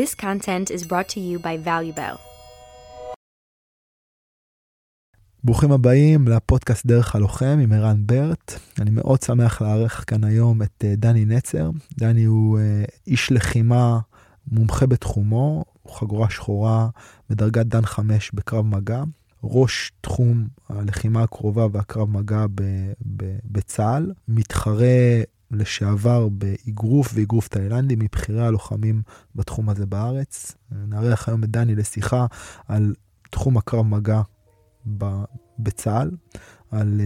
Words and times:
This 0.00 0.14
content 0.14 0.66
is 0.76 0.82
brought 0.90 1.08
to 1.14 1.20
you 1.20 1.38
by 1.38 1.56
ValueBell. 1.66 2.16
ברוכים 5.44 5.72
הבאים 5.72 6.28
לפודקאסט 6.28 6.86
דרך 6.86 7.14
הלוחם 7.16 7.58
עם 7.62 7.72
ערן 7.72 8.06
ברט. 8.06 8.52
אני 8.80 8.90
מאוד 8.90 9.22
שמח 9.22 9.62
לארח 9.62 10.04
כאן 10.06 10.24
היום 10.24 10.62
את 10.62 10.84
אה, 10.84 10.94
דני 10.96 11.24
נצר. 11.24 11.70
דני 11.98 12.24
הוא 12.24 12.58
אה, 12.58 12.84
איש 13.06 13.32
לחימה 13.32 13.98
מומחה 14.46 14.86
בתחומו, 14.86 15.64
הוא 15.82 15.92
חגורה 15.92 16.30
שחורה 16.30 16.88
בדרגת 17.30 17.66
דן 17.66 17.86
5 17.86 18.30
בקרב 18.34 18.66
מגע, 18.66 19.02
ראש 19.44 19.92
תחום 20.00 20.46
הלחימה 20.68 21.22
הקרובה 21.22 21.66
והקרב 21.72 22.10
מגע 22.10 22.46
בצה"ל, 23.44 24.12
מתחרה 24.28 25.22
לשעבר 25.50 26.28
באגרוף 26.28 27.12
ואגרוף 27.14 27.48
תאילנדי 27.48 27.96
מבכירי 27.98 28.46
הלוחמים 28.46 29.02
בתחום 29.34 29.68
הזה 29.68 29.86
בארץ. 29.86 30.56
נארח 30.70 31.28
היום 31.28 31.44
את 31.44 31.50
דני 31.50 31.74
לשיחה 31.74 32.26
על 32.68 32.94
תחום 33.30 33.56
הקרב 33.56 33.86
מגע 33.86 34.20
בצה"ל, 35.58 36.10
על 36.70 37.00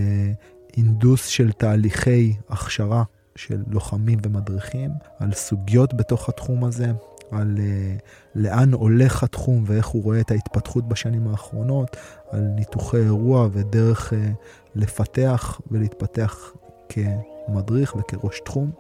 אינדוס 0.76 1.26
של 1.26 1.52
תהליכי 1.52 2.36
הכשרה 2.48 3.04
של 3.36 3.62
לוחמים 3.70 4.18
ומדריכים, 4.22 4.90
על 5.18 5.32
סוגיות 5.32 5.94
בתוך 5.94 6.28
התחום 6.28 6.64
הזה, 6.64 6.92
על 7.30 7.56
uh, 7.56 8.00
לאן 8.34 8.72
הולך 8.72 9.22
התחום 9.22 9.64
ואיך 9.66 9.86
הוא 9.86 10.02
רואה 10.02 10.20
את 10.20 10.30
ההתפתחות 10.30 10.88
בשנים 10.88 11.28
האחרונות, 11.28 11.96
על 12.30 12.40
ניתוחי 12.40 12.96
אירוע 12.96 13.48
ודרך 13.52 14.12
uh, 14.12 14.16
לפתח 14.74 15.60
ולהתפתח 15.70 16.52
כמדריך 17.46 17.96
וכראש 17.96 18.40
תחום. 18.40 18.70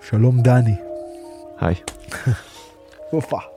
שלום 0.00 0.40
דני. 0.40 0.74
היי. 1.60 1.74
אופה. 3.12 3.51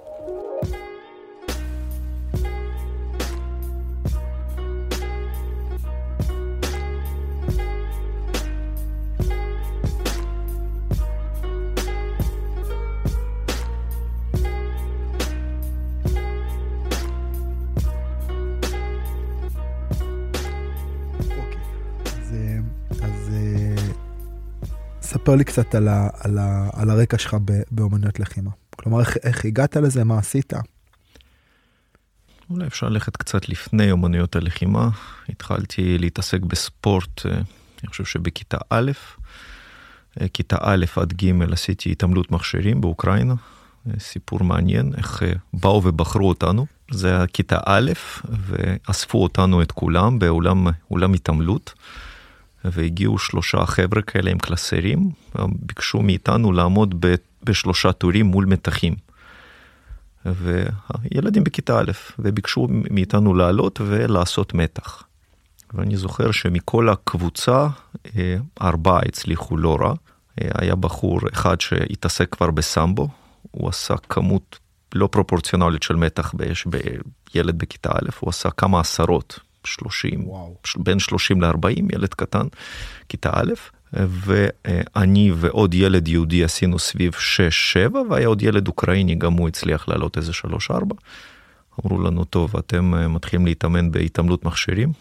ספר 25.26 25.36
לי 25.36 25.44
קצת 25.44 25.76
על, 25.76 25.88
ה, 25.88 26.10
על, 26.20 26.38
ה, 26.38 26.70
על 26.74 26.90
הרקע 26.90 27.18
שלך 27.18 27.38
באומנויות 27.72 28.20
לחימה. 28.20 28.52
כלומר, 28.76 29.00
איך, 29.00 29.18
איך 29.24 29.46
הגעת 29.46 29.78
לזה, 29.78 30.04
מה 30.04 30.18
עשית? 30.18 30.54
אולי 32.50 32.68
אפשר 32.68 32.90
ללכת 32.90 33.18
קצת 33.18 33.50
לפני 33.50 33.92
אומנויות 33.92 34.36
הלחימה. 34.36 34.90
התחלתי 35.30 35.98
להתעסק 35.98 36.42
בספורט, 36.42 37.26
אה, 37.26 37.32
אני 37.34 37.90
חושב 37.90 38.06
שבכיתה 38.06 38.58
א', 38.70 38.92
אה, 40.22 40.28
כיתה 40.28 40.58
א' 40.62 40.86
עד 40.96 41.14
ג' 41.14 41.52
עשיתי 41.52 41.92
התעמלות 41.92 42.32
מכשירים 42.32 42.82
באוקראינה. 42.82 43.34
אה, 43.88 44.00
סיפור 44.00 44.44
מעניין, 44.44 44.94
איך 44.98 45.24
באו 45.54 45.82
ובחרו 45.84 46.30
אותנו. 46.30 46.66
זה 46.92 47.16
היה 47.16 47.28
כיתה 47.28 47.58
א', 47.66 47.92
ואספו 48.30 49.24
אותנו 49.24 49.62
את 49.62 49.72
כולם 49.72 50.20
באולם 50.20 51.14
התעמלות. 51.14 51.74
והגיעו 52.72 53.18
שלושה 53.18 53.66
חבר'ה 53.66 54.02
כאלה 54.02 54.32
עם 54.32 54.38
קלסרים, 54.38 55.10
ביקשו 55.50 56.02
מאיתנו 56.02 56.52
לעמוד 56.52 57.06
בשלושה 57.44 57.92
טורים 57.92 58.26
מול 58.26 58.46
מתחים. 58.46 58.96
וילדים 60.26 61.44
בכיתה 61.44 61.80
א', 61.80 61.92
וביקשו 62.20 62.68
מאיתנו 62.70 63.34
לעלות 63.34 63.82
ולעשות 63.84 64.54
מתח. 64.54 65.04
ואני 65.74 65.98
זוכר 65.98 66.32
שמכל 66.32 66.90
הקבוצה, 66.90 67.68
אה, 68.16 68.38
ארבעה 68.62 69.00
הצליחו 69.06 69.58
לא 69.58 69.78
רע. 69.82 69.94
אה, 70.42 70.50
היה 70.54 70.76
בחור 70.76 71.20
אחד 71.34 71.62
שהתעסק 71.62 72.30
כבר 72.36 72.52
בסמבו, 72.52 73.08
הוא 73.52 73.70
עשה 73.70 73.96
כמות 74.10 74.60
לא 74.96 75.08
פרופורציונלית 75.12 75.84
של 75.84 75.96
מתח 75.96 76.34
באש 76.34 76.68
בילד 76.68 77.58
בכיתה 77.58 77.90
א', 77.92 78.10
הוא 78.20 78.30
עשה 78.30 78.50
כמה 78.50 78.80
עשרות 78.80 79.40
30, 79.66 80.28
וואו. 80.28 80.56
בין 80.78 81.00
30 81.00 81.42
ל-40, 81.42 81.94
ילד 81.94 82.14
קטן, 82.14 82.48
כיתה 83.10 83.30
א', 83.34 83.54
ואני 83.94 85.32
ועוד 85.36 85.74
ילד 85.74 86.08
יהודי 86.08 86.44
עשינו 86.44 86.80
סביב 86.80 87.14
6-7, 87.92 87.96
והיה 88.10 88.28
עוד 88.28 88.42
ילד 88.42 88.68
אוקראיני, 88.68 89.16
גם 89.16 89.34
הוא 89.34 89.48
הצליח 89.48 89.88
לעלות 89.88 90.18
איזה 90.18 90.32
3-4. 90.70 90.74
אמרו 91.86 92.02
לנו, 92.02 92.24
טוב, 92.26 92.58
אתם 92.58 92.94
אה, 92.96 93.08
מתחילים 93.08 93.46
להתאמן 93.46 93.92
בהתעמלות 93.92 94.46
מכשירים? 94.46 94.92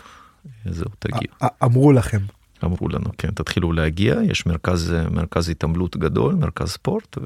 זהו, 0.65 0.91
תגיעו. 0.99 1.35
אמרו 1.65 1.93
לכם. 1.93 2.19
אמרו 2.65 2.89
לנו, 2.89 3.11
כן, 3.19 3.31
תתחילו 3.31 3.73
להגיע, 3.73 4.17
יש 4.31 4.47
מרכז, 4.47 4.95
מרכז 5.11 5.49
התעמלות 5.49 5.97
גדול, 5.97 6.35
מרכז 6.35 6.69
ספורט, 6.69 7.19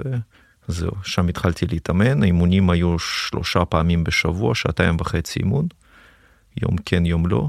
וזהו, 0.69 0.91
שם 1.03 1.28
התחלתי 1.28 1.66
להתאמן, 1.66 2.22
האימונים 2.22 2.71
היו 2.71 2.98
שלושה 2.98 3.65
פעמים 3.65 4.04
בשבוע, 4.04 4.54
שעתיים 4.54 4.97
וחצי 5.00 5.41
אימון. 5.41 5.66
יום 6.62 6.76
כן 6.84 7.06
יום 7.06 7.26
לא. 7.26 7.48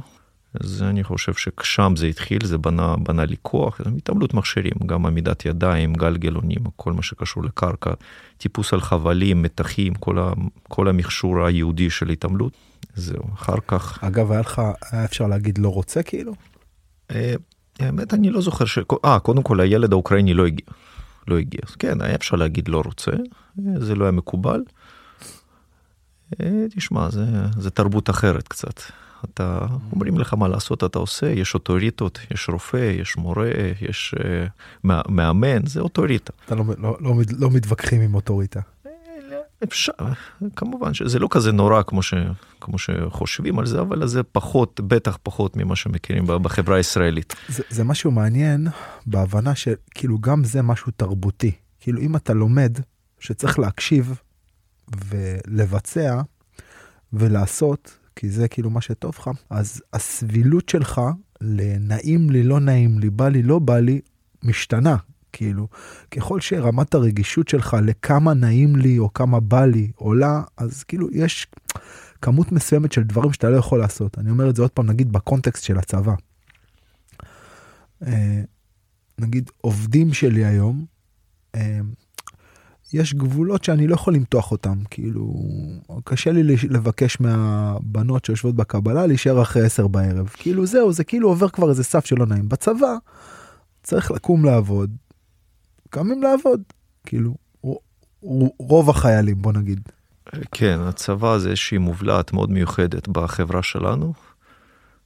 אז 0.53 0.83
אני 0.83 1.03
חושב 1.03 1.33
ששם 1.33 1.93
זה 1.97 2.05
התחיל, 2.07 2.45
זה 2.45 2.57
בנה, 2.57 2.95
בנה 2.97 3.25
לי 3.25 3.35
כוח, 3.41 3.81
זה 3.83 3.89
התעמלות 3.97 4.33
מכשירים, 4.33 4.73
גם 4.85 5.05
עמידת 5.05 5.45
ידיים, 5.45 5.93
גלגלונים, 5.93 6.59
כל 6.75 6.93
מה 6.93 7.03
שקשור 7.03 7.43
לקרקע, 7.43 7.93
טיפוס 8.37 8.73
על 8.73 8.81
חבלים, 8.81 9.41
מתחים, 9.41 9.93
כל, 9.93 10.19
ה, 10.19 10.33
כל 10.67 10.87
המכשור 10.87 11.45
היהודי 11.45 11.89
של 11.89 12.09
התעמלות. 12.09 12.53
זהו, 12.95 13.23
אחר 13.33 13.55
כך... 13.67 14.03
אגב, 14.03 14.31
היה 14.31 14.41
לך, 14.41 14.61
היה 14.91 15.05
אפשר 15.05 15.27
להגיד 15.27 15.57
לא 15.57 15.69
רוצה 15.69 16.03
כאילו? 16.03 16.33
אה, 17.11 17.33
האמת, 17.79 18.13
אני 18.13 18.29
לא 18.29 18.41
זוכר 18.41 18.65
ש... 18.65 18.79
אה, 19.05 19.19
קודם 19.19 19.43
כל 19.43 19.59
הילד 19.59 19.91
האוקראיני 19.91 20.33
לא 20.33 20.45
הגיע. 20.45 20.65
לא 21.27 21.37
הגיע. 21.37 21.61
כן, 21.79 22.01
היה 22.01 22.15
אפשר 22.15 22.35
להגיד 22.35 22.67
לא 22.67 22.81
רוצה, 22.85 23.11
זה 23.77 23.95
לא 23.95 24.05
היה 24.05 24.11
מקובל. 24.11 24.61
אה, 26.41 26.65
תשמע, 26.75 27.09
זה, 27.09 27.25
זה 27.57 27.69
תרבות 27.69 28.09
אחרת 28.09 28.47
קצת. 28.47 28.81
אתה, 29.25 29.65
אומרים 29.91 30.17
לך 30.17 30.33
מה 30.33 30.47
לעשות, 30.47 30.83
אתה 30.83 30.99
עושה, 30.99 31.29
יש 31.29 31.53
אוטוריטות, 31.53 32.19
יש 32.31 32.49
רופא, 32.49 32.91
יש 33.01 33.17
מורה, 33.17 33.49
יש 33.81 34.15
uh, 34.17 34.87
מאמן, 35.09 35.65
זה 35.65 35.79
אוטוריטה. 35.79 36.33
אתה 36.45 36.55
לא, 36.55 36.63
לא, 36.77 36.97
לא, 36.99 37.15
לא 37.37 37.49
מתווכחים 37.51 38.01
עם 38.01 38.15
אוטוריטה. 38.15 38.59
אה, 38.85 38.91
אפשר, 39.63 39.91
כמובן 40.55 40.93
שזה 40.93 41.19
לא 41.19 41.27
כזה 41.31 41.51
נורא 41.51 41.81
כמו, 41.83 42.03
ש, 42.03 42.13
כמו 42.61 42.77
שחושבים 42.77 43.59
על 43.59 43.65
זה, 43.65 43.81
אבל 43.81 44.07
זה 44.07 44.23
פחות, 44.23 44.81
בטח 44.87 45.17
פחות 45.23 45.57
ממה 45.57 45.75
שמכירים 45.75 46.25
בחברה 46.27 46.77
הישראלית. 46.77 47.35
זה, 47.47 47.63
זה 47.69 47.83
משהו 47.83 48.11
מעניין 48.11 48.67
בהבנה 49.05 49.55
שכאילו 49.55 50.19
גם 50.19 50.43
זה 50.43 50.61
משהו 50.61 50.91
תרבותי. 50.97 51.51
כאילו 51.79 52.01
אם 52.01 52.15
אתה 52.15 52.33
לומד 52.33 52.77
שצריך 53.19 53.59
להקשיב 53.59 54.19
ולבצע 55.05 56.21
ולעשות, 57.13 57.97
כי 58.15 58.29
זה 58.29 58.47
כאילו 58.47 58.69
מה 58.69 58.81
שטוב 58.81 59.15
לך, 59.19 59.29
אז 59.49 59.81
הסבילות 59.93 60.69
שלך 60.69 61.01
לנעים 61.41 62.29
לי, 62.29 62.43
לא 62.43 62.59
נעים 62.59 62.99
לי, 62.99 63.09
בא 63.09 63.29
לי, 63.29 63.43
לא 63.43 63.59
בא 63.59 63.79
לי, 63.79 64.01
משתנה. 64.43 64.95
כאילו, 65.31 65.67
ככל 66.11 66.41
שרמת 66.41 66.93
הרגישות 66.93 67.47
שלך 67.47 67.77
לכמה 67.83 68.33
נעים 68.33 68.75
לי 68.75 68.99
או 68.99 69.13
כמה 69.13 69.39
בא 69.39 69.65
לי 69.65 69.91
עולה, 69.95 70.41
אז 70.57 70.83
כאילו 70.83 71.07
יש 71.11 71.47
כמות 72.21 72.51
מסוימת 72.51 72.91
של 72.91 73.03
דברים 73.03 73.33
שאתה 73.33 73.49
לא 73.49 73.57
יכול 73.57 73.79
לעשות. 73.79 74.17
אני 74.17 74.29
אומר 74.29 74.49
את 74.49 74.55
זה 74.55 74.61
עוד 74.61 74.71
פעם, 74.71 74.85
נגיד 74.85 75.11
בקונטקסט 75.11 75.63
של 75.63 75.77
הצבא. 75.77 76.13
אה, 78.07 78.41
נגיד 79.19 79.51
עובדים 79.61 80.13
שלי 80.13 80.45
היום, 80.45 80.85
אה, 81.55 81.79
יש 82.93 83.13
גבולות 83.13 83.63
שאני 83.63 83.87
לא 83.87 83.93
יכול 83.93 84.13
למתוח 84.13 84.51
אותם, 84.51 84.77
כאילו, 84.89 85.33
קשה 86.03 86.31
לי 86.31 86.43
לבקש 86.69 87.19
מהבנות 87.19 88.25
שיושבות 88.25 88.55
בקבלה 88.55 89.07
להישאר 89.07 89.41
אחרי 89.41 89.65
10 89.65 89.87
בערב. 89.87 90.29
כאילו 90.33 90.65
זהו, 90.65 90.93
זה 90.93 91.03
כאילו 91.03 91.29
עובר 91.29 91.49
כבר 91.49 91.69
איזה 91.69 91.83
סף 91.83 92.05
שלא 92.05 92.25
נעים. 92.25 92.49
בצבא 92.49 92.95
צריך 93.83 94.11
לקום 94.11 94.45
לעבוד, 94.45 94.91
קמים 95.89 96.23
לעבוד, 96.23 96.61
כאילו, 97.05 97.35
רוב 98.59 98.89
החיילים, 98.89 99.41
בוא 99.41 99.53
נגיד. 99.53 99.79
כן, 100.51 100.79
הצבא 100.79 101.37
זה 101.37 101.49
איזושהי 101.49 101.77
מובלעת 101.77 102.33
מאוד 102.33 102.51
מיוחדת 102.51 103.07
בחברה 103.07 103.63
שלנו, 103.63 104.13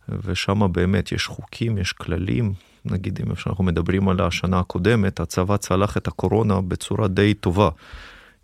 ושם 0.10 0.72
באמת 0.72 1.12
יש 1.12 1.28
חוקים, 1.28 1.78
יש 1.78 1.94
כללים, 1.94 2.54
נגיד 2.86 3.20
אם 3.26 3.32
אנחנו 3.48 3.64
מדברים 3.64 4.10
על 4.10 4.22
השנה 4.22 4.60
הקודמת, 4.60 5.20
הצבא 5.20 5.58
צלח 5.58 5.98
את 5.98 6.08
הקורונה 6.08 6.62
בצורה 6.62 7.08
די 7.08 7.34
טובה. 7.34 7.70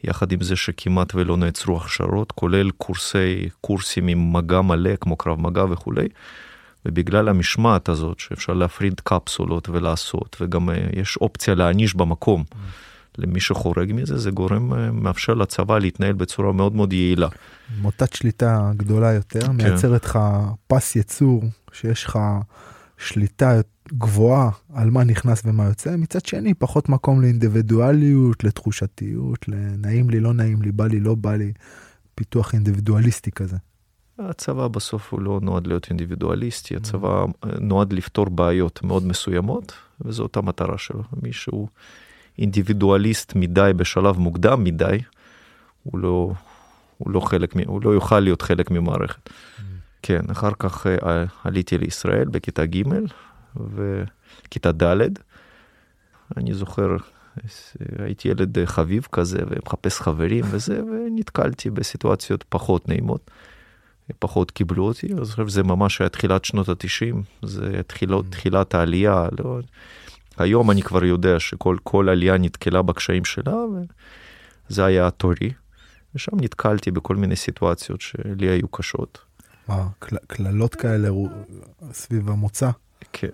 יחד 0.03 0.31
עם 0.31 0.41
זה 0.41 0.55
שכמעט 0.55 1.15
ולא 1.15 1.37
נעצרו 1.37 1.77
הכשרות, 1.77 2.31
כולל 2.31 2.71
קורסי, 2.71 3.49
קורסים 3.61 4.07
עם 4.07 4.33
מגע 4.33 4.61
מלא, 4.61 4.95
כמו 4.95 5.15
קרב 5.15 5.39
מגע 5.39 5.65
וכולי. 5.69 6.07
ובגלל 6.85 7.29
המשמעת 7.29 7.89
הזאת, 7.89 8.19
שאפשר 8.19 8.53
להפריד 8.53 9.01
קפסולות 9.03 9.69
ולעשות, 9.69 10.37
וגם 10.41 10.69
אה, 10.69 10.75
יש 10.93 11.17
אופציה 11.17 11.55
להעניש 11.55 11.95
במקום, 11.95 12.43
למי 13.17 13.39
שחורג 13.39 13.91
מזה, 13.93 14.17
זה 14.17 14.31
גורם, 14.31 14.73
אה, 14.73 14.91
מאפשר 14.91 15.33
לצבא 15.33 15.77
להתנהל 15.77 16.13
בצורה 16.13 16.51
מאוד 16.51 16.75
מאוד 16.75 16.93
יעילה. 16.93 17.27
מוטת 17.81 18.13
שליטה 18.13 18.71
גדולה 18.77 19.13
יותר, 19.13 19.41
כן. 19.41 19.51
מייצרת 19.51 20.05
לך 20.05 20.19
פס 20.67 20.95
ייצור, 20.95 21.43
שיש 21.71 22.05
לך 22.05 22.19
שליטה 22.97 23.59
גבוהה 23.93 24.49
על 24.73 24.89
מה 24.89 25.03
נכנס 25.03 25.41
ומה 25.45 25.65
יוצא, 25.65 25.95
מצד 25.97 26.25
שני 26.25 26.53
פחות 26.53 26.89
מקום 26.89 27.21
לאינדיבידואליות, 27.21 28.43
לתחושתיות, 28.43 29.47
לנעים 29.47 30.09
לי, 30.09 30.19
לא 30.19 30.33
נעים 30.33 30.61
לי, 30.61 30.71
בא 30.71 30.87
לי, 30.87 30.99
לא 30.99 31.15
בא 31.15 31.35
לי, 31.35 31.53
פיתוח 32.15 32.53
אינדיבידואליסטי 32.53 33.31
כזה. 33.31 33.57
הצבא 34.19 34.67
בסוף 34.67 35.13
הוא 35.13 35.21
לא 35.21 35.39
נועד 35.43 35.67
להיות 35.67 35.89
אינדיבידואליסטי, 35.89 36.75
הצבא 36.75 37.25
נועד 37.59 37.93
לפתור 37.93 38.29
בעיות 38.29 38.83
מאוד 38.83 39.05
מסוימות, 39.05 39.73
וזאת 40.01 40.37
המטרה 40.37 40.77
שלו. 40.77 41.03
מישהו 41.23 41.67
אינדיבידואליסט 42.37 43.33
מדי 43.35 43.71
בשלב 43.75 44.17
מוקדם 44.17 44.63
מדי, 44.63 44.97
הוא 45.83 45.99
לא, 45.99 46.33
הוא 46.97 47.11
לא 47.11 47.19
חלק, 47.19 47.53
הוא 47.65 47.81
לא 47.83 47.89
יוכל 47.89 48.19
להיות 48.19 48.41
חלק 48.41 48.71
ממערכת. 48.71 49.29
כן, 50.01 50.21
אחר 50.31 50.51
כך 50.59 50.87
אה, 50.87 51.23
עליתי 51.43 51.77
לישראל 51.77 52.27
בכיתה 52.27 52.65
ג' 52.65 52.83
וכיתה 53.55 54.71
ד'. 54.71 55.07
אני 56.37 56.53
זוכר, 56.53 56.97
הייתי 57.99 58.27
ילד 58.27 58.65
חביב 58.65 59.07
כזה 59.11 59.39
ומחפש 59.49 59.99
חברים 60.01 60.45
וזה, 60.49 60.81
ונתקלתי 60.83 61.69
בסיטואציות 61.69 62.43
פחות 62.49 62.89
נעימות. 62.89 63.31
פחות 64.19 64.51
קיבלו 64.51 64.83
אותי, 64.83 65.07
אני 65.13 65.25
חושב 65.25 65.47
שזה 65.47 65.63
ממש 65.63 66.01
היה 66.01 66.09
תחילת 66.09 66.45
שנות 66.45 66.69
התשעים, 66.69 67.23
זה 67.41 67.81
תחילות, 67.87 68.25
mm. 68.25 68.31
תחילת 68.31 68.75
העלייה. 68.75 69.27
לא... 69.39 69.59
היום 70.37 70.71
אני 70.71 70.81
כבר 70.81 71.05
יודע 71.05 71.39
שכל 71.39 72.09
עלייה 72.09 72.37
נתקלה 72.37 72.81
בקשיים 72.81 73.25
שלה, 73.25 73.55
וזה 74.69 74.85
היה 74.85 75.11
תורי. 75.11 75.51
ושם 76.15 76.31
נתקלתי 76.41 76.91
בכל 76.91 77.15
מיני 77.15 77.35
סיטואציות 77.35 78.01
שלי 78.01 78.49
היו 78.49 78.67
קשות. 78.67 79.17
מה, 79.67 79.87
קללות 80.27 80.75
כאלה 80.75 81.09
סביב 81.91 82.29
המוצא? 82.29 82.69
כן, 83.13 83.27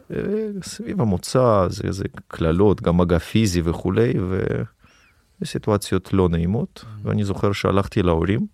סביב 0.63 1.01
המוצא 1.01 1.67
זה, 1.69 1.91
זה 1.91 2.03
קללות, 2.27 2.81
גם 2.81 2.97
מגע 2.97 3.19
פיזי 3.19 3.61
וכולי, 3.63 4.13
וסיטואציות 5.41 6.13
לא 6.13 6.29
נעימות. 6.29 6.85
Mm. 6.85 7.07
ואני 7.07 7.23
זוכר 7.23 7.51
שהלכתי 7.51 8.03
להורים, 8.03 8.47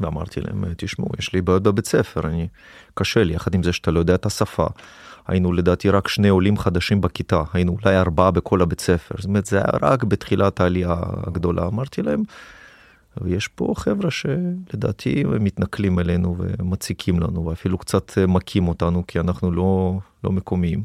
ואמרתי 0.00 0.40
להם, 0.40 0.64
תשמעו, 0.76 1.08
יש 1.18 1.32
לי 1.32 1.42
בעיות 1.42 1.62
בבית 1.62 1.86
ספר, 1.86 2.26
אני, 2.26 2.48
קשה 2.94 3.24
לי, 3.24 3.34
יחד 3.34 3.54
עם 3.54 3.62
זה 3.62 3.72
שאתה 3.72 3.90
לא 3.90 3.98
יודע 3.98 4.14
את 4.14 4.26
השפה. 4.26 4.66
היינו 5.26 5.52
לדעתי 5.52 5.90
רק 5.90 6.08
שני 6.08 6.28
עולים 6.28 6.58
חדשים 6.58 7.00
בכיתה, 7.00 7.42
היינו 7.52 7.76
אולי 7.82 7.96
ארבעה 7.96 8.30
בכל 8.30 8.62
הבית 8.62 8.80
ספר, 8.80 9.14
זאת 9.18 9.24
אומרת 9.24 9.46
זה 9.46 9.56
היה 9.56 9.78
רק 9.82 10.04
בתחילת 10.04 10.60
העלייה 10.60 10.96
הגדולה, 11.26 11.66
אמרתי 11.66 12.02
להם, 12.02 12.22
ויש 13.20 13.48
פה 13.48 13.74
חבר'ה 13.76 14.10
שלדעתי 14.10 15.20
הם 15.20 15.44
מתנכלים 15.44 15.98
אלינו 15.98 16.36
ומציקים 16.38 17.20
לנו 17.20 17.46
ואפילו 17.46 17.78
קצת 17.78 18.12
מכים 18.28 18.68
אותנו 18.68 19.06
כי 19.06 19.20
אנחנו 19.20 19.52
לא, 19.52 19.98
לא 20.24 20.32
מקומיים, 20.32 20.84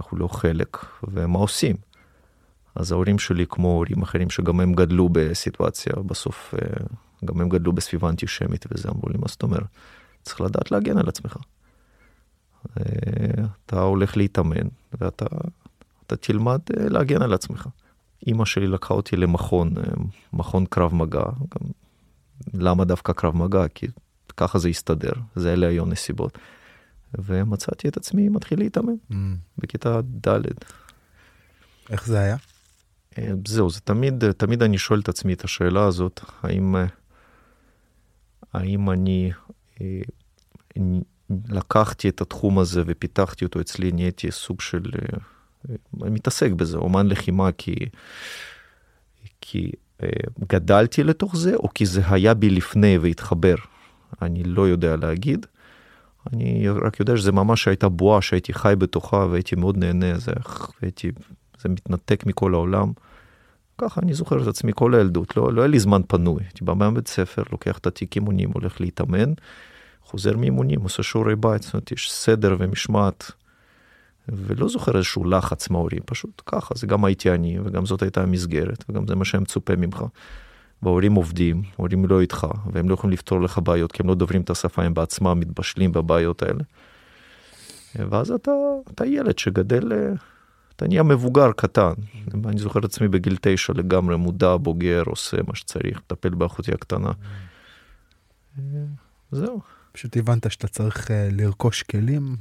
אנחנו 0.00 0.18
לא 0.18 0.28
חלק, 0.28 0.78
ומה 1.08 1.38
עושים? 1.38 1.76
אז 2.74 2.92
ההורים 2.92 3.18
שלי 3.18 3.46
כמו 3.48 3.68
הורים 3.68 4.02
אחרים 4.02 4.30
שגם 4.30 4.60
הם 4.60 4.72
גדלו 4.72 5.08
בסיטואציה 5.12 5.92
בסוף 6.06 6.54
אה, 6.54 6.84
גם 7.24 7.40
הם 7.40 7.48
גדלו 7.48 7.72
בסביבה 7.72 8.08
אנטישמית 8.08 8.66
וזה, 8.70 8.88
אמרו 8.88 9.08
לי, 9.08 9.18
מה 9.18 9.28
זאת 9.28 9.42
אומרת? 9.42 9.66
צריך 10.22 10.40
לדעת 10.40 10.70
להגן 10.70 10.98
על 10.98 11.08
עצמך. 11.08 11.36
אה, 12.80 12.84
אתה 13.66 13.80
הולך 13.80 14.16
להתאמן 14.16 14.68
ואתה 15.00 15.26
אתה 16.06 16.16
תלמד 16.16 16.60
אה, 16.76 16.88
להגן 16.88 17.22
על 17.22 17.32
עצמך. 17.32 17.68
אימא 18.26 18.44
שלי 18.44 18.66
לקחה 18.66 18.94
אותי 18.94 19.16
למכון, 19.16 19.74
אה, 19.76 19.82
מכון 20.32 20.66
קרב 20.66 20.94
מגע. 20.94 21.24
גם, 21.24 21.70
למה 22.54 22.84
דווקא 22.84 23.12
קרב 23.12 23.36
מגע? 23.36 23.68
כי 23.68 23.86
ככה 24.36 24.58
זה 24.58 24.68
הסתדר, 24.68 25.12
זה 25.36 25.52
אלה 25.52 25.66
היו 25.66 25.84
נסיבות. 25.84 26.38
ומצאתי 27.18 27.88
את 27.88 27.96
עצמי 27.96 28.28
מתחיל 28.28 28.58
להתאמן 28.58 28.92
mm. 29.10 29.14
בכיתה 29.58 30.00
ד'. 30.02 30.38
איך 31.90 32.06
זה 32.06 32.18
היה? 32.18 32.36
זהו, 33.46 33.70
זה 33.70 33.80
תמיד, 33.80 34.32
תמיד 34.32 34.62
אני 34.62 34.78
שואל 34.78 35.00
את 35.00 35.08
עצמי 35.08 35.32
את 35.32 35.44
השאלה 35.44 35.84
הזאת, 35.84 36.20
האם 36.42 36.76
האם 38.52 38.90
אני 38.90 39.30
אה, 39.80 40.00
לקחתי 41.48 42.08
את 42.08 42.20
התחום 42.20 42.58
הזה 42.58 42.82
ופיתחתי 42.86 43.44
אותו 43.44 43.60
אצלי, 43.60 43.92
נהייתי 43.92 44.30
סוג 44.30 44.60
של, 44.60 44.90
אה, 44.94 45.18
מתעסק 45.94 46.50
בזה, 46.50 46.76
אומן 46.76 47.06
לחימה 47.06 47.52
כי, 47.52 47.74
כי 49.40 49.70
אה, 50.02 50.08
גדלתי 50.48 51.04
לתוך 51.04 51.36
זה, 51.36 51.54
או 51.54 51.68
כי 51.74 51.86
זה 51.86 52.02
היה 52.10 52.34
בי 52.34 52.50
לפני 52.50 52.98
והתחבר, 52.98 53.54
אני 54.22 54.42
לא 54.42 54.68
יודע 54.68 54.96
להגיד. 54.96 55.46
אני 56.32 56.68
רק 56.68 57.00
יודע 57.00 57.16
שזה 57.16 57.32
ממש 57.32 57.68
הייתה 57.68 57.88
בועה 57.88 58.22
שהייתי 58.22 58.52
חי 58.54 58.74
בתוכה 58.78 59.26
והייתי 59.30 59.56
מאוד 59.56 59.76
נהנה, 59.76 60.18
זה, 60.18 60.32
והייתי, 60.82 61.10
זה 61.60 61.68
מתנתק 61.68 62.26
מכל 62.26 62.54
העולם. 62.54 62.92
ככה 63.78 64.00
אני 64.00 64.14
זוכר 64.14 64.42
את 64.42 64.46
עצמי 64.46 64.72
כל 64.74 64.94
הילדות, 64.94 65.36
לא, 65.36 65.52
לא 65.52 65.60
היה 65.60 65.68
לי 65.68 65.78
זמן 65.78 66.00
פנוי. 66.08 66.42
הייתי 66.42 66.64
בא 66.64 66.74
מהבית 66.74 67.08
ספר, 67.08 67.42
לוקח 67.52 67.78
את 67.78 67.86
התיק 67.86 68.16
אימונים, 68.16 68.50
הולך 68.54 68.80
להתאמן, 68.80 69.32
חוזר 70.02 70.36
מאימונים, 70.36 70.80
עושה 70.80 71.02
שיעורי 71.02 71.36
בית, 71.36 71.62
זאת 71.62 71.74
אומרת, 71.74 71.92
יש 71.92 72.12
סדר 72.12 72.56
ומשמעת. 72.58 73.32
ולא 74.28 74.68
זוכר 74.68 74.96
איזשהו 74.96 75.24
לחץ 75.24 75.70
מההורים, 75.70 76.00
פשוט 76.06 76.42
ככה, 76.46 76.74
זה 76.74 76.86
גם 76.86 77.04
הייתי 77.04 77.30
אני, 77.30 77.58
וגם 77.64 77.86
זאת 77.86 78.02
הייתה 78.02 78.22
המסגרת, 78.22 78.84
וגם 78.88 79.06
זה 79.06 79.14
מה 79.14 79.24
שהם 79.24 79.42
מצופה 79.42 79.76
ממך. 79.76 80.04
וההורים 80.82 81.14
עובדים, 81.14 81.62
ההורים 81.78 82.06
לא 82.06 82.20
איתך, 82.20 82.46
והם 82.72 82.88
לא 82.88 82.94
יכולים 82.94 83.12
לפתור 83.12 83.40
לך 83.40 83.58
בעיות, 83.58 83.92
כי 83.92 84.02
הם 84.02 84.08
לא 84.08 84.14
דוברים 84.14 84.42
את 84.42 84.50
השפה, 84.50 84.82
הם 84.82 84.94
בעצמם 84.94 85.40
מתבשלים 85.40 85.92
בבעיות 85.92 86.42
האלה. 86.42 86.62
ואז 87.94 88.30
אתה, 88.30 88.50
אתה 88.94 89.06
ילד 89.06 89.38
שגדל 89.38 89.92
אה, 89.92 90.12
אתה 90.76 90.88
נהיה 90.88 91.02
מבוגר 91.02 91.52
קטן. 91.52 91.92
אני 92.44 92.58
זוכר 92.58 92.80
את 92.80 92.84
עצמי 92.84 93.08
בגיל 93.08 93.36
תשע 93.40 93.72
לגמרי 93.76 94.16
מודע, 94.16 94.56
בוגר, 94.56 95.02
עושה 95.06 95.36
מה 95.46 95.54
שצריך, 95.54 95.98
מטפל 95.98 96.28
באחותי 96.28 96.72
הקטנה. 96.72 97.10
Mm. 98.58 98.60
זהו. 99.32 99.60
פשוט 99.92 100.16
הבנת 100.16 100.50
שאתה 100.50 100.68
צריך 100.68 101.06
uh, 101.06 101.10
לרכוש 101.30 101.82
כלים, 101.82 102.36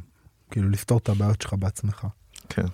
כאילו 0.52 0.70
לפתור 0.70 0.98
את 0.98 1.10
הבעיות 1.10 1.42
שלך 1.42 1.54
בעצמך. 1.60 2.08
כן. 2.50 2.66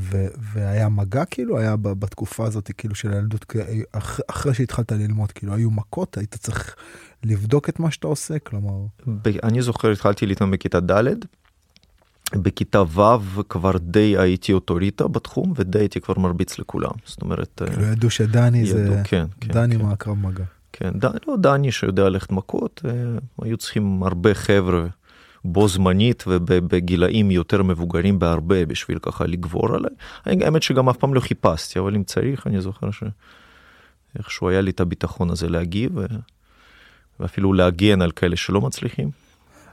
ו- 0.00 0.26
והיה 0.52 0.88
מגע 0.88 1.24
כאילו 1.24 1.58
היה 1.58 1.76
בתקופה 1.76 2.46
הזאת 2.46 2.70
כאילו 2.78 2.94
של 2.94 3.12
הילדות 3.12 3.52
אח- 3.92 4.20
אחרי 4.30 4.54
שהתחלת 4.54 4.92
ללמוד 4.92 5.32
כאילו 5.32 5.54
היו 5.54 5.70
מכות 5.70 6.18
היית 6.18 6.34
צריך 6.34 6.76
לבדוק 7.24 7.68
את 7.68 7.80
מה 7.80 7.90
שאתה 7.90 8.06
עושה 8.06 8.38
כלומר. 8.38 8.86
אני 9.42 9.62
זוכר 9.62 9.90
התחלתי 9.90 10.26
להתאמן 10.26 10.50
בכיתה 10.50 10.80
ד' 10.80 11.04
בכיתה 12.34 12.82
ו' 12.82 13.10
כבר 13.48 13.76
די 13.78 14.18
הייתי 14.18 14.52
אוטוריטה 14.52 15.08
בתחום 15.08 15.52
ודי 15.56 15.78
הייתי 15.78 16.00
כבר 16.00 16.18
מרביץ 16.18 16.58
לכולם 16.58 16.90
זאת 17.06 17.22
אומרת 17.22 17.62
כאילו 17.66 17.82
ידעו 17.84 18.10
שדני 18.10 18.58
ידעו, 18.58 18.72
זה 18.72 19.00
כן, 19.04 19.26
כן, 19.40 19.48
דני 19.52 19.78
כן. 19.78 19.82
מהקרב 19.84 20.18
מגע. 20.18 20.44
כן 20.72 20.90
ד... 20.98 21.04
לא 21.04 21.36
דני 21.40 21.72
שיודע 21.72 22.08
ללכת 22.08 22.32
מכות 22.32 22.82
אה, 22.84 22.90
היו 23.42 23.56
צריכים 23.56 24.02
הרבה 24.02 24.34
חבר'ה 24.34 24.86
בו 25.44 25.68
זמנית 25.68 26.24
ובגילאים 26.26 27.30
יותר 27.30 27.62
מבוגרים 27.62 28.18
בהרבה 28.18 28.66
בשביל 28.66 28.98
ככה 28.98 29.26
לגבור 29.26 29.74
עליי. 29.74 29.90
האמת 30.24 30.62
שגם 30.62 30.88
אף 30.88 30.96
פעם 30.96 31.14
לא 31.14 31.20
חיפשתי 31.20 31.78
אבל 31.78 31.94
אם 31.94 32.04
צריך 32.04 32.46
אני 32.46 32.60
זוכר 32.60 32.88
שאיכשהו 32.90 34.48
היה 34.48 34.60
לי 34.60 34.70
את 34.70 34.80
הביטחון 34.80 35.30
הזה 35.30 35.48
להגיב 35.48 35.92
ואפילו 37.20 37.52
להגן 37.52 38.02
על 38.02 38.10
כאלה 38.10 38.36
שלא 38.36 38.60
מצליחים. 38.60 39.10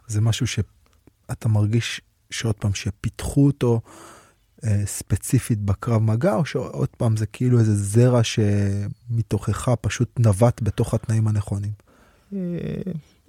זה 0.07 0.21
משהו 0.21 0.47
שאתה 0.47 1.49
מרגיש 1.49 2.01
שעוד 2.31 2.55
פעם 2.55 2.73
שפיתחו 2.73 3.45
אותו 3.45 3.81
אה, 4.63 4.81
ספציפית 4.85 5.59
בקרב 5.59 6.01
מגע 6.01 6.35
או 6.35 6.45
שעוד 6.45 6.89
פעם 6.97 7.17
זה 7.17 7.25
כאילו 7.25 7.59
איזה 7.59 7.75
זרע 7.75 8.21
שמתוכך 8.23 9.71
פשוט 9.81 10.19
נווט 10.19 10.61
בתוך 10.61 10.93
התנאים 10.93 11.27
הנכונים. 11.27 11.71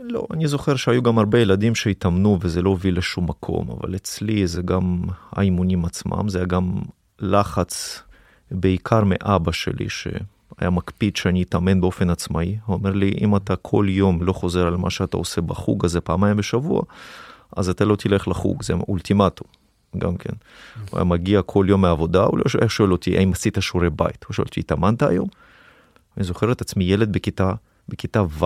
לא, 0.02 0.26
אני 0.32 0.48
זוכר 0.48 0.76
שהיו 0.76 1.02
גם 1.02 1.18
הרבה 1.18 1.38
ילדים 1.38 1.74
שהתאמנו 1.74 2.38
וזה 2.40 2.62
לא 2.62 2.70
הוביל 2.70 2.98
לשום 2.98 3.26
מקום, 3.28 3.70
אבל 3.70 3.96
אצלי 3.96 4.46
זה 4.46 4.62
גם 4.62 5.02
האימונים 5.32 5.84
עצמם, 5.84 6.28
זה 6.28 6.38
היה 6.38 6.46
גם 6.46 6.72
לחץ 7.18 8.02
בעיקר 8.50 9.02
מאבא 9.04 9.52
שלי 9.52 9.88
שהיה 9.88 10.70
מקפיד 10.70 11.16
שאני 11.16 11.42
אתאמן 11.42 11.80
באופן 11.80 12.10
עצמאי. 12.10 12.58
הוא 12.66 12.76
אומר 12.76 12.90
לי, 12.90 13.14
אם 13.20 13.36
אתה 13.36 13.56
כל 13.56 13.86
יום 13.88 14.22
לא 14.22 14.32
חוזר 14.32 14.66
על 14.66 14.76
מה 14.76 14.90
שאתה 14.90 15.16
עושה 15.16 15.40
בחוג 15.40 15.84
הזה 15.84 16.00
פעמיים 16.00 16.36
בשבוע, 16.36 16.82
אז 17.56 17.68
אתה 17.68 17.84
לא 17.84 17.96
תלך 17.96 18.28
לחוג, 18.28 18.62
זה 18.62 18.74
אולטימטום, 18.74 19.48
גם 19.98 20.16
כן. 20.16 20.32
הוא 20.90 20.98
היה 20.98 21.04
מגיע 21.04 21.42
כל 21.42 21.66
יום 21.68 21.80
מהעבודה, 21.80 22.24
הוא 22.24 22.38
לא 22.38 22.68
שואל 22.68 22.92
אותי, 22.92 23.18
האם 23.18 23.32
עשית 23.32 23.58
שיעורי 23.60 23.90
בית? 23.90 24.24
הוא 24.24 24.34
שואל 24.34 24.46
אותי, 24.46 24.60
התאמנת 24.60 25.02
היום? 25.02 25.28
אני 26.16 26.24
זוכר 26.24 26.52
את 26.52 26.60
עצמי 26.60 26.84
ילד 26.84 27.12
בכיתה, 27.12 27.52
בכיתה 27.88 28.22
ו', 28.22 28.44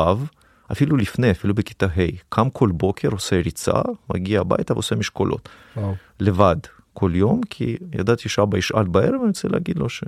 אפילו 0.75 0.97
לפני, 0.97 1.31
אפילו 1.31 1.55
בכיתה 1.55 1.87
ה', 1.87 2.11
קם 2.29 2.51
כל 2.51 2.71
בוקר, 2.73 3.09
עושה 3.09 3.41
ריצה, 3.41 3.83
מגיע 4.15 4.41
הביתה 4.41 4.73
ועושה 4.73 4.97
משקולות. 4.97 5.49
וואו. 5.77 5.95
לבד, 6.21 6.57
כל 6.95 7.13
יום, 7.15 7.41
כי 7.51 7.77
ידעתי 7.93 8.29
שאבא 8.29 8.59
ישאל 8.59 8.85
בערב, 8.85 9.15
אני 9.15 9.29
רוצה 9.29 9.49
להגיד 9.49 9.79
לו 9.79 9.89
ש... 9.89 10.05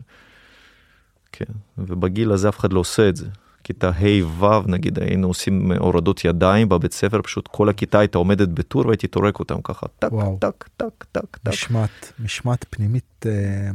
כן, 1.32 1.52
ובגיל 1.78 2.32
הזה 2.32 2.48
אף 2.48 2.58
אחד 2.58 2.72
לא 2.72 2.80
עושה 2.80 3.08
את 3.08 3.16
זה. 3.16 3.26
כיתה 3.64 3.88
ה'-ו' 3.88 4.62
נגיד 4.66 4.98
היינו 4.98 5.28
עושים 5.28 5.72
הורדות 5.72 6.24
ידיים 6.24 6.68
בבית 6.68 6.92
ספר, 6.92 7.22
פשוט 7.22 7.48
כל 7.48 7.68
הכיתה 7.68 7.98
הייתה 7.98 8.18
עומדת 8.18 8.48
בטור 8.48 8.86
והייתי 8.86 9.06
טורק 9.06 9.38
אותם 9.38 9.60
ככה, 9.64 9.86
טק, 9.98 10.12
וואו. 10.12 10.38
טק, 10.40 10.68
טק, 10.76 11.04
טק, 11.12 11.36
טק. 11.36 11.48
משמעת, 11.48 12.12
משמעת 12.18 12.64
פנימית, 12.70 13.26
אה, 13.26 13.70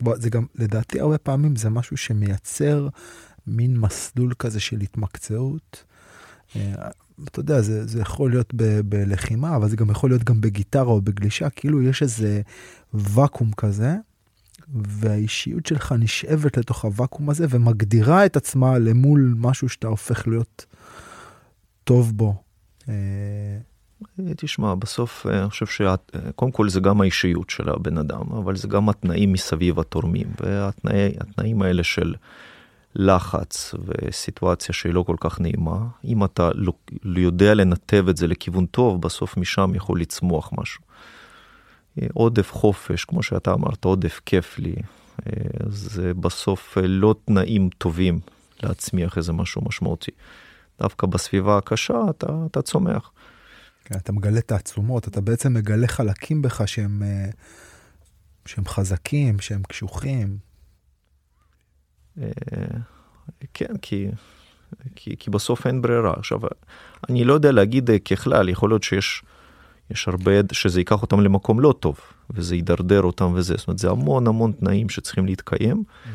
בוא, 0.00 0.16
זה 0.16 0.30
גם, 0.30 0.46
לדעתי 0.54 1.00
הרבה 1.00 1.18
פעמים 1.18 1.56
זה 1.56 1.70
משהו 1.70 1.96
שמייצר 1.96 2.88
מין 3.46 3.78
מסלול 3.78 4.32
כזה 4.38 4.60
של 4.60 4.80
התמקצעות. 4.80 5.84
אה, 6.56 6.88
אתה 7.24 7.40
יודע, 7.40 7.60
זה, 7.60 7.86
זה 7.86 8.00
יכול 8.00 8.30
להיות 8.30 8.54
ב, 8.56 8.80
בלחימה, 8.80 9.56
אבל 9.56 9.68
זה 9.68 9.76
גם 9.76 9.90
יכול 9.90 10.10
להיות 10.10 10.24
גם 10.24 10.40
בגיטרה 10.40 10.92
או 10.92 11.00
בגלישה, 11.00 11.50
כאילו 11.50 11.82
יש 11.82 12.02
איזה 12.02 12.40
ואקום 12.94 13.52
כזה, 13.52 13.96
והאישיות 14.68 15.66
שלך 15.66 15.94
נשאבת 15.98 16.56
לתוך 16.56 16.84
הוואקום 16.84 17.30
הזה 17.30 17.46
ומגדירה 17.50 18.26
את 18.26 18.36
עצמה 18.36 18.78
למול 18.78 19.34
משהו 19.38 19.68
שאתה 19.68 19.86
הופך 19.86 20.28
להיות 20.28 20.66
טוב 21.84 22.12
בו. 22.16 22.42
אה, 22.88 22.94
תשמע, 24.36 24.74
בסוף 24.74 25.26
אה, 25.26 25.40
אני 25.40 25.50
חושב 25.50 25.66
שקודם 25.66 26.52
כל 26.52 26.68
זה 26.68 26.80
גם 26.80 27.00
האישיות 27.00 27.50
של 27.50 27.68
הבן 27.68 27.98
אדם, 27.98 28.32
אבל 28.32 28.56
זה 28.56 28.68
גם 28.68 28.88
התנאים 28.88 29.32
מסביב 29.32 29.80
התורמים, 29.80 30.26
והתנאים 30.40 31.62
האלה 31.62 31.84
של 31.84 32.14
לחץ 32.98 33.74
וסיטואציה 33.84 34.74
שהיא 34.74 34.94
לא 34.94 35.02
כל 35.02 35.16
כך 35.20 35.40
נעימה, 35.40 35.78
אם 36.04 36.24
אתה 36.24 36.50
לא, 36.54 36.72
לא 37.02 37.20
יודע 37.20 37.54
לנתב 37.54 38.06
את 38.08 38.16
זה 38.16 38.26
לכיוון 38.26 38.66
טוב, 38.66 39.00
בסוף 39.02 39.36
משם 39.36 39.74
יכול 39.74 40.00
לצמוח 40.00 40.50
משהו. 40.52 40.82
אה, 42.02 42.06
עודף 42.12 42.52
חופש, 42.52 43.04
כמו 43.04 43.22
שאתה 43.22 43.52
אמרת, 43.52 43.84
עודף 43.84 44.20
כיף 44.26 44.58
לי, 44.58 44.74
אה, 45.26 45.32
זה 45.68 46.14
בסוף 46.14 46.78
לא 46.82 47.14
תנאים 47.24 47.68
טובים 47.78 48.20
להצמיח 48.62 49.18
איזה 49.18 49.32
משהו 49.32 49.62
משמעותי. 49.64 50.10
דווקא 50.80 51.06
בסביבה 51.06 51.58
הקשה 51.58 52.00
אתה, 52.10 52.26
אתה 52.50 52.62
צומח. 52.62 53.10
כן, 53.84 53.96
אתה 53.96 54.12
מגלה 54.12 54.40
תעצומות, 54.40 55.08
אתה 55.08 55.20
בעצם 55.20 55.54
מגלה 55.54 55.86
חלקים 55.86 56.42
בך 56.42 56.68
שהם, 56.68 57.02
אה, 57.02 57.30
שהם 58.46 58.64
חזקים, 58.66 59.40
שהם 59.40 59.62
קשוחים. 59.68 60.45
כן, 63.54 63.76
כי, 63.82 64.08
כי, 64.96 65.16
כי 65.18 65.30
בסוף 65.30 65.66
אין 65.66 65.82
ברירה. 65.82 66.14
עכשיו, 66.16 66.40
אני 67.08 67.24
לא 67.24 67.34
יודע 67.34 67.52
להגיד 67.52 67.90
ככלל, 68.04 68.48
יכול 68.48 68.70
להיות 68.70 68.82
שיש 68.82 69.22
יש 69.90 70.08
הרבה 70.08 70.32
שזה 70.52 70.80
ייקח 70.80 71.02
אותם 71.02 71.20
למקום 71.20 71.60
לא 71.60 71.74
טוב, 71.80 72.00
וזה 72.30 72.56
ידרדר 72.56 73.02
אותם 73.02 73.32
וזה, 73.34 73.54
זאת 73.56 73.68
אומרת, 73.68 73.78
זה 73.78 73.90
המון 73.90 74.26
המון 74.26 74.52
תנאים 74.52 74.88
שצריכים 74.88 75.26
להתקיים. 75.26 75.76
Mm. 75.76 76.08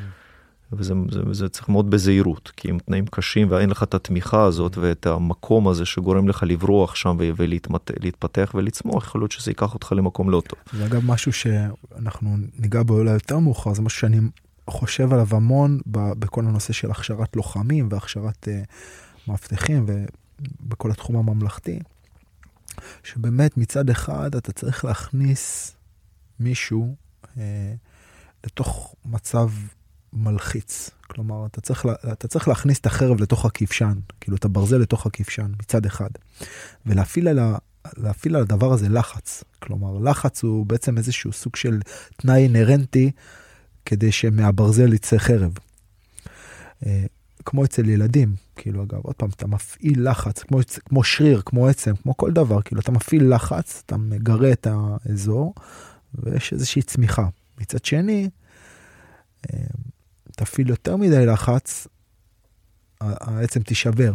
וזה 0.74 0.93
זה, 1.12 1.22
זה 1.31 1.50
צריך 1.50 1.70
מאוד 1.70 1.89
בזהירות, 1.89 2.51
כי 2.58 2.72
אם 2.72 2.77
תנאים 2.86 3.05
קשים 3.05 3.51
ואין 3.51 3.70
לך 3.70 3.84
את 3.84 3.93
התמיכה 3.93 4.43
הזאת 4.43 4.77
ואת 4.77 5.08
המקום 5.08 5.67
הזה 5.67 5.86
שגורם 5.86 6.27
לך 6.27 6.43
לברוח 6.48 6.96
שם 6.96 7.17
ולהתפתח 7.38 8.51
ולצמוח, 8.55 9.08
יכול 9.08 9.22
להיות 9.22 9.31
שזה 9.31 9.51
ייקח 9.51 9.74
אותך 9.74 9.91
למקום 9.91 10.29
לא 10.29 10.41
טוב. 10.48 10.60
זה 10.74 10.86
אגב 10.86 11.05
משהו 11.05 11.34
שאנחנו 11.34 12.38
ניגע 12.60 12.84
בו 12.84 12.98
אולי 12.98 13.12
יותר 13.12 13.39
מאוחר, 13.39 13.74
זה 13.74 13.81
משהו 13.81 14.00
שאני 14.00 14.20
חושב 14.72 15.13
עליו 15.13 15.28
המון 15.32 15.80
בכל 15.86 16.46
הנושא 16.46 16.74
של 16.74 16.92
הכשרת 16.92 17.36
לוחמים 17.36 17.88
והכשרת 17.92 18.48
uh, 18.48 19.28
מאבטחים 19.28 19.86
ובכל 19.88 20.92
התחום 20.92 21.16
הממלכתי, 21.16 21.80
שבאמת 23.04 23.58
מצד 23.58 23.90
אחד 23.90 24.36
אתה 24.36 24.51
צריך 24.51 24.86
להכניס 24.86 25.75
מישהו 26.40 26.96
uh, 27.24 27.38
לתוך 28.44 28.96
מצב 29.06 29.50
מלחיץ. 30.13 30.90
כלומר, 31.08 31.46
אתה 31.46 31.62
צריך, 31.62 31.86
אתה 32.12 32.28
צריך 32.28 32.48
להכניס 32.48 32.80
את 32.80 32.86
החרב 32.86 33.22
לתוך 33.22 33.46
הכבשן, 33.46 33.94
כאילו 34.22 34.38
את 34.38 34.46
הברזל 34.46 34.78
לתוך 34.78 35.06
הכבשן, 35.06 35.51
מצד 35.60 35.86
אחד, 35.86 36.10
ולהפעיל 36.86 37.28
על, 37.28 37.40
ה, 37.40 37.58
להפעיל 37.98 38.36
על 38.36 38.42
הדבר 38.42 38.74
הזה 38.74 38.90
לחץ. 38.90 39.44
כלומר, 39.60 40.00
לחץ 40.10 40.44
הוא 40.44 40.66
בעצם 40.66 40.98
איזשהו 40.98 41.32
סוג 41.32 41.56
של 41.56 41.80
תנאי 42.18 42.44
אינהרנטי 42.44 43.12
כדי 43.86 44.12
שמהברזל 44.12 44.94
יצא 44.94 45.18
חרב. 45.18 45.52
אה, 46.86 47.06
כמו 47.46 47.66
אצל 47.66 47.90
ילדים, 47.90 48.36
כאילו 48.56 48.84
אגב, 48.84 49.00
עוד 49.04 49.16
פעם, 49.16 49.30
אתה 49.30 49.48
מפעיל 49.48 50.10
לחץ, 50.10 50.44
כמו, 50.44 50.60
כמו 50.86 51.04
שריר, 51.04 51.42
כמו 51.46 51.68
עצם, 51.68 51.96
כמו 51.96 52.18
כל 52.18 52.32
דבר, 52.32 52.62
כאילו 52.62 52.82
אתה 52.82 52.92
מפעיל 52.92 53.36
לחץ, 53.36 53.84
אתה 53.86 53.98
מגרה 53.98 54.52
את 54.52 54.68
האזור, 54.70 55.54
ויש 56.16 56.54
איזושהי 56.54 56.82
צמיחה. 56.82 57.28
מצד 57.62 57.86
שני, 57.86 58.30
אה, 59.54 59.60
תפעיל 60.32 60.70
יותר 60.70 60.96
מדי 60.96 61.26
לחץ, 61.26 61.88
העצם 63.02 63.64
תישבר. 63.64 64.14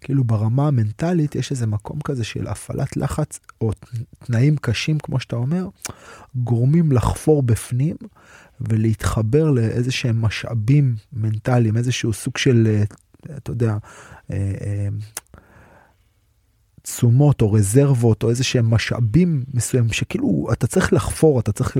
כאילו 0.00 0.24
ברמה 0.24 0.68
המנטלית 0.68 1.34
יש 1.34 1.50
איזה 1.50 1.66
מקום 1.66 2.00
כזה 2.00 2.24
של 2.24 2.46
הפעלת 2.46 2.96
לחץ 2.96 3.40
או 3.60 3.70
תנאים 4.18 4.56
קשים 4.56 4.98
כמו 4.98 5.20
שאתה 5.20 5.36
אומר, 5.36 5.68
גורמים 6.34 6.92
לחפור 6.92 7.42
בפנים 7.42 7.96
ולהתחבר 8.68 9.50
לאיזה 9.50 9.92
שהם 9.92 10.22
משאבים 10.22 10.94
מנטליים, 11.12 11.76
איזשהו 11.76 12.12
סוג 12.12 12.36
של, 12.36 12.66
אה, 12.66 12.84
אתה 13.36 13.50
יודע, 13.50 13.76
אה, 14.30 14.88
תשומות 16.82 17.42
או 17.42 17.52
רזרבות 17.52 18.22
או 18.22 18.30
איזה 18.30 18.44
שהם 18.44 18.70
משאבים 18.70 19.44
מסוימים 19.54 19.92
שכאילו 19.92 20.48
אתה 20.52 20.66
צריך 20.66 20.92
לחפור, 20.92 21.40
אתה 21.40 21.52
צריך, 21.52 21.76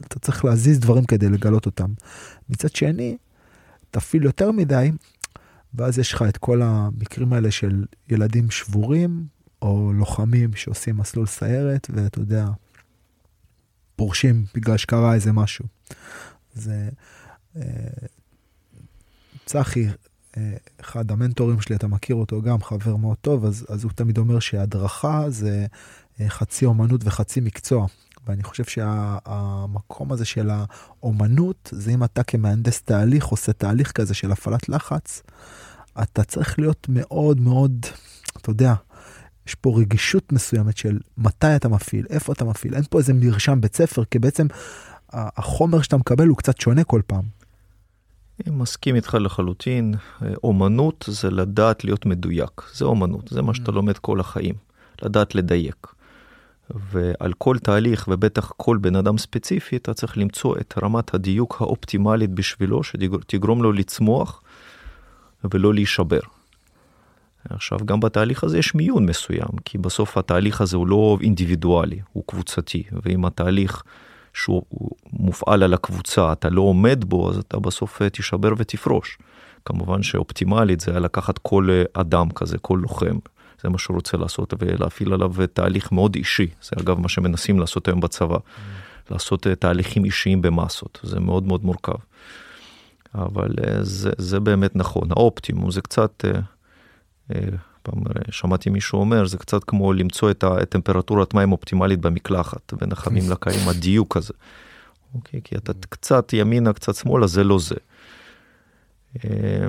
אתה 0.00 0.18
צריך 0.18 0.44
להזיז 0.44 0.78
דברים 0.78 1.04
כדי 1.04 1.28
לגלות 1.28 1.66
אותם. 1.66 1.92
מצד 2.48 2.76
שני, 2.76 3.16
תפעיל 3.90 4.24
יותר 4.24 4.52
מדי, 4.52 4.92
ואז 5.74 5.98
יש 5.98 6.12
לך 6.12 6.24
את 6.28 6.36
כל 6.36 6.62
המקרים 6.62 7.32
האלה 7.32 7.50
של 7.50 7.84
ילדים 8.10 8.50
שבורים 8.50 9.26
או 9.62 9.92
לוחמים 9.94 10.54
שעושים 10.54 10.96
מסלול 10.96 11.26
סיירת 11.26 11.86
ואתה 11.94 12.18
יודע, 12.18 12.46
פורשים 13.96 14.44
בגלל 14.54 14.76
שקרה 14.76 15.14
איזה 15.14 15.32
משהו. 15.32 15.64
זה... 16.54 16.88
אה, 17.56 17.62
צחי 19.46 19.86
אחד 20.80 21.10
המנטורים 21.10 21.60
שלי, 21.60 21.76
אתה 21.76 21.86
מכיר 21.86 22.16
אותו 22.16 22.42
גם, 22.42 22.62
חבר 22.62 22.96
מאוד 22.96 23.16
טוב, 23.16 23.44
אז, 23.44 23.66
אז 23.68 23.84
הוא 23.84 23.92
תמיד 23.92 24.18
אומר 24.18 24.38
שהדרכה 24.40 25.30
זה 25.30 25.66
אה, 26.20 26.28
חצי 26.28 26.64
אומנות 26.64 27.00
וחצי 27.04 27.40
מקצוע. 27.40 27.86
ואני 28.26 28.42
חושב 28.42 28.64
שהמקום 28.64 30.08
שה, 30.08 30.14
הזה 30.14 30.24
של 30.24 30.50
האומנות, 30.50 31.70
זה 31.72 31.90
אם 31.90 32.04
אתה 32.04 32.22
כמהנדס 32.22 32.82
תהליך 32.82 33.26
עושה 33.26 33.52
תהליך 33.52 33.92
כזה 33.92 34.14
של 34.14 34.32
הפעלת 34.32 34.68
לחץ, 34.68 35.22
אתה 36.02 36.24
צריך 36.24 36.58
להיות 36.58 36.86
מאוד 36.88 37.40
מאוד, 37.40 37.86
אתה 38.36 38.50
יודע, 38.50 38.74
יש 39.46 39.54
פה 39.54 39.74
רגישות 39.78 40.32
מסוימת 40.32 40.76
של 40.76 40.98
מתי 41.18 41.56
אתה 41.56 41.68
מפעיל, 41.68 42.06
איפה 42.10 42.32
אתה 42.32 42.44
מפעיל, 42.44 42.74
אין 42.74 42.82
פה 42.90 42.98
איזה 42.98 43.14
מרשם 43.14 43.60
בית 43.60 43.76
ספר, 43.76 44.04
כי 44.04 44.18
בעצם 44.18 44.46
החומר 45.12 45.82
שאתה 45.82 45.96
מקבל 45.96 46.28
הוא 46.28 46.36
קצת 46.36 46.60
שונה 46.60 46.84
כל 46.84 47.00
פעם. 47.06 47.24
אני 48.46 48.56
מסכים 48.56 48.96
איתך 48.96 49.16
לחלוטין, 49.20 49.94
אומנות 50.44 51.04
זה 51.08 51.30
לדעת 51.30 51.84
להיות 51.84 52.06
מדויק, 52.06 52.62
זה 52.74 52.84
אומנות, 52.84 53.28
זה 53.28 53.42
מה 53.42 53.54
שאתה 53.54 53.70
mm. 53.70 53.74
לומד 53.74 53.98
כל 53.98 54.20
החיים, 54.20 54.54
לדעת 55.02 55.34
לדייק. 55.34 55.86
ועל 56.70 57.32
כל 57.38 57.58
תהליך 57.58 58.08
ובטח 58.10 58.52
כל 58.56 58.76
בן 58.76 58.96
אדם 58.96 59.18
ספציפי 59.18 59.76
אתה 59.76 59.94
צריך 59.94 60.18
למצוא 60.18 60.56
את 60.60 60.74
רמת 60.82 61.14
הדיוק 61.14 61.56
האופטימלית 61.60 62.30
בשבילו 62.30 62.82
שתגרום 62.82 63.62
לו 63.62 63.72
לצמוח 63.72 64.42
ולא 65.52 65.74
להישבר. 65.74 66.20
עכשיו 67.50 67.78
גם 67.84 68.00
בתהליך 68.00 68.44
הזה 68.44 68.58
יש 68.58 68.74
מיון 68.74 69.06
מסוים 69.06 69.48
כי 69.64 69.78
בסוף 69.78 70.18
התהליך 70.18 70.60
הזה 70.60 70.76
הוא 70.76 70.86
לא 70.86 71.18
אינדיבידואלי 71.20 72.00
הוא 72.12 72.24
קבוצתי 72.26 72.82
ואם 73.02 73.24
התהליך 73.24 73.82
שהוא 74.34 74.62
מופעל 75.12 75.62
על 75.62 75.74
הקבוצה, 75.74 76.32
אתה 76.32 76.50
לא 76.50 76.60
עומד 76.60 77.04
בו, 77.04 77.30
אז 77.30 77.38
אתה 77.38 77.58
בסוף 77.58 78.02
אה, 78.02 78.10
תישבר 78.10 78.52
ותפרוש. 78.56 79.18
כמובן 79.64 80.02
שאופטימלית 80.02 80.80
זה 80.80 80.90
היה 80.90 81.00
לקחת 81.00 81.38
כל 81.38 81.68
אה, 81.70 81.84
אדם 81.92 82.30
כזה, 82.30 82.58
כל 82.58 82.78
לוחם, 82.82 83.18
זה 83.62 83.68
מה 83.68 83.78
שהוא 83.78 83.94
רוצה 83.94 84.16
לעשות, 84.16 84.54
ולהפעיל 84.58 85.12
עליו 85.12 85.32
תהליך 85.52 85.92
מאוד 85.92 86.14
אישי. 86.14 86.46
זה 86.62 86.70
אגב 86.80 87.00
מה 87.00 87.08
שמנסים 87.08 87.60
לעשות 87.60 87.88
היום 87.88 88.00
בצבא. 88.00 88.38
לעשות 89.10 89.46
אה, 89.46 89.54
תהליכים 89.54 90.04
אישיים 90.04 90.42
במסות, 90.42 91.00
זה 91.02 91.20
מאוד 91.20 91.46
מאוד 91.46 91.64
מורכב. 91.64 91.98
אבל 93.14 93.48
זה, 93.80 94.10
זה 94.18 94.40
באמת 94.40 94.76
נכון, 94.76 95.08
האופטימום 95.10 95.70
זה 95.70 95.80
קצת... 95.80 96.24
פעם 97.82 98.02
שמעתי 98.30 98.70
מישהו 98.70 99.00
אומר, 99.00 99.26
זה 99.26 99.38
קצת 99.38 99.64
כמו 99.64 99.92
למצוא 99.92 100.30
את 100.30 100.44
הטמפרטורת 100.44 101.34
מים 101.34 101.52
אופטימלית 101.52 102.00
במקלחת, 102.00 102.74
בין 102.74 102.92
החמים 102.92 103.30
לקיים, 103.30 103.68
הדיוק 103.68 104.16
הזה. 104.16 104.34
אוקיי, 105.14 105.40
כי 105.44 105.56
אתה 105.56 105.72
קצת 105.88 106.32
ימינה, 106.32 106.72
קצת 106.72 106.94
שמאלה, 106.94 107.26
זה 107.26 107.44
לא 107.44 107.58
זה. 107.58 107.74
אה, 109.24 109.68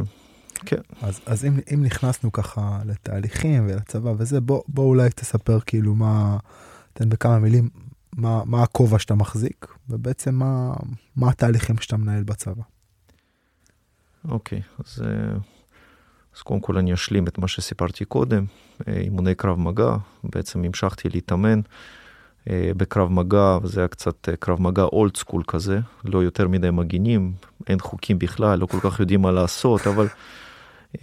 כן. 0.65 0.81
אז, 1.01 1.21
אז 1.25 1.45
אם, 1.45 1.59
אם 1.74 1.83
נכנסנו 1.83 2.31
ככה 2.31 2.79
לתהליכים 2.85 3.65
ולצבא 3.69 4.13
וזה, 4.17 4.41
בוא, 4.41 4.63
בוא 4.67 4.85
אולי 4.85 5.09
תספר 5.09 5.59
כאילו 5.59 5.95
מה, 5.95 6.38
תן 6.93 7.09
בכמה 7.09 7.39
מילים, 7.39 7.69
מה, 8.13 8.41
מה 8.45 8.63
הכובע 8.63 9.00
שאתה 9.00 9.15
מחזיק, 9.15 9.67
ובעצם 9.89 10.35
מה, 10.35 10.74
מה 11.15 11.29
התהליכים 11.29 11.77
שאתה 11.77 11.97
מנהל 11.97 12.24
בצבא. 12.24 12.63
אוקיי, 14.29 14.62
אז, 14.85 15.03
אה, 15.05 15.38
אז 16.36 16.42
קודם 16.42 16.60
כל 16.60 16.77
אני 16.77 16.94
אשלים 16.94 17.27
את 17.27 17.38
מה 17.38 17.48
שסיפרתי 17.48 18.06
קודם, 18.06 18.46
אה, 18.88 18.94
אימוני 18.94 19.36
קרב 19.36 19.60
מגע, 19.60 19.96
בעצם 20.24 20.63
המשכתי 20.63 21.10
להתאמן 21.10 21.62
אה, 22.50 22.72
בקרב 22.77 23.12
מגע, 23.12 23.58
זה 23.63 23.82
היה 23.82 23.88
קצת 23.88 24.30
קרב 24.39 24.62
מגע 24.62 24.84
אולד 24.84 25.18
סקול 25.18 25.44
כזה, 25.48 25.80
לא 26.06 26.24
יותר 26.24 26.48
מדי 26.48 26.72
מגינים, 26.72 27.34
אין 27.68 27.80
חוקים 27.80 28.20
בכלל, 28.20 28.60
לא 28.60 28.65
כל 28.65 28.80
כך 28.80 29.00
יודעים 29.00 29.22
מה 29.22 29.32
לעשות, 29.32 29.88
אבל 29.88 30.08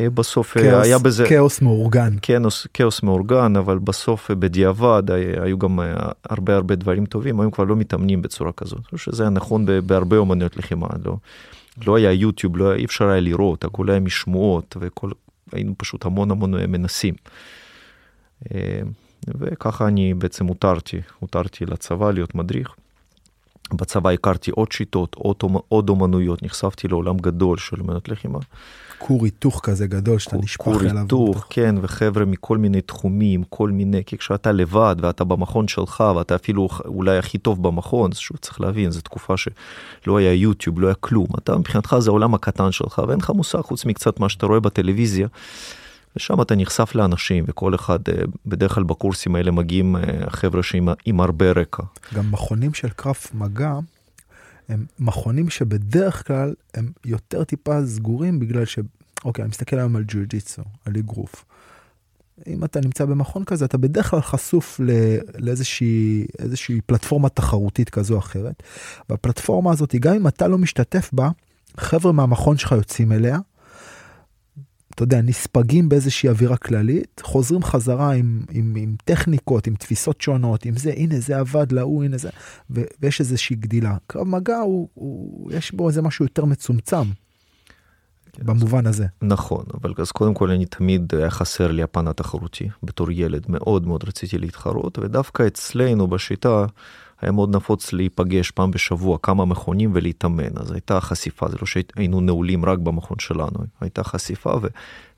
בסוף 0.00 0.52
כאוס, 0.58 0.86
היה 0.86 0.98
בזה... 0.98 1.24
כאוס 1.28 1.62
מאורגן. 1.62 2.16
כאוס, 2.22 2.66
כאוס 2.74 3.02
מאורגן, 3.02 3.56
אבל 3.56 3.78
בסוף 3.78 4.30
בדיעבד 4.30 5.02
היו 5.42 5.58
גם 5.58 5.78
הרבה 6.24 6.54
הרבה 6.54 6.74
דברים 6.74 7.06
טובים, 7.06 7.40
היום 7.40 7.50
כבר 7.50 7.64
לא 7.64 7.76
מתאמנים 7.76 8.22
בצורה 8.22 8.52
כזאת. 8.52 8.80
שזה 8.96 9.22
היה 9.22 9.30
נכון 9.30 9.66
בהרבה 9.86 10.16
אומנויות 10.16 10.56
לחימה, 10.56 10.86
לא? 11.04 11.16
לא 11.86 11.96
היה 11.96 12.12
יוטיוב, 12.12 12.56
לא 12.56 12.70
היה, 12.70 12.78
אי 12.78 12.84
אפשר 12.84 13.08
היה 13.08 13.20
לראות, 13.20 13.64
הכל 13.64 13.90
היה 13.90 14.00
משמועות, 14.00 14.76
וכל, 14.80 15.10
היינו 15.52 15.74
פשוט 15.78 16.04
המון 16.04 16.30
המון 16.30 16.54
מנסים. 16.68 17.14
אה, 18.54 18.80
וככה 19.28 19.88
אני 19.88 20.14
בעצם 20.14 20.46
הותרתי, 20.46 21.00
הותרתי 21.18 21.66
לצבא 21.66 22.10
להיות 22.10 22.34
מדריך. 22.34 22.74
בצבא 23.76 24.10
הכרתי 24.10 24.50
עוד 24.50 24.72
שיטות, 24.72 25.14
עוד, 25.14 25.36
עוד 25.68 25.88
אומנויות, 25.88 26.42
נחשפתי 26.42 26.88
לעולם 26.88 27.18
גדול 27.18 27.58
של 27.58 27.80
אומנות 27.80 28.08
לחימה. 28.08 28.38
כור 28.98 29.24
היתוך 29.24 29.60
כזה 29.62 29.86
גדול 29.86 30.18
שאתה 30.18 30.36
נשפך 30.36 30.68
אליו. 30.68 30.78
כור 30.78 31.00
היתוך, 31.00 31.46
כן, 31.50 31.74
וחבר'ה 31.82 32.24
מכל 32.24 32.58
מיני 32.58 32.80
תחומים, 32.80 33.42
כל 33.48 33.70
מיני, 33.70 34.04
כי 34.06 34.18
כשאתה 34.18 34.52
לבד 34.52 34.96
ואתה 35.00 35.24
במכון 35.24 35.68
שלך 35.68 36.04
ואתה 36.16 36.34
אפילו 36.34 36.68
אולי 36.84 37.18
הכי 37.18 37.38
טוב 37.38 37.62
במכון, 37.62 38.10
אז 38.12 38.18
שוב 38.18 38.36
צריך 38.36 38.60
להבין, 38.60 38.90
זו 38.90 39.00
תקופה 39.00 39.34
שלא 39.36 40.18
היה 40.18 40.32
יוטיוב, 40.32 40.80
לא 40.80 40.86
היה 40.86 40.94
כלום, 40.94 41.26
אתה 41.38 41.56
מבחינתך 41.56 41.96
זה 41.98 42.10
העולם 42.10 42.34
הקטן 42.34 42.72
שלך 42.72 43.02
ואין 43.08 43.18
לך 43.18 43.30
מושג 43.30 43.60
חוץ 43.60 43.84
מקצת 43.84 44.20
מה 44.20 44.28
שאתה 44.28 44.46
רואה 44.46 44.60
בטלוויזיה. 44.60 45.28
ושם 46.16 46.42
אתה 46.42 46.54
נחשף 46.54 46.94
לאנשים 46.94 47.44
וכל 47.48 47.74
אחד 47.74 47.98
אה, 48.08 48.14
בדרך 48.46 48.74
כלל 48.74 48.84
בקורסים 48.84 49.34
האלה 49.34 49.50
מגיעים 49.50 49.96
אה, 49.96 50.02
חבר'ה 50.28 50.62
שעם 50.62 51.20
הרבה 51.20 51.52
רקע. 51.52 51.82
גם 52.14 52.32
מכונים 52.32 52.74
של 52.74 52.88
קרב 52.88 53.16
מגע 53.34 53.78
הם 54.68 54.84
מכונים 54.98 55.50
שבדרך 55.50 56.26
כלל 56.26 56.54
הם 56.74 56.90
יותר 57.04 57.44
טיפה 57.44 57.86
סגורים 57.86 58.40
בגלל 58.40 58.64
ש... 58.64 58.78
אוקיי, 59.24 59.42
אני 59.42 59.48
מסתכל 59.48 59.78
היום 59.78 59.96
על 59.96 60.04
ג'ו-ג'יצו, 60.08 60.62
על 60.84 60.96
אגרוף. 60.96 61.44
אם 62.46 62.64
אתה 62.64 62.80
נמצא 62.80 63.04
במכון 63.04 63.44
כזה, 63.44 63.64
אתה 63.64 63.78
בדרך 63.78 64.10
כלל 64.10 64.20
חשוף 64.20 64.80
לאיזושהי 65.38 66.80
פלטפורמה 66.86 67.28
תחרותית 67.28 67.90
כזו 67.90 68.14
או 68.14 68.18
אחרת. 68.18 68.62
והפלטפורמה 69.08 69.72
הזאת, 69.72 69.94
גם 69.94 70.14
אם 70.14 70.28
אתה 70.28 70.48
לא 70.48 70.58
משתתף 70.58 71.10
בה, 71.12 71.30
חבר'ה 71.76 72.12
מהמכון 72.12 72.56
שלך 72.56 72.72
יוצאים 72.72 73.12
אליה, 73.12 73.38
אתה 74.94 75.02
יודע, 75.02 75.22
נספגים 75.22 75.88
באיזושהי 75.88 76.28
אווירה 76.28 76.56
כללית, 76.56 77.22
חוזרים 77.24 77.62
חזרה 77.62 78.12
עם, 78.12 78.42
עם, 78.50 78.74
עם 78.76 78.94
טכניקות, 79.04 79.66
עם 79.66 79.74
תפיסות 79.74 80.20
שונות, 80.20 80.64
עם 80.64 80.76
זה, 80.76 80.92
הנה 80.96 81.20
זה 81.20 81.38
עבד 81.38 81.72
להוא, 81.72 82.04
הנה 82.04 82.18
זה, 82.18 82.30
ו, 82.70 82.82
ויש 83.00 83.20
איזושהי 83.20 83.56
גדילה. 83.56 83.96
קרב 84.06 84.26
מגע, 84.26 84.58
הוא, 84.58 84.88
הוא, 84.94 85.52
יש 85.52 85.72
בו 85.72 85.88
איזה 85.88 86.02
משהו 86.02 86.24
יותר 86.24 86.44
מצומצם. 86.44 87.02
כן, 88.32 88.46
במובן 88.46 88.86
הזה. 88.86 89.06
נכון, 89.22 89.64
אבל 89.74 89.94
אז 89.98 90.12
קודם 90.12 90.34
כל 90.34 90.50
אני 90.50 90.66
תמיד 90.66 91.14
היה 91.14 91.30
חסר 91.30 91.70
לי 91.72 91.82
הפן 91.82 92.08
התחרותי. 92.08 92.68
בתור 92.82 93.10
ילד 93.10 93.44
מאוד 93.48 93.86
מאוד 93.86 94.04
רציתי 94.04 94.38
להתחרות, 94.38 94.98
ודווקא 94.98 95.46
אצלנו 95.46 96.06
בשיטה 96.06 96.66
היה 97.22 97.32
מאוד 97.32 97.56
נפוץ 97.56 97.92
להיפגש 97.92 98.50
פעם 98.50 98.70
בשבוע 98.70 99.18
כמה 99.22 99.44
מכונים 99.44 99.90
ולהתאמן, 99.94 100.56
אז 100.56 100.72
הייתה 100.72 101.00
חשיפה, 101.00 101.48
זה 101.48 101.56
לא 101.60 101.66
שהיינו 101.66 102.20
נעולים 102.20 102.64
רק 102.64 102.78
במכון 102.78 103.18
שלנו, 103.18 103.58
הייתה 103.80 104.04
חשיפה 104.04 104.54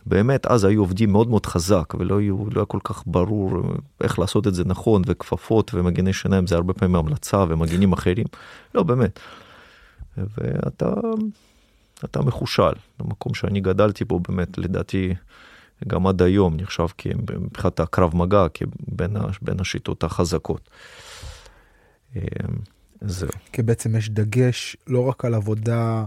ובאמת 0.06 0.46
אז 0.46 0.64
היו 0.64 0.80
עובדים 0.80 1.12
מאוד 1.12 1.28
מאוד 1.28 1.46
חזק 1.46 1.94
ולא 1.98 2.18
היו, 2.18 2.36
לא 2.50 2.60
היה 2.60 2.66
כל 2.66 2.78
כך 2.84 3.02
ברור 3.06 3.62
איך 4.00 4.18
לעשות 4.18 4.46
את 4.46 4.54
זה 4.54 4.64
נכון 4.64 5.02
וכפפות 5.06 5.74
ומגני 5.74 6.12
שיניים 6.12 6.46
זה 6.46 6.54
הרבה 6.54 6.72
פעמים 6.72 6.96
המלצה 6.96 7.44
ומגינים 7.48 7.92
אחרים, 7.92 8.26
לא 8.74 8.82
באמת. 8.82 9.20
ואתה 10.16 10.90
אתה 12.04 12.22
מחושל, 12.22 12.72
המקום 12.98 13.34
שאני 13.34 13.60
גדלתי 13.60 14.04
בו 14.04 14.20
באמת 14.20 14.58
לדעתי 14.58 15.14
גם 15.88 16.06
עד 16.06 16.22
היום 16.22 16.56
נחשב 16.56 16.86
מבחינת 17.38 17.80
הקרב 17.80 18.16
מגע 18.16 18.46
כבין 18.48 19.60
השיטות 19.60 20.04
החזקות. 20.04 20.70
אמ, 22.16 22.20
זהו. 23.00 23.28
כי 23.52 23.62
בעצם 23.62 23.96
יש 23.96 24.10
דגש 24.10 24.76
לא 24.86 25.00
רק 25.00 25.24
על 25.24 25.34
עבודה 25.34 26.04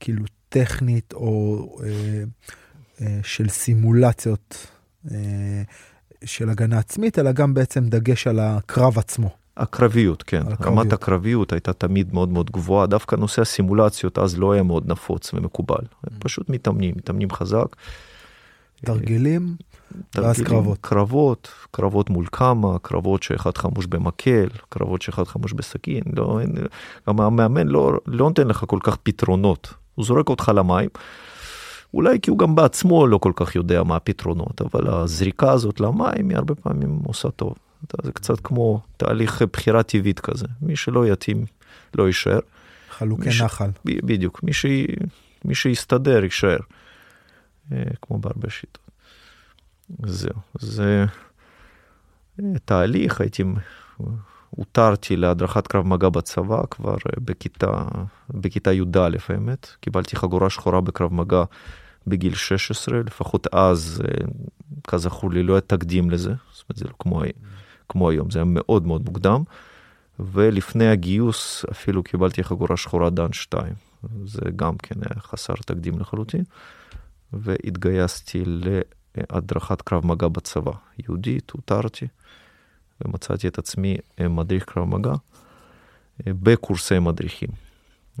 כאילו 0.00 0.24
טכנית 0.48 1.12
או 1.12 1.66
אה, 1.84 2.24
אה, 3.00 3.18
של 3.22 3.48
סימולציות 3.48 4.66
אה, 5.10 5.62
של 6.24 6.50
הגנה 6.50 6.78
עצמית, 6.78 7.18
אלא 7.18 7.32
גם 7.32 7.54
בעצם 7.54 7.88
דגש 7.88 8.26
על 8.26 8.38
הקרב 8.38 8.98
עצמו. 8.98 9.30
הקרביות, 9.56 10.22
כן. 10.22 10.40
הקרביות. 10.40 10.78
רמת 10.78 10.92
הקרביות 10.92 11.52
הייתה 11.52 11.72
תמיד 11.72 12.14
מאוד 12.14 12.28
מאוד 12.28 12.50
גבוהה, 12.50 12.86
דווקא 12.86 13.16
נושא 13.16 13.42
הסימולציות 13.42 14.18
אז 14.18 14.38
לא 14.38 14.52
היה 14.52 14.62
מאוד 14.62 14.88
נפוץ 14.90 15.34
ומקובל. 15.34 15.76
Mm. 15.76 16.10
פשוט 16.18 16.48
מתאמנים, 16.48 16.94
מתאמנים 16.96 17.30
חזק. 17.30 17.76
תרגילים, 18.84 19.56
ואז 20.14 20.40
קרבות. 20.40 20.78
קרבות, 20.80 21.48
קרבות 21.70 22.10
מול 22.10 22.26
כמה, 22.32 22.78
קרבות 22.78 23.22
שאחד 23.22 23.58
חמוש 23.58 23.86
במקל, 23.86 24.48
קרבות 24.68 25.02
שאחד 25.02 25.24
חמוש 25.24 25.52
בסכין, 25.52 26.02
לא, 26.16 26.40
אין, 26.40 26.54
גם 27.08 27.20
המאמן 27.20 27.68
לא, 27.68 27.92
לא 28.06 28.28
נותן 28.28 28.48
לך 28.48 28.64
כל 28.66 28.78
כך 28.82 28.96
פתרונות, 28.96 29.74
הוא 29.94 30.04
זורק 30.04 30.28
אותך 30.28 30.52
למים. 30.54 30.88
אולי 31.94 32.20
כי 32.20 32.30
הוא 32.30 32.38
גם 32.38 32.54
בעצמו 32.54 33.06
לא 33.06 33.18
כל 33.18 33.32
כך 33.36 33.56
יודע 33.56 33.82
מה 33.82 33.96
הפתרונות, 33.96 34.62
אבל 34.62 34.94
הזריקה 34.94 35.52
הזאת 35.52 35.80
למים 35.80 36.28
היא 36.28 36.36
הרבה 36.36 36.54
פעמים 36.54 36.98
עושה 37.04 37.30
טוב. 37.30 37.54
זה 38.02 38.12
קצת 38.12 38.40
כמו 38.40 38.80
תהליך 38.96 39.42
בחירה 39.52 39.82
טבעית 39.82 40.20
כזה, 40.20 40.46
מי 40.62 40.76
שלא 40.76 41.06
יתאים 41.06 41.44
לא 41.94 42.06
יישאר. 42.06 42.38
חלוקי 42.90 43.32
ש... 43.32 43.42
נחל. 43.42 43.70
בדיוק, 43.84 44.42
מי, 44.42 44.52
ש... 44.52 44.66
מי 45.44 45.54
שיסתדר 45.54 46.24
יישאר, 46.24 46.58
אה, 47.72 47.82
כמו 48.02 48.18
בהרבה 48.18 48.50
שיטות. 48.50 48.85
זהו, 50.06 50.34
זה 50.58 51.04
אה, 52.40 52.58
תהליך, 52.64 53.20
הייתי, 53.20 53.44
הותרתי 54.50 55.16
להדרכת 55.16 55.66
קרב 55.66 55.86
מגע 55.86 56.08
בצבא 56.08 56.62
כבר 56.70 56.94
אה, 56.94 57.20
בכיתה, 57.24 57.84
בכיתה 58.30 58.72
י"א 58.72 59.16
האמת, 59.28 59.68
קיבלתי 59.80 60.16
חגורה 60.16 60.50
שחורה 60.50 60.80
בקרב 60.80 61.12
מגע 61.12 61.44
בגיל 62.06 62.34
16, 62.34 62.98
לפחות 62.98 63.46
אז, 63.52 64.02
אה, 64.04 64.26
כזכור 64.88 65.30
לי, 65.30 65.42
לא 65.42 65.52
היה 65.52 65.60
תקדים 65.60 66.10
לזה, 66.10 66.34
זאת 66.52 66.64
אומרת 66.68 66.76
זה 66.78 66.84
לא 66.84 66.94
כמו, 66.98 67.22
כמו 67.88 68.10
היום, 68.10 68.30
זה 68.30 68.38
היה 68.38 68.46
מאוד 68.48 68.86
מאוד 68.86 69.04
מוקדם, 69.04 69.42
ולפני 70.20 70.88
הגיוס 70.88 71.64
אפילו 71.70 72.02
קיבלתי 72.02 72.44
חגורה 72.44 72.76
שחורה 72.76 73.10
דן 73.10 73.32
2, 73.32 73.74
זה 74.24 74.40
גם 74.56 74.76
כן 74.76 74.94
היה 74.94 75.20
חסר 75.20 75.54
תקדים 75.54 75.98
לחלוטין, 75.98 76.44
והתגייסתי. 77.32 78.44
הדרכת 79.30 79.82
קרב 79.82 80.06
מגע 80.06 80.28
בצבא. 80.28 80.72
יהודית, 80.98 81.50
הותרתי, 81.50 82.06
ומצאתי 83.00 83.48
את 83.48 83.58
עצמי 83.58 83.96
אה, 84.20 84.28
מדריך 84.28 84.64
קרב 84.64 84.84
מגע 84.84 85.12
אה, 86.26 86.32
בקורסי 86.42 86.98
מדריכים. 86.98 87.48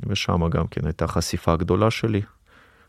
ושם 0.06 0.48
גם 0.48 0.66
כן 0.66 0.86
הייתה 0.86 1.06
חשיפה 1.06 1.56
גדולה 1.56 1.90
שלי 1.90 2.22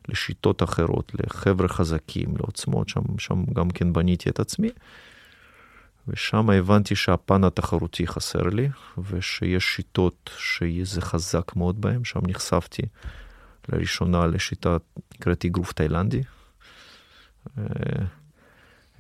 לשיטות 0.08 0.64
אחרות, 0.64 1.12
לחבר'ה 1.14 1.68
חזקים, 1.68 2.38
לעוצמות, 2.38 2.90
שם, 2.90 3.02
שם 3.18 3.44
גם 3.54 3.70
כן 3.70 3.94
בניתי 3.94 4.30
את 4.30 4.40
עצמי. 4.40 4.70
ושם 6.08 6.50
הבנתי 6.50 6.96
שהפן 6.96 7.44
התחרותי 7.44 8.08
חסר 8.08 8.44
לי, 8.44 8.70
ושיש 8.98 9.76
שיטות 9.76 10.30
שזה 10.38 11.02
חזק 11.02 11.56
מאוד 11.56 11.82
בהן, 11.82 12.04
שם 12.04 12.20
נחשפתי 12.28 12.82
לראשונה 13.70 14.28
לשיטה 14.28 14.78
נקראת 15.16 15.46
אגרוף 15.46 15.74
תאילנדי, 15.74 16.22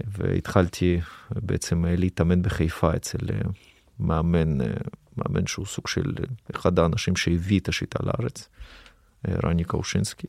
והתחלתי 0.06 1.00
בעצם 1.32 1.86
להתאמן 1.88 2.42
בחיפה 2.42 2.96
אצל 2.96 3.18
אה, 3.30 3.40
מאמן, 4.00 4.62
אה, 4.62 4.68
מאמן 5.18 5.48
שהוא 5.48 5.66
סוג 5.66 5.88
של 5.88 6.14
אחד 6.56 6.80
האנשים 6.80 7.16
שהביא 7.16 7.60
את 7.60 7.68
השיטה 7.68 8.00
לארץ, 8.04 8.50
רני 9.44 9.64
קאושינסקי. 9.64 10.28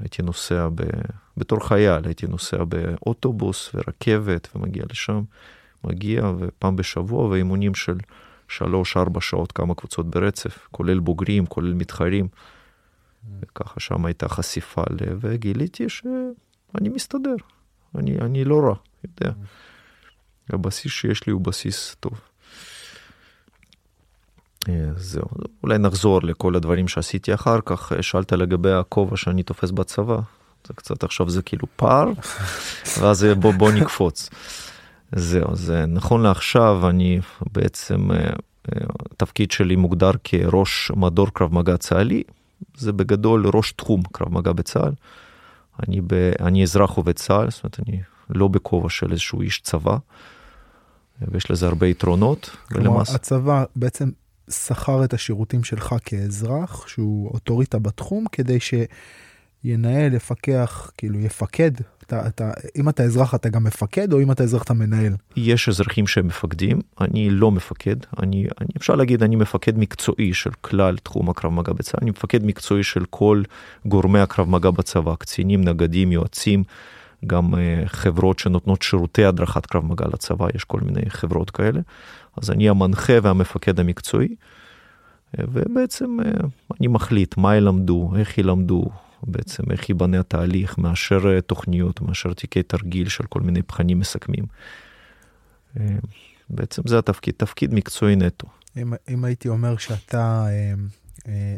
הייתי 0.00 0.22
נוסע 0.22 0.68
ב... 0.74 0.82
בתור 1.36 1.68
חייל, 1.68 2.04
הייתי 2.04 2.26
נוסע 2.26 2.64
באוטובוס 2.64 3.74
ורכבת 3.74 4.48
ומגיע 4.54 4.84
לשם, 4.90 5.22
מגיע 5.84 6.32
ופעם 6.38 6.76
בשבוע 6.76 7.26
ואימונים 7.26 7.74
של 7.74 7.98
שלוש-ארבע 8.48 9.20
שעות, 9.20 9.52
כמה 9.52 9.74
קבוצות 9.74 10.10
ברצף, 10.10 10.68
כולל 10.70 10.98
בוגרים, 10.98 11.46
כולל 11.46 11.74
מתחרים. 11.74 12.28
וככה 13.40 13.80
שם 13.80 14.04
הייתה 14.04 14.28
חשיפה 14.28 14.82
ל... 14.90 14.96
וגיליתי 15.20 15.88
שאני 16.72 16.88
מסתדר, 16.88 17.34
אני, 17.94 18.18
אני 18.18 18.44
לא 18.44 18.60
רע, 18.60 18.74
יודע. 19.04 19.32
הבסיס 20.50 20.92
שיש 20.92 21.26
לי 21.26 21.32
הוא 21.32 21.40
בסיס 21.40 21.96
טוב. 22.00 22.20
אה, 24.68 24.90
זהו, 24.96 25.24
אולי 25.62 25.78
נחזור 25.78 26.22
לכל 26.22 26.56
הדברים 26.56 26.88
שעשיתי 26.88 27.34
אחר 27.34 27.58
כך, 27.64 27.92
שאלת 28.00 28.32
לגבי 28.32 28.72
הכובע 28.72 29.16
שאני 29.16 29.42
תופס 29.42 29.70
בצבא, 29.70 30.18
זה 30.66 30.74
קצת 30.74 31.04
עכשיו 31.04 31.30
זה 31.30 31.42
כאילו 31.42 31.66
פער, 31.76 32.08
ואז 33.00 33.26
בוא, 33.38 33.52
בוא 33.52 33.72
נקפוץ. 33.72 34.30
זהו, 35.12 35.56
זה 35.56 35.86
נכון 35.86 36.22
לעכשיו 36.22 36.88
אני 36.88 37.20
בעצם, 37.52 38.08
התפקיד 39.12 39.50
שלי 39.50 39.76
מוגדר 39.76 40.10
כראש 40.24 40.90
מדור 40.96 41.30
קרב 41.32 41.54
מגע 41.54 41.76
צה"לי, 41.76 42.22
זה 42.76 42.92
בגדול 42.92 43.46
ראש 43.54 43.72
תחום 43.72 44.02
קרב 44.12 44.32
מגע 44.32 44.52
בצה"ל. 44.52 44.92
אני, 45.88 46.00
ב, 46.00 46.12
אני 46.40 46.62
אזרח 46.62 46.90
עובד 46.90 47.12
צה"ל, 47.12 47.50
זאת 47.50 47.64
אומרת, 47.64 47.80
אני 47.88 48.00
לא 48.30 48.48
בכובע 48.48 48.88
של 48.90 49.12
איזשהו 49.12 49.42
איש 49.42 49.60
צבא, 49.60 49.96
ויש 51.20 51.50
לזה 51.50 51.66
הרבה 51.66 51.86
יתרונות. 51.86 52.56
כלומר, 52.68 52.90
ולמס... 52.90 53.14
הצבא 53.14 53.64
בעצם 53.76 54.10
שכר 54.50 55.04
את 55.04 55.14
השירותים 55.14 55.64
שלך 55.64 55.94
כאזרח, 56.04 56.88
שהוא 56.88 57.30
אוטוריטה 57.30 57.78
בתחום, 57.78 58.24
כדי 58.32 58.58
שינהל, 58.60 60.14
יפקח, 60.14 60.90
כאילו 60.96 61.20
יפקד 61.20 61.70
אתה, 62.08 62.26
אתה, 62.26 62.50
אם 62.76 62.88
אתה 62.88 63.02
אזרח 63.02 63.34
אתה 63.34 63.48
גם 63.48 63.64
מפקד 63.64 64.12
או 64.12 64.20
אם 64.20 64.30
אתה 64.30 64.42
אזרח 64.42 64.62
אתה 64.62 64.74
מנהל? 64.74 65.12
יש 65.36 65.68
אזרחים 65.68 66.06
שהם 66.06 66.26
מפקדים, 66.26 66.80
אני 67.00 67.30
לא 67.30 67.50
מפקד, 67.50 67.96
אני, 68.22 68.46
אני 68.60 68.68
אפשר 68.76 68.94
להגיד 68.94 69.22
אני 69.22 69.36
מפקד 69.36 69.78
מקצועי 69.78 70.34
של 70.34 70.50
כלל 70.60 70.96
תחום 70.96 71.30
הקרב 71.30 71.52
מגע 71.52 71.72
בצבא, 71.72 71.98
אני 72.02 72.10
מפקד 72.10 72.44
מקצועי 72.44 72.82
של 72.82 73.04
כל 73.10 73.42
גורמי 73.86 74.18
הקרב 74.18 74.48
מגע 74.48 74.70
בצבא, 74.70 75.14
קצינים, 75.14 75.64
נגדים, 75.64 76.12
יועצים, 76.12 76.64
גם 77.26 77.54
uh, 77.54 77.58
חברות 77.86 78.38
שנותנות 78.38 78.82
שירותי 78.82 79.24
הדרכת 79.24 79.66
קרב 79.66 79.84
מגע 79.84 80.06
לצבא, 80.12 80.46
יש 80.54 80.64
כל 80.64 80.80
מיני 80.80 81.10
חברות 81.10 81.50
כאלה, 81.50 81.80
אז 82.42 82.50
אני 82.50 82.68
המנחה 82.68 83.12
והמפקד 83.22 83.80
המקצועי, 83.80 84.28
אה, 85.38 85.44
ובעצם 85.52 86.16
uh, 86.20 86.46
אני 86.80 86.86
מחליט 86.86 87.36
מה 87.36 87.56
ילמדו, 87.56 88.12
איך 88.16 88.38
ילמדו, 88.38 88.84
בעצם 89.22 89.62
איך 89.70 89.88
ייבנה 89.88 90.20
התהליך, 90.20 90.78
מאשר 90.78 91.34
אה, 91.34 91.40
תוכניות, 91.40 92.00
מאשר 92.00 92.32
תיקי 92.32 92.62
תרגיל 92.62 93.08
של 93.08 93.24
כל 93.26 93.40
מיני 93.40 93.62
בחנים 93.62 94.00
מסכמים. 94.00 94.44
אה, 95.80 95.96
בעצם 96.50 96.82
זה 96.86 96.98
התפקיד, 96.98 97.34
תפקיד 97.36 97.74
מקצועי 97.74 98.16
נטו. 98.16 98.46
אם, 98.76 98.92
אם 99.08 99.24
הייתי 99.24 99.48
אומר 99.48 99.76
שאתה, 99.76 100.46
אה, 101.28 101.56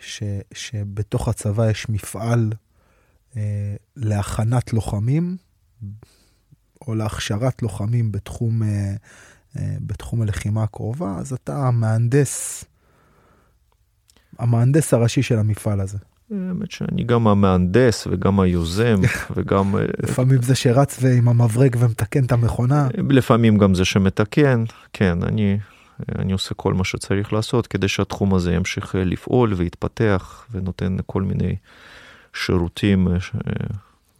ש, 0.00 0.22
שבתוך 0.54 1.28
הצבא 1.28 1.70
יש 1.70 1.88
מפעל 1.88 2.52
להכנת 3.96 4.72
לוחמים, 4.72 5.36
או 6.80 6.94
להכשרת 6.94 7.62
לוחמים 7.62 8.12
בתחום, 8.12 8.62
בתחום 9.56 10.22
הלחימה 10.22 10.62
הקרובה, 10.62 11.16
אז 11.18 11.32
אתה 11.32 11.56
המהנדס, 11.56 12.64
המהנדס 14.38 14.94
הראשי 14.94 15.22
של 15.22 15.38
המפעל 15.38 15.80
הזה. 15.80 15.98
האמת 16.30 16.70
שאני 16.70 17.04
גם 17.04 17.28
המהנדס 17.28 18.06
וגם 18.10 18.40
היוזם 18.40 19.00
וגם... 19.36 19.76
אה, 19.76 19.84
לפעמים 20.02 20.42
זה 20.42 20.54
שרץ 20.54 20.98
ועם 21.00 21.28
המברג 21.28 21.76
ומתקן 21.78 22.24
את 22.24 22.32
המכונה. 22.32 22.88
לפעמים 23.08 23.58
גם 23.58 23.74
זה 23.74 23.84
שמתקן, 23.84 24.64
כן, 24.92 25.22
אני, 25.22 25.58
אני 26.18 26.32
עושה 26.32 26.54
כל 26.54 26.74
מה 26.74 26.84
שצריך 26.84 27.32
לעשות 27.32 27.66
כדי 27.66 27.88
שהתחום 27.88 28.34
הזה 28.34 28.52
ימשיך 28.52 28.96
אה, 28.96 29.04
לפעול 29.04 29.54
ויתפתח 29.54 30.46
ונותן 30.50 30.96
כל 31.06 31.22
מיני 31.22 31.56
שירותים 32.34 33.08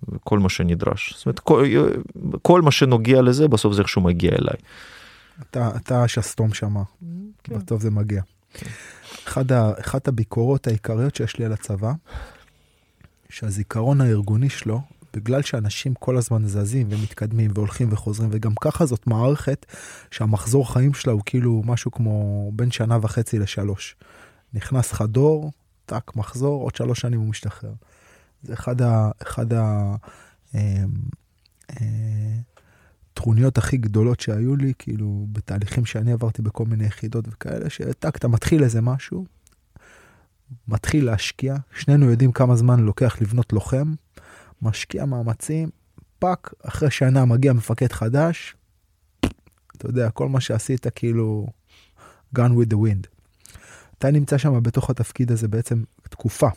וכל 0.09 0.37
אה, 0.37 0.43
מה 0.43 0.49
שנדרש. 0.49 1.15
זאת 1.17 1.27
אומרת, 1.27 1.39
כל, 1.39 1.65
כל 2.43 2.63
מה 2.63 2.71
שנוגע 2.71 3.23
לזה 3.23 3.49
בסוף 3.49 3.75
זה 3.75 3.83
איכשהו 3.83 4.03
מגיע 4.03 4.31
אליי. 4.31 4.57
אתה, 5.41 5.71
אתה 5.77 6.05
השסתום 6.05 6.55
שמה, 6.55 6.83
כן. 7.45 7.59
בסוף 7.59 7.83
זה 7.83 7.91
מגיע. 7.91 8.23
כן. 8.55 8.67
אחד 9.27 9.53
ה, 9.53 9.73
אחת 9.81 10.09
הביקורות 10.09 10.67
העיקריות 10.67 11.15
שיש 11.15 11.39
לי 11.39 11.45
על 11.45 11.53
הצבא, 11.53 11.93
שהזיכרון 13.29 14.01
הארגוני 14.01 14.49
שלו, 14.49 14.81
בגלל 15.15 15.43
שאנשים 15.43 15.95
כל 15.95 16.17
הזמן 16.17 16.47
זזים 16.47 16.87
ומתקדמים 16.91 17.51
והולכים 17.55 17.93
וחוזרים, 17.93 18.31
וגם 18.33 18.55
ככה 18.61 18.87
זאת 18.87 19.07
מערכת 19.07 19.67
שהמחזור 20.11 20.73
חיים 20.73 20.95
שלה 20.95 21.13
הוא 21.13 21.23
כאילו 21.27 21.63
משהו 21.65 21.91
כמו 21.91 22.51
בין 22.55 22.71
שנה 22.71 22.99
וחצי 23.03 23.39
לשלוש. 23.39 23.97
נכנס 24.55 24.93
חדור, 24.93 25.53
טאק, 25.87 26.17
מחזור, 26.17 26.63
עוד 26.63 26.75
שלוש 26.75 27.01
שנים 27.01 27.21
הוא 27.21 27.29
משתחרר. 27.29 27.73
זה 28.43 28.53
אחד 28.53 28.83
ה... 28.83 29.11
אחד 29.23 29.53
ה 29.53 29.95
אה, 30.55 30.85
אה, 31.71 32.37
הטרוניות 33.17 33.59
הכי 33.59 33.77
גדולות 33.77 34.21
שהיו 34.21 34.57
לי, 34.57 34.73
כאילו, 34.79 35.27
בתהליכים 35.33 35.85
שאני 35.85 36.13
עברתי 36.13 36.43
בכל 36.43 36.65
מיני 36.65 36.85
יחידות 36.85 37.25
וכאלה, 37.29 37.71
שטק, 37.71 38.17
אתה 38.17 38.29
מתחיל 38.29 38.63
איזה 38.63 38.81
משהו, 38.81 39.25
מתחיל 40.69 41.05
להשקיע, 41.07 41.57
שנינו 41.77 42.11
יודעים 42.11 42.33
כמה 42.33 42.57
זמן 42.57 42.81
לוקח 42.81 43.21
לבנות 43.21 43.53
לוחם, 43.53 43.95
משקיע 44.63 45.05
מאמצים, 45.05 45.71
fuck, 46.19 46.55
אחרי 46.63 46.91
שנה 46.91 47.25
מגיע 47.25 47.53
מפקד 47.53 47.93
חדש, 47.93 48.57
אתה 49.77 49.87
יודע, 49.87 50.11
כל 50.11 50.29
מה 50.29 50.41
שעשית 50.41 50.87
כאילו, 50.95 51.47
gone 52.39 52.53
with 52.53 52.73
the 52.73 52.77
wind. 52.77 53.07
אתה 53.99 54.11
נמצא 54.11 54.39
שם 54.39 54.63
בתוך 54.63 54.91
התפקיד 54.91 55.33
הזה 55.33 55.49
בעצם 55.49 55.85
תקופה. 56.11 56.49
Okay. 56.49 56.51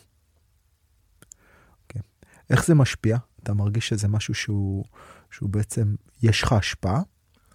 אוקיי. 1.82 2.02
איך 2.50 2.66
זה 2.66 2.74
משפיע? 2.74 3.18
אתה 3.42 3.54
מרגיש 3.54 3.88
שזה 3.88 4.08
משהו 4.08 4.34
שהוא... 4.34 4.84
שהוא 5.30 5.50
בעצם, 5.50 5.94
יש 6.22 6.42
לך 6.42 6.52
השפעה 6.52 7.02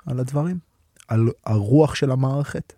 על 0.06 0.20
הדברים? 0.20 0.60
על 1.08 1.30
הרוח 1.46 1.96
של 1.96 2.12
המערכת? 2.12 2.74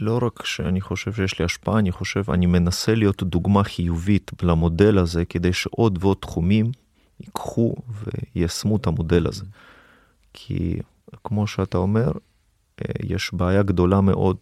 לא 0.00 0.18
רק 0.22 0.46
שאני 0.46 0.80
חושב 0.80 1.12
שיש 1.12 1.38
לי 1.38 1.44
השפעה, 1.44 1.78
אני 1.78 1.92
חושב, 1.92 2.30
אני 2.30 2.46
מנסה 2.46 2.94
להיות 2.94 3.22
דוגמה 3.22 3.64
חיובית 3.64 4.30
למודל 4.42 4.98
הזה, 4.98 5.24
כדי 5.24 5.52
שעוד 5.52 5.98
ועוד 6.00 6.16
תחומים 6.20 6.72
ייקחו 7.20 7.74
ויישמו 8.34 8.76
את 8.76 8.86
המודל 8.86 9.26
הזה. 9.26 9.44
כי 10.32 10.78
כמו 11.24 11.46
שאתה 11.46 11.78
אומר, 11.78 12.12
אה, 12.80 12.92
יש 13.02 13.34
בעיה 13.34 13.62
גדולה 13.62 14.00
מאוד 14.00 14.36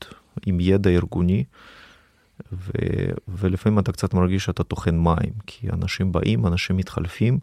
עם 0.47 0.61
ידע 0.61 0.91
ארגוני, 0.91 1.45
ו... 2.53 2.71
ולפעמים 3.29 3.79
אתה 3.79 3.93
קצת 3.93 4.15
מרגיש 4.15 4.45
שאתה 4.45 4.65
טוחן 4.65 4.97
מים, 4.97 5.33
כי 5.47 5.71
אנשים 5.71 6.13
באים, 6.13 6.47
אנשים 6.47 6.77
מתחלפים, 6.77 7.39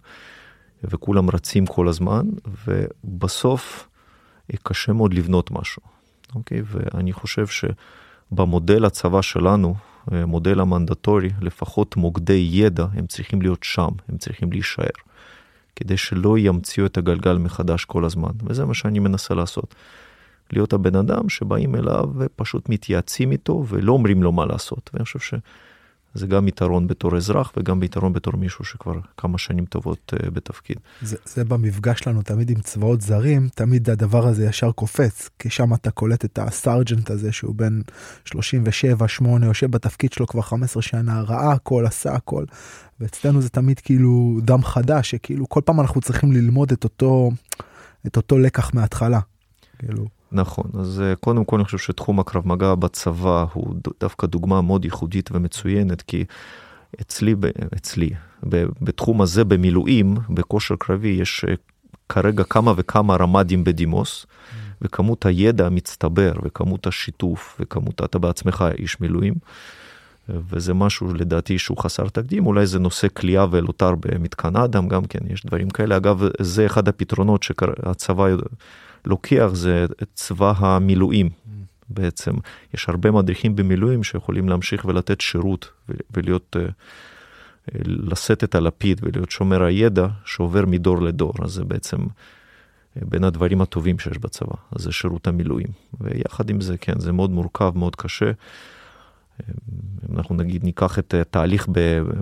וכולם 0.89 1.29
רצים 1.29 1.65
כל 1.65 1.87
הזמן, 1.87 2.27
ובסוף 2.67 3.87
אה, 4.53 4.57
קשה 4.63 4.93
מאוד 4.93 5.13
לבנות 5.13 5.51
משהו, 5.51 5.81
אוקיי? 6.35 6.61
ואני 6.65 7.13
חושב 7.13 7.45
שבמודל 7.47 8.85
הצבא 8.85 9.21
שלנו, 9.21 9.75
אה, 10.11 10.25
מודל 10.25 10.59
המנדטורי, 10.59 11.29
לפחות 11.41 11.95
מוקדי 11.95 12.47
ידע, 12.51 12.85
הם 12.93 13.07
צריכים 13.07 13.41
להיות 13.41 13.63
שם, 13.63 13.89
הם 14.09 14.17
צריכים 14.17 14.51
להישאר, 14.51 14.95
כדי 15.75 15.97
שלא 15.97 16.37
ימציאו 16.37 16.85
את 16.85 16.97
הגלגל 16.97 17.37
מחדש 17.37 17.85
כל 17.85 18.05
הזמן, 18.05 18.31
וזה 18.43 18.65
מה 18.65 18.73
שאני 18.73 18.99
מנסה 18.99 19.33
לעשות. 19.33 19.75
להיות 20.51 20.73
הבן 20.73 20.95
אדם 20.95 21.29
שבאים 21.29 21.75
אליו 21.75 22.09
ופשוט 22.17 22.69
מתייעצים 22.69 23.31
איתו 23.31 23.65
ולא 23.67 23.91
אומרים 23.91 24.23
לו 24.23 24.31
מה 24.31 24.45
לעשות. 24.45 24.89
ואני 24.93 25.05
חושב 25.05 25.19
ש... 25.19 25.33
זה 26.15 26.27
גם 26.27 26.47
יתרון 26.47 26.87
בתור 26.87 27.17
אזרח 27.17 27.53
וגם 27.57 27.83
יתרון 27.83 28.13
בתור 28.13 28.33
מישהו 28.37 28.65
שכבר 28.65 28.99
כמה 29.17 29.37
שנים 29.37 29.65
טובות 29.65 30.13
uh, 30.15 30.29
בתפקיד. 30.29 30.77
זה, 31.01 31.17
זה 31.25 31.43
במפגש 31.43 31.99
שלנו 31.99 32.21
תמיד 32.21 32.49
עם 32.49 32.61
צבאות 32.61 33.01
זרים, 33.01 33.49
תמיד 33.55 33.89
הדבר 33.89 34.27
הזה 34.27 34.45
ישר 34.45 34.71
קופץ, 34.71 35.29
כי 35.39 35.49
שם 35.49 35.73
אתה 35.73 35.91
קולט 35.91 36.25
את 36.25 36.39
הסארג'נט 36.39 37.09
הזה 37.09 37.31
שהוא 37.31 37.55
בן 37.55 37.81
37-8, 38.27 38.33
יושב 39.43 39.71
בתפקיד 39.71 40.13
שלו 40.13 40.27
כבר 40.27 40.41
15 40.41 40.81
שנה, 40.81 41.21
ראה 41.21 41.51
הכל, 41.51 41.85
עשה 41.85 42.13
הכל, 42.13 42.45
ואצלנו 42.99 43.41
זה 43.41 43.49
תמיד 43.49 43.79
כאילו 43.79 44.39
דם 44.41 44.63
חדש, 44.63 45.11
שכאילו 45.11 45.49
כל 45.49 45.61
פעם 45.65 45.79
אנחנו 45.79 46.01
צריכים 46.01 46.31
ללמוד 46.31 46.71
את 46.71 46.83
אותו, 46.83 47.31
את 48.07 48.17
אותו 48.17 48.37
לקח 48.37 48.73
מההתחלה. 48.73 49.19
כאילו. 49.79 50.05
נכון, 50.35 50.65
אז 50.79 51.01
אה, 51.01 51.15
קודם 51.15 51.45
כל 51.45 51.55
אני 51.55 51.65
חושב 51.65 51.77
שתחום 51.77 52.19
הקרב 52.19 52.47
מגע 52.47 52.75
בצבא 52.75 53.45
הוא 53.53 53.75
דווקא 53.99 54.27
דוגמה 54.27 54.61
מאוד 54.61 54.85
ייחודית 54.85 55.29
ומצוינת, 55.31 56.01
כי 56.01 56.25
אצלי, 57.01 57.35
אצלי, 57.75 58.09
בתחום 58.81 59.21
הזה 59.21 59.43
במילואים, 59.43 60.15
בכושר 60.29 60.75
קרבי, 60.79 61.07
יש 61.07 61.45
אה, 61.49 61.53
כרגע 62.09 62.43
כמה 62.43 62.73
וכמה 62.77 63.15
רמ"דים 63.15 63.63
בדימוס, 63.63 64.25
mm. 64.25 64.55
וכמות 64.81 65.25
הידע 65.25 65.65
המצטבר, 65.65 66.33
וכמות 66.43 66.87
השיתוף, 66.87 67.57
וכמות, 67.59 68.01
אתה 68.01 68.19
בעצמך 68.19 68.65
איש 68.77 69.01
מילואים, 69.01 69.33
וזה 70.29 70.73
משהו 70.73 71.13
לדעתי 71.13 71.59
שהוא 71.59 71.77
חסר 71.77 72.07
תקדים, 72.09 72.45
אולי 72.45 72.65
זה 72.65 72.79
נושא 72.79 73.07
כליאה 73.13 73.45
ואלוטר 73.51 73.95
במתקן 73.95 74.55
אדם, 74.55 74.87
גם 74.87 75.05
כן, 75.05 75.19
יש 75.29 75.45
דברים 75.45 75.69
כאלה. 75.69 75.97
אגב, 75.97 76.23
זה 76.39 76.65
אחד 76.65 76.87
הפתרונות 76.87 77.43
שהצבא 77.43 78.27
לוקח 79.05 79.49
זה 79.53 79.85
צבא 80.13 80.53
המילואים. 80.57 81.29
בעצם 81.89 82.31
יש 82.73 82.89
הרבה 82.89 83.11
מדריכים 83.11 83.55
במילואים 83.55 84.03
שיכולים 84.03 84.49
להמשיך 84.49 84.85
ולתת 84.85 85.21
שירות 85.21 85.69
ולהיות, 86.11 86.55
אה, 86.59 86.65
לשאת 87.85 88.43
את 88.43 88.55
הלפיד 88.55 89.01
ולהיות 89.03 89.31
שומר 89.31 89.63
הידע 89.63 90.07
שעובר 90.25 90.65
מדור 90.65 91.01
לדור, 91.01 91.33
אז 91.43 91.51
זה 91.51 91.63
בעצם 91.63 91.97
אה, 91.97 93.01
בין 93.05 93.23
הדברים 93.23 93.61
הטובים 93.61 93.99
שיש 93.99 94.17
בצבא, 94.17 94.55
אז 94.71 94.81
זה 94.81 94.91
שירות 94.91 95.27
המילואים. 95.27 95.67
ויחד 96.01 96.49
עם 96.49 96.61
זה, 96.61 96.77
כן, 96.77 96.99
זה 96.99 97.11
מאוד 97.11 97.31
מורכב, 97.31 97.71
מאוד 97.75 97.95
קשה. 97.95 98.31
אם 100.09 100.17
אנחנו 100.17 100.35
נגיד 100.35 100.63
ניקח 100.63 100.99
את 100.99 101.13
התהליך 101.13 101.67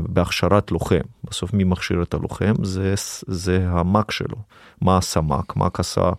בהכשרת 0.10 0.72
לוחם, 0.72 1.02
בסוף 1.24 1.54
מי 1.54 1.64
מכשיר 1.64 2.04
את 2.04 2.14
הלוחם? 2.14 2.54
זה, 2.64 2.94
זה 3.28 3.70
המ"ק 3.70 4.12
שלו. 4.12 4.38
מה 4.82 4.98
עשה 4.98 5.22
מ"ק? 5.22 5.56
מ"ק 5.56 5.80
עשה 5.80 6.02
אה, 6.02 6.12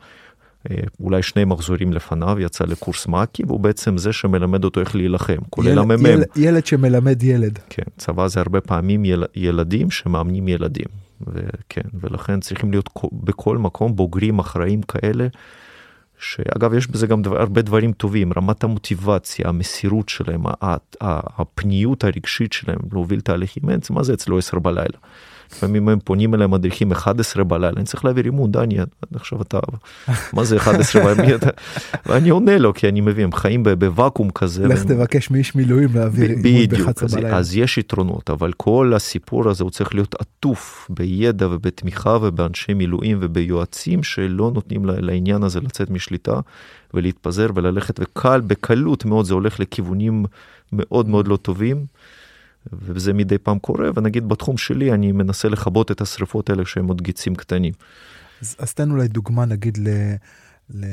אולי 1.00 1.22
שני 1.22 1.44
מחזורים 1.44 1.92
לפניו, 1.92 2.40
יצא 2.40 2.64
לקורס 2.64 3.07
מ"כי, 3.07 3.42
והוא 3.46 3.61
בעצם 3.61 3.98
זה 3.98 4.12
שמלמד 4.12 4.64
אותו 4.64 4.81
איך 4.81 4.96
להילחם, 4.96 5.37
כולל 5.50 5.79
המ"מ. 5.79 6.07
ילד, 6.07 6.27
ילד 6.37 6.66
שמלמד 6.66 7.22
ילד. 7.22 7.59
כן, 7.70 7.83
צבא 7.96 8.29
זה 8.29 8.40
הרבה 8.40 8.61
פעמים 8.61 9.05
יל, 9.05 9.24
ילדים 9.37 9.90
שמאמנים 9.90 10.48
ילדים. 10.48 10.87
וכן, 11.27 11.88
ולכן 12.00 12.40
צריכים 12.40 12.70
להיות 12.70 12.90
בכל 13.12 13.59
מקום 13.59 13.96
בוגרים 13.96 14.38
אחראים 14.38 14.83
כאלה. 14.83 15.27
שאגב 16.18 16.74
יש 16.74 16.87
בזה 16.87 17.07
גם 17.07 17.22
דבר, 17.22 17.40
הרבה 17.40 17.62
דברים 17.62 17.92
טובים, 17.92 18.33
רמת 18.37 18.64
המוטיבציה, 18.64 19.48
המסירות 19.48 20.09
שלהם, 20.09 20.42
הפניות 21.00 22.05
הרגשית 22.05 22.53
שלהם 22.53 22.79
להוביל 22.92 23.20
תהליכים, 23.20 23.62
מה 23.90 24.03
זה 24.03 24.14
אצלו 24.14 24.38
10 24.38 24.59
בלילה? 24.59 24.98
לפעמים 25.52 25.88
הם 25.88 25.98
פונים 26.04 26.35
אליי 26.35 26.46
מדריכים 26.46 26.92
11 26.92 27.44
בלילה, 27.44 27.72
אני 27.76 27.85
צריך 27.85 28.04
להעביר 28.04 28.24
אימון, 28.24 28.52
דני, 28.52 28.78
עכשיו 29.14 29.42
אתה, 29.42 29.59
מה 30.33 30.44
זה 30.44 30.57
11 30.57 31.14
בלילה? 31.14 31.38
ואני 32.07 32.28
עונה 32.28 32.59
לו, 32.59 32.74
כי 32.74 32.88
אני 32.88 33.00
מבין, 33.00 33.24
הם 33.24 33.33
חיים 33.33 33.62
בוואקום 33.78 34.30
כזה. 34.30 34.68
לך 34.68 34.85
תבקש 34.85 35.30
מאיש 35.30 35.54
מילואים 35.54 35.88
להעביר 35.94 36.30
אימון 36.30 36.66
ב-11 36.68 37.16
בלילה. 37.16 37.37
אז 37.37 37.57
יש 37.57 37.78
יתרונות, 37.78 38.30
אבל 38.30 38.52
כל 38.57 38.92
הסיפור 38.96 39.48
הזה 39.48 39.64
הוא 39.64 39.70
צריך 39.70 39.94
להיות 39.94 40.14
עטוף 40.18 40.87
בידע 40.90 41.48
ובתמיכה 41.48 42.18
ובאנשי 42.22 42.74
מילואים 42.74 43.18
וביועצים 43.20 44.02
שלא 44.02 44.50
נותנים 44.54 44.85
לעניין 44.85 45.42
הזה 45.42 45.61
לצאת 45.61 45.90
משליטה 45.90 46.40
ולהתפזר 46.94 47.46
וללכת, 47.54 48.00
וקל, 48.00 48.40
בקלות 48.40 49.04
מאוד 49.04 49.26
זה 49.26 49.35
הולך 49.35 49.61
לכיוונים 49.61 50.24
מאוד 50.72 51.09
מאוד 51.09 51.28
לא 51.28 51.37
טובים. 51.37 51.87
וזה 52.72 53.12
מדי 53.12 53.38
פעם 53.38 53.59
קורה, 53.59 53.90
ונגיד 53.94 54.29
בתחום 54.29 54.57
שלי 54.57 54.92
אני 54.92 55.12
מנסה 55.12 55.48
לכבות 55.48 55.90
את 55.90 56.00
השריפות 56.00 56.50
האלה 56.50 56.64
שהם 56.66 56.88
עוד 56.88 57.03
גיצים 57.03 57.35
קטנים. 57.35 57.72
אז, 58.40 58.57
אז 58.59 58.74
תן 58.74 58.90
אולי 58.90 59.09
דוגמה 59.09 59.44
נגיד 59.44 59.79
ל... 59.79 59.88
ל... 60.70 60.85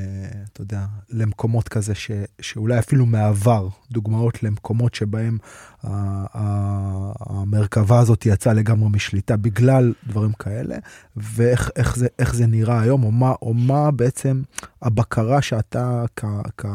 אתה 0.54 0.62
יודע, 0.62 0.86
למקומות 1.10 1.70
כזה 1.70 1.96
ש, 1.96 2.12
שאולי 2.42 2.80
אפילו 2.80 3.06
מעבר, 3.06 3.68
דוגמאות 3.92 4.44
למקומות 4.44 4.96
שבהם 4.96 5.38
ה, 5.84 5.88
ה, 6.34 7.12
המרכבה 7.20 8.00
הזאת 8.00 8.26
יצאה 8.26 8.54
לגמרי 8.54 8.90
משליטה 8.90 9.38
בגלל 9.38 9.94
דברים 10.08 10.34
כאלה, 10.34 10.76
ואיך 11.16 11.70
איך 11.76 11.96
זה, 11.96 12.08
איך 12.20 12.36
זה 12.36 12.46
נראה 12.46 12.82
היום, 12.82 13.04
או 13.04 13.12
מה, 13.12 13.34
או 13.42 13.54
מה 13.54 13.92
בעצם 13.92 14.42
הבקרה 14.82 15.42
שאתה 15.42 16.06
כ, 16.16 16.26
כ, 16.58 16.66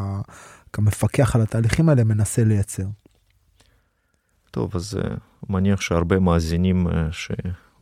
כמפקח 0.73 1.37
על 1.37 1.43
התהליכים 1.43 1.89
האלה 1.89 2.05
מנסה 2.05 2.45
לייצר. 2.45 2.87
טוב, 4.57 4.71
אז 4.75 4.99
uh, 5.01 5.07
מניח 5.49 5.81
שהרבה 5.81 6.19
מאזינים 6.19 6.87
uh, 6.87 6.91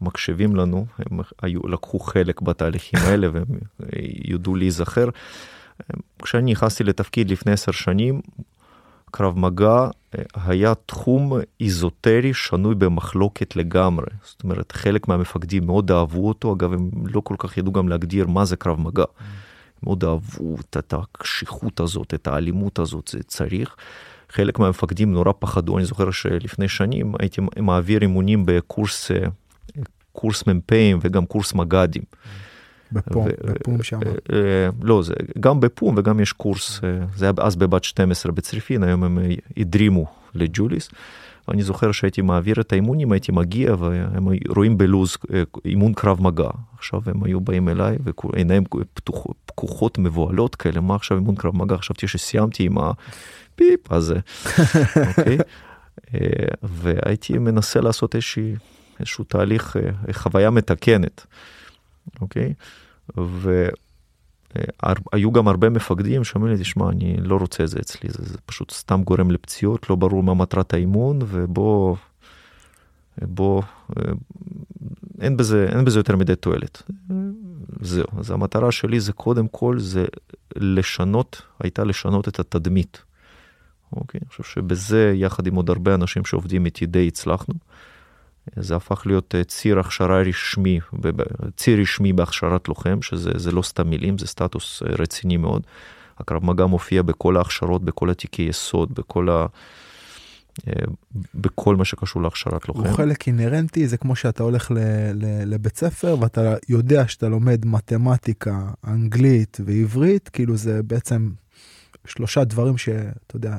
שמקשיבים 0.01 0.57
לנו, 0.57 0.87
הם 0.99 1.21
היו, 1.43 1.61
לקחו 1.69 1.99
חלק 1.99 2.41
בתהליכים 2.41 3.01
האלה 3.07 3.29
והם 3.33 3.45
uh, 3.83 3.87
יודו 4.25 4.55
להיזכר. 4.55 5.09
כשאני 6.23 6.53
נכנסתי 6.53 6.85
לתפקיד 6.85 7.31
לפני 7.31 7.53
עשר 7.53 7.73
שנים, 7.73 8.21
קרב 9.11 9.39
מגע 9.39 9.89
היה 10.35 10.75
תחום 10.87 11.33
איזוטרי 11.61 12.35
שנוי 12.35 12.75
במחלוקת 12.75 13.57
לגמרי. 13.57 14.07
זאת 14.25 14.43
אומרת, 14.43 14.73
חלק 14.73 15.09
מהמפקדים 15.09 15.67
מאוד 15.67 15.91
אהבו 15.91 16.29
אותו, 16.29 16.55
אגב, 16.55 16.73
הם 16.73 16.91
לא 17.07 17.21
כל 17.21 17.35
כך 17.39 17.59
ידעו 17.59 17.73
גם 17.73 17.89
להגדיר 17.89 18.27
מה 18.27 18.45
זה 18.45 18.57
קרב 18.57 18.81
מגע. 18.81 19.05
מאוד 19.83 20.05
אהבו 20.05 20.57
את 20.71 20.95
הקשיחות 20.95 21.81
הזאת, 21.81 22.15
את 22.15 22.27
האלימות 22.27 22.79
הזאת, 22.79 23.09
זה 23.09 23.23
צריך. 23.23 23.77
חלק 24.35 24.59
מהמפקדים 24.59 25.13
נורא 25.13 25.33
פחדו, 25.39 25.79
אני 25.79 25.85
זוכר 25.85 26.11
שלפני 26.11 26.69
שנים 26.69 27.13
הייתי 27.21 27.41
מעביר 27.57 28.03
אימונים 28.03 28.43
בקורס 28.47 29.11
קורס 30.13 30.47
מ"פים 30.47 30.99
וגם 31.03 31.27
קורס 31.27 31.55
מג"דים. 31.55 32.03
בפום, 32.93 33.27
בפום 33.45 33.83
שם. 33.83 34.01
אה, 34.07 34.37
אה, 34.37 34.69
לא, 34.83 35.03
זה 35.03 35.15
גם 35.41 35.61
בפום 35.61 35.95
וגם 35.99 36.21
יש 36.21 36.33
קורס, 36.33 36.81
אה, 36.85 37.07
זה 37.17 37.25
היה 37.25 37.33
אז 37.39 37.57
בבת 37.57 37.85
12 37.85 38.33
בצריפין, 38.33 38.83
היום 38.83 39.05
הם 39.05 39.19
הדרימו 39.57 40.07
לג'וליס. 40.35 40.91
ואני 41.49 41.63
זוכר 41.63 41.93
שהייתי 41.93 42.23
מעביר 42.23 42.61
את 42.61 42.73
האימונים, 42.73 43.13
הייתי 43.13 43.33
מגיע 43.33 43.75
והם 43.79 44.29
רואים 44.49 44.79
בלוז 44.79 45.17
אימון 45.65 45.95
קרב 45.95 46.23
מגע. 46.23 46.49
עכשיו 46.79 47.01
הם 47.07 47.25
היו 47.25 47.41
באים 47.41 47.69
אליי 47.69 47.97
ועיניהם 48.33 48.65
פקוחות 49.47 49.99
מבוהלות 49.99 50.55
כאלה, 50.55 50.81
מה 50.81 50.95
עכשיו 50.95 51.19
אימון 51.19 51.35
קרב 51.35 51.57
מגע? 51.57 51.77
חשבתי 51.77 52.09
שסיימתי 52.09 52.65
עם 52.65 52.75
הפיפ 53.55 53.93
הזה. 53.93 54.19
אוקיי? 55.09 55.39
והייתי 56.63 57.39
מנסה 57.39 57.81
לעשות 57.81 58.15
איזושהי, 58.15 58.55
איזשהו 59.01 59.25
תהליך, 59.25 59.77
חוויה 60.13 60.51
מתקנת. 60.51 61.27
אוקיי? 62.21 62.55
והיו 63.17 63.73
גם 65.33 65.49
הרבה 65.49 65.71
מפקדים 65.71 66.25
שאומרים 66.25 66.53
לי, 66.53 66.61
תשמע, 66.61 66.91
אני 66.91 67.17
לא 67.17 67.37
רוצה 67.37 67.65
את 67.65 67.69
זה 67.69 67.79
אצלי, 67.81 68.11
זה, 68.11 68.25
זה 68.25 68.39
פשוט 68.47 68.71
סתם 68.71 69.03
גורם 69.03 69.31
לפציעות, 69.31 69.91
לא 69.91 69.97
ברור 69.97 70.23
מה 70.23 70.35
מטרת 70.35 70.75
האימון, 70.75 71.19
ובוא, 71.23 71.97
בוא, 73.23 73.63
אין 75.21 75.37
בזה, 75.37 75.67
אין 75.69 75.85
בזה 75.85 75.99
יותר 75.99 76.17
מדי 76.17 76.37
תועלת. 76.37 76.83
זהו, 77.81 78.07
אז 78.19 78.31
המטרה 78.31 78.73
שלי 78.73 79.01
זה 79.01 79.13
קודם 79.13 79.49
כל, 79.49 79.79
זה 79.79 80.05
לשנות, 80.57 81.43
הייתה 81.61 81.85
לשנות 81.85 82.29
את 82.29 82.39
התדמית. 82.39 83.03
אוקיי? 83.97 84.21
אני 84.23 84.29
חושב 84.29 84.43
שבזה, 84.43 85.13
יחד 85.15 85.47
עם 85.47 85.55
עוד 85.55 85.71
הרבה 85.71 85.95
אנשים 85.95 86.25
שעובדים 86.25 86.67
איתי, 86.67 86.87
די 86.87 87.09
הצלחנו. 87.09 87.55
זה 88.57 88.77
הפך 88.77 89.03
להיות 89.07 89.35
אה, 89.35 89.45
ציר 89.45 89.79
הכשרה 89.79 90.21
רשמי, 90.21 90.81
ציר 91.57 91.81
רשמי 91.81 92.13
בהכשרת 92.13 92.69
לוחם, 92.69 93.03
שזה 93.03 93.53
לא 93.53 93.63
סתם 93.63 93.91
מילים, 93.91 94.19
זה 94.19 94.27
סטטוס 94.27 94.83
אה, 94.83 94.95
רציני 94.99 95.37
מאוד. 95.37 95.63
הקרב 96.19 96.45
מגע 96.45 96.67
מופיע 96.67 97.03
בכל 97.03 97.37
ההכשרות, 97.37 97.85
בכל 97.85 98.11
התיקי 98.11 98.43
יסוד, 98.43 98.95
בכל 98.95 99.29
ה... 99.29 99.47
אה, 100.69 100.73
בכל 101.35 101.77
מה 101.77 101.85
שקשור 101.85 102.23
להכשרת 102.23 102.69
לוחם. 102.69 102.81
הוא 102.81 102.97
חלק 102.97 103.29
אינהרנטי, 103.29 103.89
זה 103.89 103.97
כמו 103.97 104.17
שאתה 104.17 104.43
הולך 104.43 104.71
ל, 104.71 104.79
ל, 105.15 105.55
לבית 105.55 105.77
ספר 105.77 106.17
ואתה 106.21 106.55
יודע 106.69 107.09
שאתה 107.09 107.29
לומד 107.29 107.67
מתמטיקה, 107.67 108.69
אנגלית 108.87 109.61
ועברית, 109.65 110.29
כאילו 110.29 110.57
זה 110.57 110.83
בעצם 110.83 111.31
שלושה 112.07 112.45
דברים 112.45 112.79
שאתה 112.79 113.37
יודע, 113.37 113.59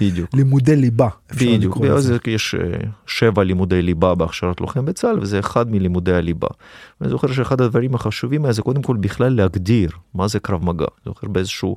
בדיוק. 0.00 0.34
לימודי 0.34 0.76
ליבה. 0.76 1.08
בדיוק, 1.40 1.78
זה. 1.98 2.16
יש 2.26 2.54
אה, 2.54 2.60
שבע 3.06 3.44
לימודי 3.44 3.82
ליבה 3.82 4.14
בהכשרת 4.14 4.60
לוחם 4.60 4.84
בצה"ל 4.84 5.18
וזה 5.20 5.38
אחד 5.38 5.70
מלימודי 5.70 6.12
הליבה. 6.12 6.48
אני 7.00 7.10
זוכר 7.10 7.32
שאחד 7.32 7.60
הדברים 7.60 7.94
החשובים 7.94 8.44
היה 8.44 8.52
זה 8.52 8.62
קודם 8.62 8.82
כל 8.82 8.96
בכלל 8.96 9.36
להגדיר 9.36 9.90
מה 10.14 10.28
זה 10.28 10.40
קרב 10.40 10.64
מגע. 10.64 10.84
אני 10.84 11.04
זוכר 11.04 11.28
באיזשהו 11.28 11.76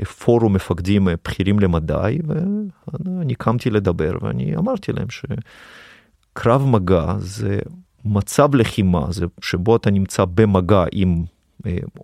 אה, 0.00 0.04
פורום 0.04 0.52
מפקדים 0.52 1.08
אה, 1.08 1.14
בכירים 1.24 1.58
למדי 1.58 2.18
ואני 2.26 3.34
קמתי 3.34 3.70
לדבר 3.70 4.12
ואני 4.20 4.56
אמרתי 4.56 4.92
להם 4.92 5.06
שקרב 5.10 6.66
מגע 6.66 7.14
זה 7.18 7.58
מצב 8.04 8.54
לחימה, 8.54 9.06
זה 9.10 9.26
שבו 9.40 9.76
אתה 9.76 9.90
נמצא 9.90 10.24
במגע 10.34 10.84
עם 10.92 11.24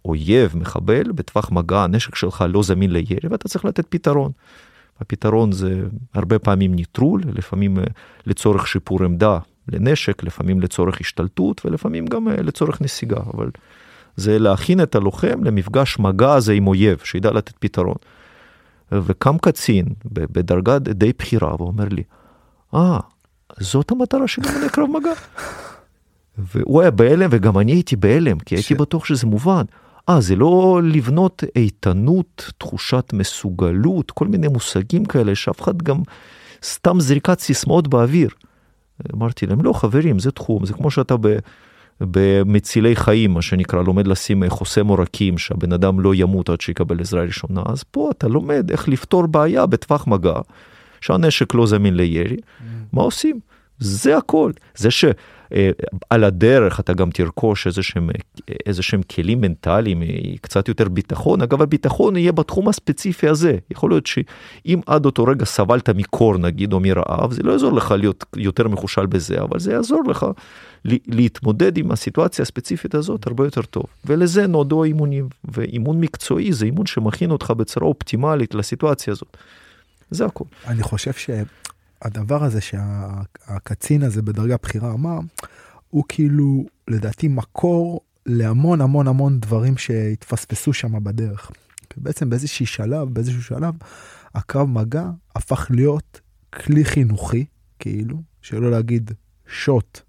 אויב, 0.05 0.57
מחבל, 0.57 1.13
בטווח 1.13 1.51
מגע, 1.51 1.83
הנשק 1.83 2.15
שלך 2.15 2.45
לא 2.49 2.63
זמין 2.63 2.93
לירי 2.93 3.17
ואתה 3.31 3.49
צריך 3.49 3.65
לתת 3.65 3.87
פתרון. 3.89 4.33
הפתרון 5.01 5.53
זה 5.53 5.83
הרבה 6.15 6.39
פעמים 6.39 6.75
ניטרול, 6.75 7.23
לפעמים 7.35 7.79
אה, 7.79 7.85
לצורך 8.27 8.67
שיפור 8.67 9.05
עמדה 9.05 9.39
לנשק, 9.69 10.23
לפעמים 10.25 10.61
לצורך 10.61 11.01
השתלטות 11.01 11.67
ולפעמים 11.67 12.07
גם 12.07 12.29
אה, 12.29 12.43
לצורך 12.43 12.83
נסיגה, 12.83 13.21
אבל 13.35 13.51
זה 14.17 14.39
להכין 14.39 14.83
את 14.83 14.95
הלוחם 14.95 15.45
למפגש 15.45 15.99
מגע 15.99 16.33
הזה 16.33 16.53
עם 16.53 16.67
אויב, 16.67 16.99
שידע 17.05 17.31
לתת 17.31 17.55
פתרון. 17.59 17.97
וקם 18.93 19.39
קצין 19.39 19.87
בדרגה 20.05 20.79
די 20.79 21.13
בכירה 21.19 21.55
ואומר 21.55 21.89
לי, 21.91 22.03
אה, 22.75 22.99
אה, 22.99 23.03
זאת 23.61 23.91
המטרה 23.91 24.29
של 24.29 24.43
אמני 24.49 24.69
קרב 24.69 24.89
מגע. 24.91 25.13
והוא 26.39 26.81
היה 26.81 26.91
בהלם 26.91 27.29
וגם 27.33 27.59
אני 27.59 27.73
הייתי 27.73 27.97
בהלם, 27.97 28.39
כי 28.39 28.55
הייתי 28.55 28.75
ש... 28.75 28.79
בטוח 28.79 29.05
שזה 29.05 29.27
מובן. 29.27 29.65
אה, 30.09 30.21
זה 30.21 30.37
לא 30.37 30.81
לבנות 30.85 31.45
איתנות, 31.57 32.51
תחושת 32.59 33.11
מסוגלות, 33.13 34.11
כל 34.11 34.29
מיני 34.29 34.49
מושגים 34.49 35.05
כאלה 35.05 35.35
שאף 35.35 35.61
אחד 35.61 35.83
גם 35.83 36.03
סתם 36.63 37.01
זריקת 37.01 37.41
סיסמאות 37.41 37.89
באוויר. 37.89 38.29
אמרתי 39.15 39.47
להם, 39.47 39.63
לא 39.63 39.73
חברים, 39.73 40.19
זה 40.19 40.31
תחום, 40.31 40.67
זה 40.67 40.73
כמו 40.73 40.91
שאתה 40.91 41.15
ב... 41.21 41.37
במצילי 42.01 42.97
חיים, 42.97 43.31
מה 43.31 43.43
שנקרא, 43.43 43.83
לומד 43.83 44.07
לשים 44.07 44.49
חוסם 44.49 44.87
עורקים, 44.87 45.39
שהבן 45.39 45.73
אדם 45.73 46.01
לא 46.01 46.15
ימות 46.15 46.49
עד 46.49 46.61
שיקבל 46.61 47.01
עזרה 47.01 47.23
ראשונה, 47.23 47.63
אז 47.67 47.83
פה 47.83 48.11
אתה 48.11 48.29
לומד 48.29 48.71
איך 48.71 48.89
לפתור 48.89 49.27
בעיה 49.27 49.67
בטווח 49.67 50.07
מגע, 50.07 50.41
שהנשק 51.01 51.55
לא 51.55 51.67
זמין 51.67 51.97
לירי, 51.97 52.37
mm. 52.37 52.63
מה 52.93 53.03
עושים? 53.03 53.41
זה 53.79 54.17
הכל. 54.17 54.53
זה 54.75 54.89
שעל 54.91 56.25
הדרך 56.25 56.81
אתה 56.81 56.93
גם 56.93 57.11
תרכוש 57.11 57.67
איזה 57.67 57.83
שהם, 57.83 58.11
איזה 58.67 58.83
שהם 58.83 59.03
כלים 59.03 59.41
מנטליים, 59.41 60.03
קצת 60.41 60.69
יותר 60.69 60.89
ביטחון, 60.89 61.43
אגב 61.43 61.63
הביטחון 61.63 62.17
יהיה 62.17 62.33
בתחום 62.33 62.69
הספציפי 62.69 63.29
הזה. 63.29 63.57
יכול 63.71 63.91
להיות 63.91 64.07
שאם 64.07 64.81
עד 64.87 65.07
אותו 65.07 65.25
רגע 65.25 65.45
סבלת 65.45 65.89
מקור 65.89 66.39
נגיד 66.39 66.73
או 66.73 66.81
מרעב, 66.81 67.33
זה 67.33 67.43
לא 67.43 67.53
יעזור 67.53 67.73
לך 67.73 67.95
להיות 67.99 68.25
יותר 68.37 68.69
מחושל 68.69 69.07
בזה, 69.07 69.41
אבל 69.41 69.59
זה 69.59 69.73
יעזור 69.73 70.03
לך 70.09 70.27
להתמודד 70.85 71.79
עם 71.79 71.91
הסיטואציה 71.91 72.43
הספציפית 72.43 72.95
הזאת 72.95 73.27
הרבה 73.27 73.45
יותר 73.45 73.63
טוב. 73.63 73.85
ולזה 74.05 74.47
נועדו 74.47 74.83
האימונים, 74.83 75.29
ואימון 75.45 76.01
מקצועי 76.01 76.53
זה 76.53 76.67
אימון 76.67 76.87
שמכין 76.87 77.31
אותך 77.31 77.51
בצורה 77.57 77.87
אופטימלית 77.87 78.55
לסיטואציה 78.55 79.13
הזאת. 79.13 79.37
זה 80.11 80.27
הכל. 80.27 80.45
אני 80.67 80.83
חושב 80.83 81.13
שהדבר 82.05 82.45
הזה 82.45 82.61
שהקצין 82.61 84.03
הזה 84.03 84.23
בדרגה 84.23 84.57
בכירה 84.63 84.93
אמר, 84.93 85.19
הוא 85.91 86.05
כאילו 86.09 86.65
לדעתי 86.89 87.29
מקור 87.29 88.01
להמון 88.27 88.81
המון 88.81 89.09
המון 89.09 89.41
דברים 89.41 89.77
שהתפספסו 89.77 90.73
שם 90.73 91.05
בדרך. 91.05 91.51
בעצם 91.97 92.31
באיזשהו 92.31 92.67
שלב, 92.67 93.15
באיזשהו 93.15 93.43
שלב, 93.43 93.75
הקרב 94.35 94.69
מגע 94.69 95.11
הפך 95.35 95.67
להיות 95.71 96.21
כלי 96.53 96.85
חינוכי, 96.85 97.45
כאילו, 97.79 98.23
שלא 98.43 98.71
להגיד 98.71 99.11
שוט 99.47 100.01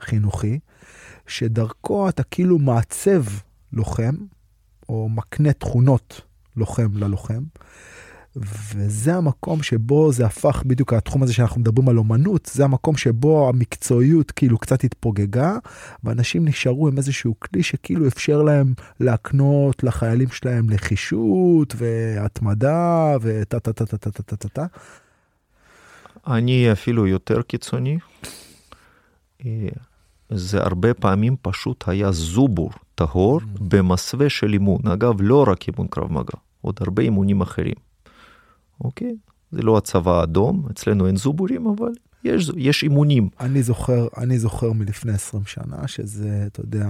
חינוכי, 0.00 0.58
שדרכו 1.26 2.08
אתה 2.08 2.22
כאילו 2.22 2.58
מעצב 2.58 3.22
לוחם, 3.72 4.14
או 4.88 5.08
מקנה 5.08 5.52
תכונות 5.52 6.20
לוחם 6.56 6.96
ללוחם, 6.96 7.42
וזה 8.40 9.14
המקום 9.16 9.62
שבו 9.62 10.12
זה 10.12 10.26
הפך 10.26 10.62
בדיוק 10.66 10.92
התחום 10.92 11.22
הזה 11.22 11.32
שאנחנו 11.32 11.60
מדברים 11.60 11.88
על 11.88 11.98
אומנות, 11.98 12.50
זה 12.52 12.64
המקום 12.64 12.96
שבו 12.96 13.48
המקצועיות 13.48 14.30
כאילו 14.30 14.58
קצת 14.58 14.84
התפוגגה, 14.84 15.56
ואנשים 16.04 16.44
נשארו 16.44 16.88
עם 16.88 16.96
איזשהו 16.96 17.34
כלי 17.38 17.62
שכאילו 17.62 18.06
אפשר 18.06 18.42
להם 18.42 18.74
להקנות 19.00 19.84
לחיילים 19.84 20.28
שלהם 20.28 20.70
נחישות 20.70 21.74
והתמדה 21.76 23.16
וטה 23.20 23.60
טה 23.60 23.72
טה 23.72 23.86
טה 23.86 23.96
טה 23.96 24.22
טה 24.22 24.36
טה 24.36 24.48
טה. 24.48 24.66
אני 26.26 26.72
אפילו 26.72 27.06
יותר 27.06 27.42
קיצוני. 27.42 27.98
זה 30.30 30.62
הרבה 30.62 30.94
פעמים 30.94 31.36
פשוט 31.42 31.84
היה 31.88 32.12
זובור 32.12 32.70
טהור 32.94 33.40
mm. 33.40 33.44
במסווה 33.60 34.28
של 34.28 34.52
אימון. 34.52 34.80
אגב, 34.92 35.14
לא 35.20 35.44
רק 35.48 35.68
אימון 35.68 35.86
קרב 35.90 36.12
מגע, 36.12 36.38
עוד 36.60 36.76
הרבה 36.80 37.02
אימונים 37.02 37.40
אחרים. 37.40 37.89
אוקיי? 38.80 39.16
זה 39.52 39.62
לא 39.62 39.78
הצבא 39.78 40.20
האדום, 40.20 40.66
אצלנו 40.70 41.06
אין 41.06 41.16
זובורים, 41.16 41.66
אבל 41.66 41.92
יש, 42.24 42.50
יש 42.56 42.82
אימונים. 42.82 43.28
אני 43.40 43.62
זוכר, 43.62 44.08
אני 44.16 44.38
זוכר 44.38 44.72
מלפני 44.72 45.12
20 45.12 45.44
שנה 45.46 45.88
שזה, 45.88 46.44
אתה 46.46 46.60
יודע, 46.60 46.86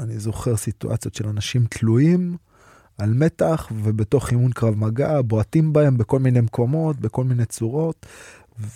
אני 0.00 0.18
זוכר 0.18 0.56
סיטואציות 0.56 1.14
של 1.14 1.28
אנשים 1.28 1.64
תלויים 1.70 2.36
על 2.98 3.14
מתח 3.14 3.68
ובתוך 3.74 4.30
אימון 4.30 4.52
קרב 4.52 4.74
מגע, 4.78 5.22
בועטים 5.22 5.72
בהם 5.72 5.98
בכל 5.98 6.18
מיני 6.18 6.40
מקומות, 6.40 7.00
בכל 7.00 7.24
מיני 7.24 7.44
צורות, 7.44 8.06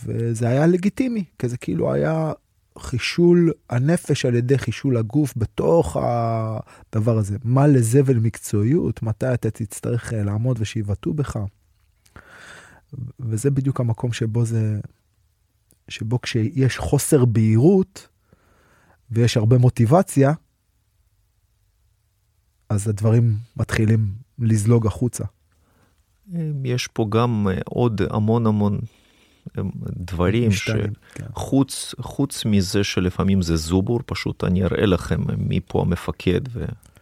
וזה 0.04 0.48
היה 0.48 0.66
לגיטימי, 0.66 1.24
כי 1.38 1.48
זה 1.48 1.56
כאילו 1.56 1.92
היה 1.92 2.32
חישול 2.78 3.52
הנפש 3.70 4.24
על 4.24 4.34
ידי 4.34 4.58
חישול 4.58 4.96
הגוף 4.96 5.34
בתוך 5.36 5.96
הדבר 6.00 7.18
הזה. 7.18 7.36
מה 7.44 7.66
לזה 7.66 8.00
ולמקצועיות, 8.04 9.02
מתי 9.02 9.34
אתה 9.34 9.50
תצטרך 9.50 10.12
לעמוד 10.16 10.56
ושיבעטו 10.60 11.14
בך. 11.14 11.38
וזה 13.20 13.50
בדיוק 13.50 13.80
המקום 13.80 14.12
שבו 14.12 14.44
זה, 14.44 14.80
שבו 15.88 16.20
כשיש 16.20 16.78
חוסר 16.78 17.24
בהירות 17.24 18.08
ויש 19.10 19.36
הרבה 19.36 19.58
מוטיבציה, 19.58 20.32
אז 22.68 22.88
הדברים 22.88 23.36
מתחילים 23.56 24.12
לזלוג 24.38 24.86
החוצה. 24.86 25.24
יש 26.64 26.86
פה 26.86 27.06
גם 27.08 27.48
אה, 27.50 27.58
עוד 27.64 28.00
המון 28.10 28.46
המון 28.46 28.80
אה, 29.58 29.62
דברים 29.96 30.50
שחוץ 30.52 31.94
כן. 31.96 32.02
חוץ 32.02 32.44
מזה 32.44 32.84
שלפעמים 32.84 33.42
זה 33.42 33.56
זובור, 33.56 34.00
פשוט 34.06 34.44
אני 34.44 34.64
אראה 34.64 34.86
לכם 34.86 35.20
מי 35.38 35.60
פה 35.66 35.80
המפקד 35.80 36.40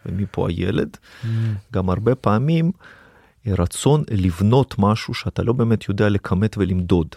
ומי 0.07 0.25
פה 0.31 0.49
הילד, 0.49 0.97
mm. 0.97 1.27
גם 1.73 1.91
הרבה 1.91 2.15
פעמים 2.15 2.73
רצון 3.47 4.05
לבנות 4.11 4.75
משהו 4.79 5.15
שאתה 5.15 5.43
לא 5.43 5.53
באמת 5.53 5.89
יודע 5.89 6.09
לכמת 6.09 6.57
ולמדוד. 6.59 7.09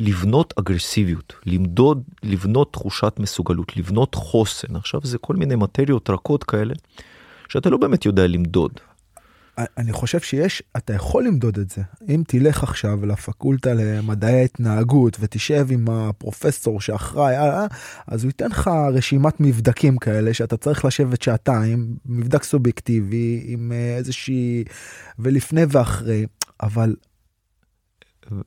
לבנות 0.00 0.54
אגרסיביות, 0.58 1.34
למדוד, 1.46 2.02
לבנות 2.22 2.72
תחושת 2.72 3.14
מסוגלות, 3.18 3.76
לבנות 3.76 4.14
חוסן. 4.14 4.76
עכשיו 4.76 5.00
זה 5.04 5.18
כל 5.18 5.36
מיני 5.36 5.54
מטריות 5.56 6.10
רכות 6.10 6.44
כאלה, 6.44 6.74
שאתה 7.48 7.70
לא 7.70 7.76
באמת 7.76 8.06
יודע 8.06 8.26
למדוד. 8.26 8.72
אני 9.58 9.92
חושב 9.92 10.20
שיש, 10.20 10.62
אתה 10.76 10.92
יכול 10.92 11.24
למדוד 11.24 11.58
את 11.58 11.70
זה. 11.70 11.82
אם 12.08 12.22
תלך 12.26 12.62
עכשיו 12.62 13.06
לפקולטה 13.06 13.74
למדעי 13.74 14.40
ההתנהגות 14.40 15.16
ותשב 15.20 15.66
עם 15.70 15.88
הפרופסור 15.90 16.80
שאחראי, 16.80 17.36
אה, 17.36 17.60
אה, 17.60 17.66
אז 18.06 18.24
הוא 18.24 18.28
ייתן 18.28 18.46
לך 18.46 18.70
רשימת 18.92 19.40
מבדקים 19.40 19.98
כאלה 19.98 20.34
שאתה 20.34 20.56
צריך 20.56 20.84
לשבת 20.84 21.22
שעתיים, 21.22 21.96
מבדק 22.06 22.42
סובייקטיבי 22.42 23.44
עם 23.46 23.72
אה, 23.72 23.96
איזושהי, 23.96 24.64
ולפני 25.18 25.62
ואחרי, 25.68 26.26
אבל... 26.62 26.94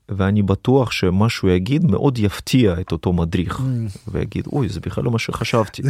ואני 0.09 0.41
בטוח 0.41 0.91
שמה 0.91 1.29
שהוא 1.29 1.51
יגיד 1.51 1.85
מאוד 1.85 2.17
יפתיע 2.17 2.81
את 2.81 2.91
אותו 2.91 3.13
מדריך, 3.13 3.59
mm. 3.59 3.97
ויגיד, 4.07 4.47
אוי, 4.47 4.69
זה 4.69 4.79
בכלל 4.79 5.03
לא 5.03 5.11
מה 5.11 5.19
שחשבתי. 5.19 5.81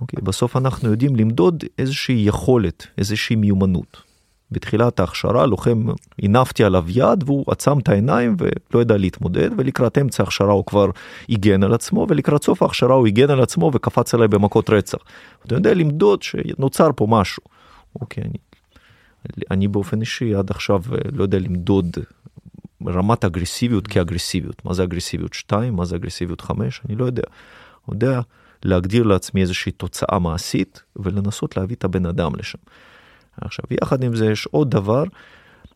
אוקיי, 0.00 0.18
בסוף 0.22 0.56
אנחנו 0.56 0.90
יודעים 0.90 1.16
למדוד 1.16 1.64
איזושהי 1.78 2.22
יכולת, 2.26 2.86
איזושהי 2.98 3.36
מיומנות. 3.36 4.12
בתחילת 4.52 5.00
ההכשרה 5.00 5.46
לוחם 5.46 5.86
הנפתי 6.22 6.64
עליו 6.64 6.84
יד 6.88 7.24
והוא 7.26 7.44
עצם 7.48 7.78
את 7.78 7.88
העיניים 7.88 8.36
ולא 8.38 8.80
ידע 8.80 8.96
להתמודד 8.96 9.50
ולקראת 9.58 9.98
אמצע 9.98 10.22
ההכשרה 10.22 10.52
הוא 10.52 10.66
כבר 10.66 10.90
הגן 11.28 11.62
על 11.62 11.74
עצמו 11.74 12.06
ולקראת 12.08 12.44
סוף 12.44 12.62
ההכשרה 12.62 12.94
הוא 12.94 13.06
הגן 13.06 13.30
על 13.30 13.40
עצמו 13.40 13.70
וקפץ 13.74 14.14
עליי 14.14 14.28
במכות 14.28 14.70
רצח. 14.70 14.98
אתה 15.46 15.54
יודע 15.54 15.74
למדוד 15.74 16.22
שנוצר 16.22 16.90
פה 16.96 17.06
משהו. 17.10 17.42
אוקיי, 18.00 18.24
אני, 18.24 18.38
אני 19.50 19.68
באופן 19.68 20.00
אישי 20.00 20.34
עד 20.34 20.50
עכשיו 20.50 20.82
לא 21.12 21.22
יודע 21.22 21.38
למדוד 21.38 21.96
רמת 22.86 23.24
אגרסיביות 23.24 23.86
כאגרסיביות. 23.86 24.64
מה 24.64 24.74
זה 24.74 24.82
אגרסיביות 24.82 25.34
2? 25.34 25.76
מה 25.76 25.84
זה 25.84 25.96
אגרסיביות 25.96 26.40
5? 26.40 26.80
אני 26.88 26.96
לא 26.96 27.04
יודע. 27.04 27.22
אני 27.88 27.94
יודע 27.94 28.20
להגדיר 28.64 29.02
לעצמי 29.02 29.40
איזושהי 29.40 29.72
תוצאה 29.72 30.18
מעשית 30.18 30.82
ולנסות 30.96 31.56
להביא 31.56 31.76
את 31.76 31.84
הבן 31.84 32.06
אדם 32.06 32.32
לשם. 32.36 32.58
עכשיו, 33.40 33.64
יחד 33.70 34.04
עם 34.04 34.16
זה 34.16 34.26
יש 34.30 34.46
עוד 34.46 34.70
דבר, 34.70 35.04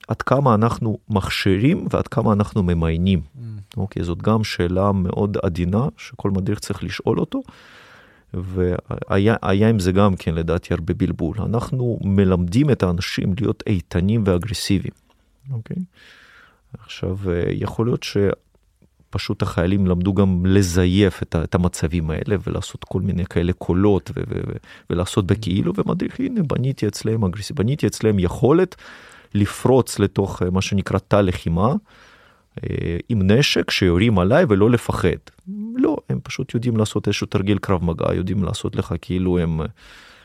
עד 0.09 0.23
כמה 0.23 0.55
אנחנו 0.55 0.99
מכשירים 1.09 1.87
ועד 1.91 2.09
כמה 2.09 2.33
אנחנו 2.33 2.63
ממיינים. 2.63 3.21
Mm. 3.21 3.41
אוקיי, 3.77 4.05
זאת 4.05 4.23
גם 4.23 4.45
שאלה 4.45 4.93
מאוד 4.93 5.37
עדינה 5.43 5.89
שכל 5.97 6.31
מדריך 6.31 6.59
צריך 6.59 6.85
לשאול 6.85 7.19
אותו. 7.19 7.43
והיה 8.35 9.69
עם 9.69 9.79
זה 9.79 9.93
גם 9.93 10.17
כן 10.17 10.35
לדעתי 10.35 10.75
הרבה 10.75 10.95
בלבול. 10.95 11.37
אנחנו 11.41 11.99
מלמדים 12.05 12.71
את 12.71 12.83
האנשים 12.83 13.35
להיות 13.41 13.63
איתנים 13.67 14.23
ואגרסיביים. 14.27 14.95
אוקיי? 15.53 15.77
עכשיו, 16.79 17.19
יכול 17.51 17.87
להיות 17.87 18.03
ש... 18.03 18.17
פשוט 19.17 19.43
החיילים 19.43 19.87
למדו 19.87 20.15
גם 20.15 20.47
לזייף 20.47 21.23
את, 21.23 21.37
את 21.45 21.55
המצבים 21.55 22.11
האלה 22.11 22.37
ולעשות 22.47 22.85
כל 22.85 23.01
מיני 23.01 23.27
כאלה 23.27 23.53
קולות 23.53 24.11
ו- 24.17 24.21
ו- 24.21 24.41
ו- 24.49 24.57
ולעשות 24.91 25.27
בכאילו 25.27 25.73
ומדריך 25.77 26.21
הנה 26.21 26.43
בניתי 26.43 26.89
אצלם 26.89 27.25
אגרסיב 27.25 27.57
בניתי 27.57 27.87
אצלם 27.87 28.19
יכולת 28.19 28.77
לפרוץ 29.35 29.99
לתוך 29.99 30.43
אה, 30.43 30.51
מה 30.51 30.63
שנקרא 30.63 30.99
תא 30.99 31.17
לחימה 31.17 31.75
אה, 32.65 32.97
עם 33.09 33.31
נשק 33.31 33.71
שיורים 33.71 34.19
עליי 34.19 34.45
ולא 34.49 34.71
לפחד. 34.71 35.23
לא 35.77 35.97
הם 36.11 36.21
פשוט 36.23 36.55
יודעים 36.55 36.77
לעשות 36.77 37.07
איזשהו 37.07 37.27
תרגיל 37.27 37.59
קרב 37.59 37.85
מגע 37.85 38.15
יודעים 38.15 38.45
לעשות 38.45 38.77
לך 38.77 38.95
כאילו 39.01 39.39
הם 39.39 39.61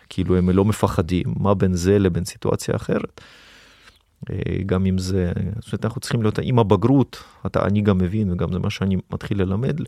כאילו 0.09 0.37
הם 0.37 0.49
לא 0.49 0.65
מפחדים 0.65 1.25
מה 1.39 1.53
בין 1.53 1.73
זה 1.73 1.99
לבין 1.99 2.25
סיטואציה 2.25 2.75
אחרת. 2.75 3.21
אה, 4.29 4.35
גם 4.65 4.85
אם 4.85 4.97
זה, 4.97 5.31
זאת 5.59 5.73
אומרת, 5.73 5.85
אנחנו 5.85 6.01
צריכים 6.01 6.21
להיות 6.21 6.39
עם 6.43 6.59
הבגרות, 6.59 7.23
אתה, 7.45 7.65
אני 7.65 7.81
גם 7.81 7.97
מבין, 7.97 8.31
וגם 8.31 8.53
זה 8.53 8.59
מה 8.59 8.69
שאני 8.69 8.97
מתחיל 9.13 9.41
ללמד, 9.41 9.79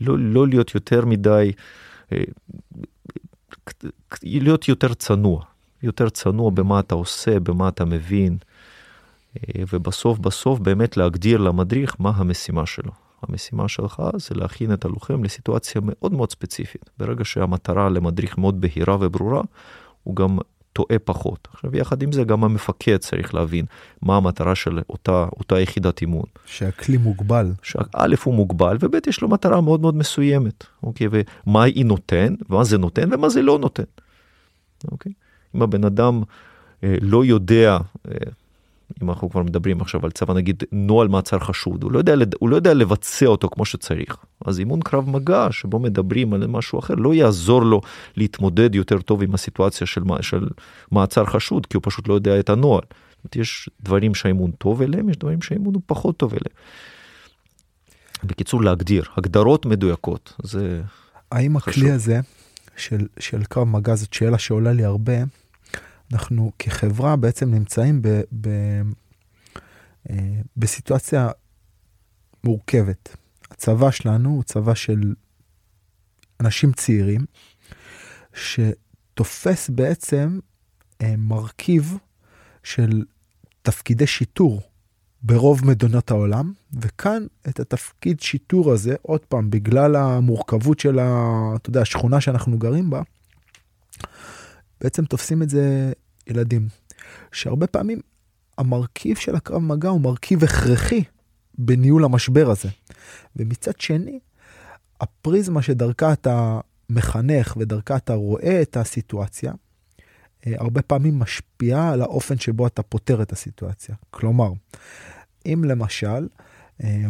לא, 0.00 0.18
לא 0.18 0.48
להיות 0.48 0.74
יותר 0.74 1.04
מדי, 1.04 1.52
אה, 2.12 2.22
להיות 4.22 4.68
יותר 4.68 4.94
צנוע, 4.94 5.44
יותר 5.82 6.08
צנוע 6.08 6.50
במה 6.50 6.80
אתה 6.80 6.94
עושה, 6.94 7.40
במה 7.40 7.68
אתה 7.68 7.84
מבין, 7.84 8.36
אה, 9.36 9.62
ובסוף 9.72 10.18
בסוף 10.18 10.58
באמת 10.58 10.96
להגדיר 10.96 11.38
למדריך 11.38 11.96
מה 11.98 12.12
המשימה 12.16 12.66
שלו. 12.66 12.92
המשימה 13.22 13.68
שלך 13.68 14.02
זה 14.16 14.34
להכין 14.34 14.72
את 14.72 14.84
הלוחם 14.84 15.24
לסיטואציה 15.24 15.80
מאוד 15.84 16.12
מאוד 16.12 16.30
ספציפית. 16.30 16.90
ברגע 16.98 17.24
שהמטרה 17.24 17.88
למדריך 17.88 18.38
מאוד 18.38 18.60
בהירה 18.60 18.96
וברורה, 19.00 19.42
הוא 20.02 20.16
גם 20.16 20.38
טועה 20.76 20.98
פחות. 20.98 21.48
עכשיו, 21.52 21.76
יחד 21.76 22.02
עם 22.02 22.12
זה, 22.12 22.24
גם 22.24 22.44
המפקד 22.44 22.96
צריך 22.96 23.34
להבין 23.34 23.64
מה 24.02 24.16
המטרה 24.16 24.54
של 24.54 24.80
אותה, 24.90 25.26
אותה 25.36 25.60
יחידת 25.60 26.00
אימון. 26.00 26.24
שהכלי 26.46 26.96
מוגבל. 26.96 27.52
שא' 27.62 27.86
הוא 28.24 28.34
מוגבל, 28.34 28.76
וב' 28.80 28.94
יש 29.06 29.20
לו 29.20 29.28
מטרה 29.28 29.60
מאוד 29.60 29.80
מאוד 29.80 29.96
מסוימת, 29.96 30.64
אוקיי? 30.82 31.06
ומה 31.10 31.62
היא 31.62 31.84
נותן, 31.84 32.34
ומה 32.50 32.64
זה 32.64 32.78
נותן, 32.78 33.12
ומה 33.12 33.28
זה 33.28 33.42
לא 33.42 33.58
נותן, 33.58 33.84
אוקיי? 34.92 35.12
אם 35.54 35.62
הבן 35.62 35.84
אדם 35.84 36.22
אה, 36.84 36.94
לא 37.00 37.24
יודע, 37.24 37.78
אה, 38.08 38.16
אם 39.02 39.10
אנחנו 39.10 39.30
כבר 39.30 39.42
מדברים 39.42 39.80
עכשיו 39.80 40.04
על 40.04 40.10
צבא 40.10 40.34
נגיד 40.34 40.62
נוהל 40.72 41.08
מעצר 41.08 41.38
חשוד, 41.38 41.82
הוא 41.82 41.92
לא, 41.92 41.98
יודע, 41.98 42.14
הוא 42.38 42.48
לא 42.48 42.56
יודע 42.56 42.74
לבצע 42.74 43.26
אותו 43.26 43.48
כמו 43.48 43.64
שצריך. 43.64 44.16
אז 44.44 44.58
אימון 44.58 44.80
קרב 44.80 45.10
מגע 45.10 45.48
שבו 45.50 45.78
מדברים 45.78 46.32
על 46.32 46.46
משהו 46.46 46.78
אחר 46.78 46.94
לא 46.94 47.14
יעזור 47.14 47.62
לו 47.62 47.80
להתמודד 48.16 48.74
יותר 48.74 49.00
טוב 49.00 49.22
עם 49.22 49.34
הסיטואציה 49.34 49.86
של, 49.86 50.02
של 50.20 50.48
מעצר 50.90 51.24
חשוד, 51.24 51.66
כי 51.66 51.76
הוא 51.76 51.82
פשוט 51.84 52.08
לא 52.08 52.14
יודע 52.14 52.40
את 52.40 52.50
הנוהל. 52.50 52.84
יש 53.34 53.68
דברים 53.80 54.14
שהאימון 54.14 54.50
טוב 54.50 54.82
אליהם, 54.82 55.08
יש 55.08 55.16
דברים 55.16 55.42
שהאימון 55.42 55.74
הוא 55.74 55.82
פחות 55.86 56.16
טוב 56.16 56.32
אליהם. 56.32 56.56
בקיצור 58.24 58.62
להגדיר, 58.62 59.04
הגדרות 59.16 59.66
מדויקות, 59.66 60.32
זה 60.42 60.82
האם 61.32 61.58
חשוב. 61.58 61.84
הכלי 61.84 61.90
הזה 61.90 62.20
של, 62.76 63.06
של 63.18 63.44
קרב 63.44 63.68
מגע 63.68 63.94
זאת 63.94 64.12
שאלה 64.12 64.38
שעולה 64.38 64.72
לי 64.72 64.84
הרבה, 64.84 65.12
אנחנו 66.12 66.52
כחברה 66.58 67.16
בעצם 67.16 67.54
נמצאים 67.54 68.02
ב, 68.02 68.20
ב, 68.40 68.48
אה, 70.10 70.40
בסיטואציה 70.56 71.28
מורכבת. 72.44 73.16
הצבא 73.50 73.90
שלנו 73.90 74.30
הוא 74.30 74.42
צבא 74.42 74.74
של 74.74 75.14
אנשים 76.40 76.72
צעירים, 76.72 77.20
שתופס 78.34 79.70
בעצם 79.70 80.38
אה, 81.02 81.14
מרכיב 81.18 81.96
של 82.62 83.04
תפקידי 83.62 84.06
שיטור 84.06 84.62
ברוב 85.22 85.66
מדינות 85.66 86.10
העולם, 86.10 86.52
וכאן 86.80 87.26
את 87.48 87.60
התפקיד 87.60 88.20
שיטור 88.20 88.72
הזה, 88.72 88.94
עוד 89.02 89.20
פעם, 89.20 89.50
בגלל 89.50 89.96
המורכבות 89.96 90.80
של 90.80 90.98
ה, 90.98 91.32
אתה 91.56 91.70
יודע, 91.70 91.82
השכונה 91.82 92.20
שאנחנו 92.20 92.58
גרים 92.58 92.90
בה, 92.90 93.02
בעצם 94.80 95.04
תופסים 95.04 95.42
את 95.42 95.50
זה 95.50 95.92
ילדים. 96.26 96.68
שהרבה 97.32 97.66
פעמים 97.66 98.00
המרכיב 98.58 99.16
של 99.16 99.36
הקרב 99.36 99.62
מגע 99.62 99.88
הוא 99.88 100.00
מרכיב 100.00 100.44
הכרחי 100.44 101.04
בניהול 101.58 102.04
המשבר 102.04 102.50
הזה. 102.50 102.68
ומצד 103.36 103.80
שני, 103.80 104.18
הפריזמה 105.00 105.62
שדרכה 105.62 106.12
אתה 106.12 106.60
מחנך 106.90 107.56
ודרכה 107.56 107.96
אתה 107.96 108.14
רואה 108.14 108.62
את 108.62 108.76
הסיטואציה, 108.76 109.52
אה, 110.46 110.52
הרבה 110.58 110.82
פעמים 110.82 111.18
משפיעה 111.18 111.92
על 111.92 112.02
האופן 112.02 112.38
שבו 112.38 112.66
אתה 112.66 112.82
פותר 112.82 113.22
את 113.22 113.32
הסיטואציה. 113.32 113.94
כלומר, 114.10 114.52
אם 115.46 115.64
למשל, 115.64 116.28
אה, 116.84 117.04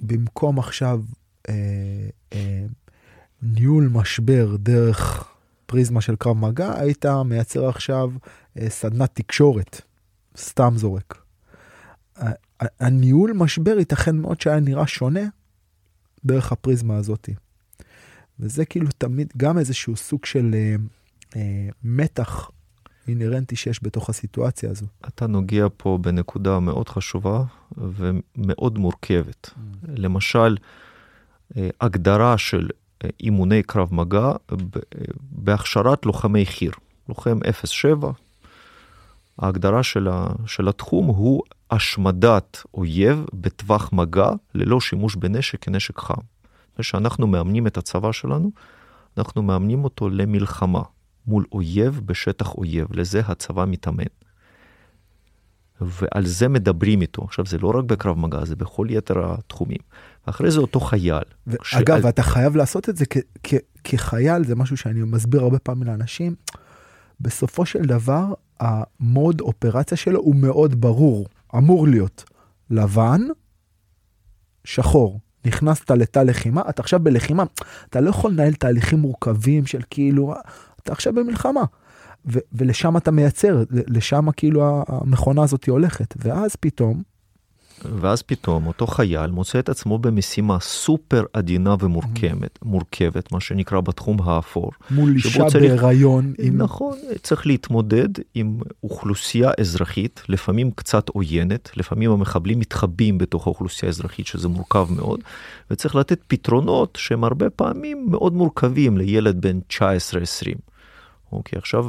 במקום 0.00 0.58
עכשיו 0.58 1.02
אה, 1.48 1.54
ניהול 3.42 3.88
משבר 3.92 4.56
דרך 4.56 5.35
פריזמה 5.66 6.00
של 6.00 6.16
קרב 6.16 6.36
מגע, 6.36 6.80
היית 6.80 7.06
מייצר 7.06 7.68
עכשיו 7.68 8.10
סדנת 8.68 9.10
תקשורת, 9.14 9.80
סתם 10.36 10.72
זורק. 10.76 11.22
הניהול 12.60 13.32
משבר 13.32 13.78
ייתכן 13.78 14.16
מאוד 14.16 14.40
שהיה 14.40 14.60
נראה 14.60 14.86
שונה 14.86 15.20
דרך 16.24 16.52
הפריזמה 16.52 16.96
הזאתי. 16.96 17.34
וזה 18.40 18.64
כאילו 18.64 18.88
תמיד 18.98 19.32
גם 19.36 19.58
איזשהו 19.58 19.96
סוג 19.96 20.24
של 20.24 20.54
אה, 20.54 20.76
אה, 21.36 21.68
מתח 21.84 22.50
אינהרנטי 23.08 23.56
שיש 23.56 23.80
בתוך 23.82 24.10
הסיטואציה 24.10 24.70
הזו. 24.70 24.86
אתה 25.08 25.26
נוגע 25.26 25.66
פה 25.76 25.98
בנקודה 26.02 26.60
מאוד 26.60 26.88
חשובה 26.88 27.44
ומאוד 27.76 28.78
מורכבת. 28.78 29.46
Mm. 29.46 29.86
למשל, 29.88 30.56
אה, 31.56 31.68
הגדרה 31.80 32.38
של 32.38 32.68
אה, 32.70 32.85
אימוני 33.20 33.62
קרב 33.62 33.94
מגע 33.94 34.32
בהכשרת 35.20 36.06
לוחמי 36.06 36.46
חי"ר, 36.46 36.70
לוחם 37.08 37.38
07, 37.64 38.10
ההגדרה 39.38 39.82
של, 39.82 40.08
ה, 40.08 40.26
של 40.46 40.68
התחום 40.68 41.06
הוא 41.06 41.42
השמדת 41.70 42.62
אויב 42.74 43.24
בטווח 43.32 43.92
מגע 43.92 44.30
ללא 44.54 44.80
שימוש 44.80 45.16
בנשק 45.16 45.64
כנשק 45.64 45.98
חם. 45.98 46.20
כשאנחנו 46.78 47.26
מאמנים 47.26 47.66
את 47.66 47.76
הצבא 47.76 48.12
שלנו, 48.12 48.50
אנחנו 49.18 49.42
מאמנים 49.42 49.84
אותו 49.84 50.08
למלחמה 50.08 50.82
מול 51.26 51.44
אויב 51.52 52.00
בשטח 52.04 52.54
אויב, 52.54 52.86
לזה 52.90 53.20
הצבא 53.20 53.64
מתאמן. 53.68 54.04
ועל 55.80 56.26
זה 56.26 56.48
מדברים 56.48 57.00
איתו. 57.00 57.22
עכשיו, 57.24 57.46
זה 57.46 57.58
לא 57.58 57.72
רק 57.78 57.84
בקרב 57.84 58.18
מגע, 58.18 58.44
זה 58.44 58.56
בכל 58.56 58.86
יתר 58.90 59.32
התחומים. 59.32 59.78
ואחרי 60.26 60.50
זה 60.50 60.60
אותו 60.60 60.80
חייל. 60.80 61.22
ו- 61.46 61.56
ש... 61.62 61.74
אגב, 61.74 62.06
אתה 62.06 62.22
חייב 62.22 62.56
לעשות 62.56 62.88
את 62.88 62.96
זה 62.96 63.04
כ- 63.10 63.16
כ- 63.42 63.54
כחייל, 63.84 64.44
זה 64.44 64.54
משהו 64.54 64.76
שאני 64.76 65.00
מסביר 65.02 65.40
הרבה 65.40 65.58
פעמים 65.58 65.82
לאנשים. 65.82 66.34
בסופו 67.20 67.66
של 67.66 67.82
דבר, 67.82 68.24
המוד 68.60 69.40
אופרציה 69.40 69.96
שלו 69.96 70.20
הוא 70.20 70.34
מאוד 70.36 70.80
ברור, 70.80 71.26
אמור 71.56 71.88
להיות 71.88 72.24
לבן, 72.70 73.20
שחור. 74.64 75.20
נכנסת 75.44 75.90
לתא 75.90 76.18
לחימה, 76.18 76.62
אתה 76.68 76.82
עכשיו 76.82 77.00
בלחימה, 77.00 77.44
אתה 77.90 78.00
לא 78.00 78.10
יכול 78.10 78.30
לנהל 78.30 78.54
תהליכים 78.54 78.98
מורכבים 78.98 79.66
של 79.66 79.80
כאילו, 79.90 80.34
אתה 80.82 80.92
עכשיו 80.92 81.12
במלחמה. 81.12 81.64
ו- 82.26 82.38
ולשם 82.52 82.96
אתה 82.96 83.10
מייצר, 83.10 83.62
לשם 83.70 84.30
כאילו 84.36 84.84
המכונה 84.88 85.42
הזאת 85.42 85.68
הולכת, 85.68 86.14
ואז 86.18 86.56
פתאום 86.56 87.02
ואז 87.84 88.22
פתאום 88.22 88.66
אותו 88.66 88.86
חייל 88.86 89.30
מוצא 89.30 89.58
את 89.58 89.68
עצמו 89.68 89.98
במשימה 89.98 90.60
סופר 90.60 91.24
עדינה 91.32 91.74
ומורכבת, 91.80 92.58
מורכבת, 92.62 93.32
מה 93.32 93.40
שנקרא 93.40 93.80
בתחום 93.80 94.16
האפור. 94.22 94.70
מול 94.90 95.14
אישה 95.14 95.44
צריך, 95.48 95.54
בהיריון. 95.54 96.32
עם... 96.38 96.56
נכון, 96.56 96.98
צריך 97.22 97.46
להתמודד 97.46 98.08
עם 98.34 98.58
אוכלוסייה 98.82 99.50
אזרחית, 99.60 100.22
לפעמים 100.28 100.70
קצת 100.70 101.08
עוינת, 101.08 101.70
לפעמים 101.76 102.10
המחבלים 102.10 102.58
מתחבאים 102.58 103.18
בתוך 103.18 103.46
האוכלוסייה 103.46 103.88
האזרחית, 103.88 104.26
שזה 104.26 104.48
מורכב 104.48 104.86
מאוד, 104.90 105.20
וצריך 105.70 105.94
לתת 105.96 106.20
פתרונות 106.26 106.98
שהם 107.00 107.24
הרבה 107.24 107.50
פעמים 107.50 108.06
מאוד 108.10 108.34
מורכבים 108.34 108.98
לילד 108.98 109.40
בן 109.40 109.58
19-20. 109.72 109.80
אוקיי, 111.32 111.58
עכשיו 111.58 111.86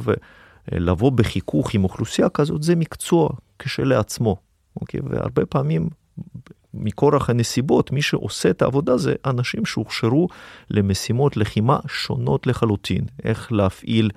לבוא 0.72 1.12
בחיכוך 1.12 1.74
עם 1.74 1.84
אוכלוסייה 1.84 2.28
כזאת 2.28 2.62
זה 2.62 2.76
מקצוע 2.76 3.28
כשלעצמו. 3.58 4.36
אוקיי? 4.80 5.00
והרבה 5.04 5.46
פעמים 5.46 5.88
מכורח 6.74 7.30
הנסיבות, 7.30 7.92
מי 7.92 8.02
שעושה 8.02 8.50
את 8.50 8.62
העבודה 8.62 8.96
זה 8.96 9.14
אנשים 9.26 9.66
שהוכשרו 9.66 10.28
למשימות 10.70 11.36
לחימה 11.36 11.78
שונות 11.88 12.46
לחלוטין. 12.46 13.04
איך 13.24 13.52
להפעיל 13.52 14.10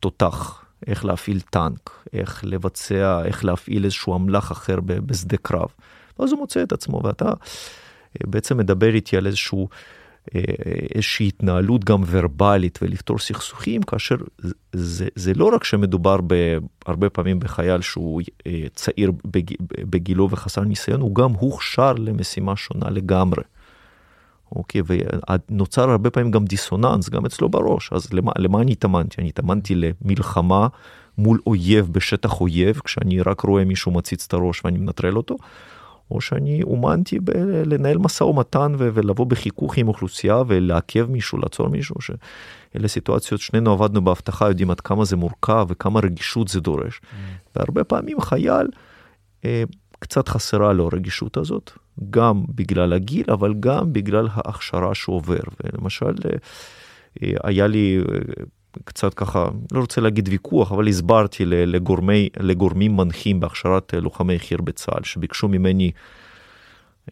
תותח, 0.00 0.64
איך 0.86 1.04
להפעיל 1.04 1.40
טנק, 1.40 1.90
איך 2.12 2.44
לבצע, 2.44 3.24
איך 3.24 3.44
להפעיל 3.44 3.84
איזשהו 3.84 4.16
אמל"ח 4.16 4.52
אחר 4.52 4.80
בשדה 4.80 5.36
קרב. 5.36 5.68
ואז 6.18 6.32
הוא 6.32 6.38
מוצא 6.38 6.62
את 6.62 6.72
עצמו, 6.72 7.00
ואתה 7.04 7.32
בעצם 8.26 8.56
מדבר 8.56 8.94
איתי 8.94 9.16
על 9.16 9.26
איזשהו 9.26 9.68
איזושהי 10.94 11.28
התנהלות 11.28 11.84
גם 11.84 12.02
ורבלית 12.06 12.78
ולפתור 12.82 13.18
סכסוכים, 13.18 13.82
כאשר 13.82 14.16
זה, 14.72 15.08
זה 15.14 15.34
לא 15.34 15.50
רק 15.54 15.64
שמדובר 15.64 16.18
הרבה 16.86 17.10
פעמים 17.10 17.40
בחייל 17.40 17.80
שהוא 17.80 18.20
אה, 18.46 18.64
צעיר 18.74 19.12
בגילו 19.90 20.30
וחסר 20.30 20.60
ניסיון, 20.60 21.00
הוא 21.00 21.14
גם 21.14 21.32
הוכשר 21.32 21.92
למשימה 21.92 22.56
שונה 22.56 22.90
לגמרי. 22.90 23.42
אוקיי, 24.52 24.82
ונוצר 24.86 25.90
הרבה 25.90 26.10
פעמים 26.10 26.30
גם 26.30 26.44
דיסוננס, 26.44 27.08
גם 27.08 27.26
אצלו 27.26 27.48
בראש. 27.48 27.92
אז 27.92 28.12
למה, 28.12 28.32
למה 28.38 28.60
אני 28.60 28.72
התאמנתי? 28.72 29.20
אני 29.20 29.28
התאמנתי 29.28 29.74
למלחמה 29.74 30.68
מול 31.18 31.40
אויב 31.46 31.88
בשטח 31.92 32.40
אויב, 32.40 32.80
כשאני 32.84 33.22
רק 33.22 33.40
רואה 33.40 33.64
מישהו 33.64 33.92
מציץ 33.92 34.26
את 34.26 34.32
הראש 34.32 34.64
ואני 34.64 34.78
מנטרל 34.78 35.16
אותו, 35.16 35.36
או 36.10 36.20
שאני 36.20 36.62
אומנתי 36.62 37.18
לנהל 37.66 37.98
משא 37.98 38.24
ומתן 38.24 38.72
ולבוא 38.78 39.26
בחיכוך 39.26 39.78
עם 39.78 39.88
אוכלוסייה 39.88 40.42
ולעכב 40.46 41.10
מישהו, 41.10 41.38
לעצור 41.38 41.68
מישהו, 41.68 41.94
שאלה 42.00 42.88
סיטואציות, 42.88 43.40
שנינו 43.40 43.72
עבדנו 43.72 44.00
באבטחה, 44.00 44.48
יודעים 44.48 44.70
עד 44.70 44.80
כמה 44.80 45.04
זה 45.04 45.16
מורכב 45.16 45.66
וכמה 45.68 46.00
רגישות 46.00 46.48
זה 46.48 46.60
דורש. 46.60 47.00
Mm. 47.02 47.14
והרבה 47.56 47.84
פעמים 47.84 48.20
חייל, 48.20 48.66
אה, 49.44 49.62
קצת 49.98 50.28
חסרה 50.28 50.72
לו 50.72 50.88
הרגישות 50.92 51.36
הזאת, 51.36 51.72
גם 52.10 52.42
בגלל 52.48 52.92
הגיל, 52.92 53.30
אבל 53.30 53.54
גם 53.60 53.92
בגלל 53.92 54.28
ההכשרה 54.32 54.94
שהוא 54.94 55.16
עובר. 55.16 55.40
ולמשל, 55.64 56.14
אה, 56.24 56.30
אה 57.22 57.32
היה 57.44 57.66
לי 57.66 57.98
אה, 57.98 58.44
קצת 58.84 59.14
ככה, 59.14 59.48
לא 59.72 59.80
רוצה 59.80 60.00
להגיד 60.00 60.28
ויכוח, 60.28 60.72
אבל 60.72 60.88
הסברתי 60.88 61.44
לגורמי, 61.44 62.28
לגורמים 62.40 62.96
מנחים 62.96 63.40
בהכשרת 63.40 63.94
אה, 63.94 64.00
לוחמי 64.00 64.38
חי"ר 64.38 64.62
בצה"ל, 64.62 65.04
שביקשו 65.04 65.48
ממני 65.48 65.90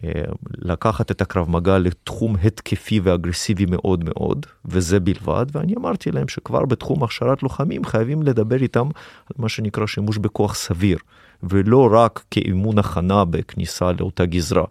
אה, 0.05 0.23
לקחת 0.59 1.11
את 1.11 1.21
הקרב 1.21 1.51
מגע 1.51 1.79
לתחום 1.79 2.37
התקפי 2.45 3.01
ואגרסיבי 3.01 3.67
מאוד 3.69 4.05
מאוד, 4.05 4.47
וזה 4.65 5.01
בלבד, 5.01 5.47
ואני 5.53 5.75
אמרתי 5.77 6.11
להם 6.11 6.29
שכבר 6.29 6.65
בתחום 6.65 7.03
הכשרת 7.03 7.43
לוחמים 7.43 7.85
חייבים 7.85 8.23
לדבר 8.23 8.63
איתם 8.63 8.87
על 9.27 9.37
מה 9.39 9.49
שנקרא 9.49 9.87
שימוש 9.87 10.19
בכוח 10.19 10.55
סביר, 10.55 10.99
ולא 11.43 11.89
רק 11.93 12.25
כאימון 12.31 12.79
הכנה 12.79 13.25
בכניסה 13.25 13.93
לאותה 13.93 14.27
גזרה. 14.27 14.65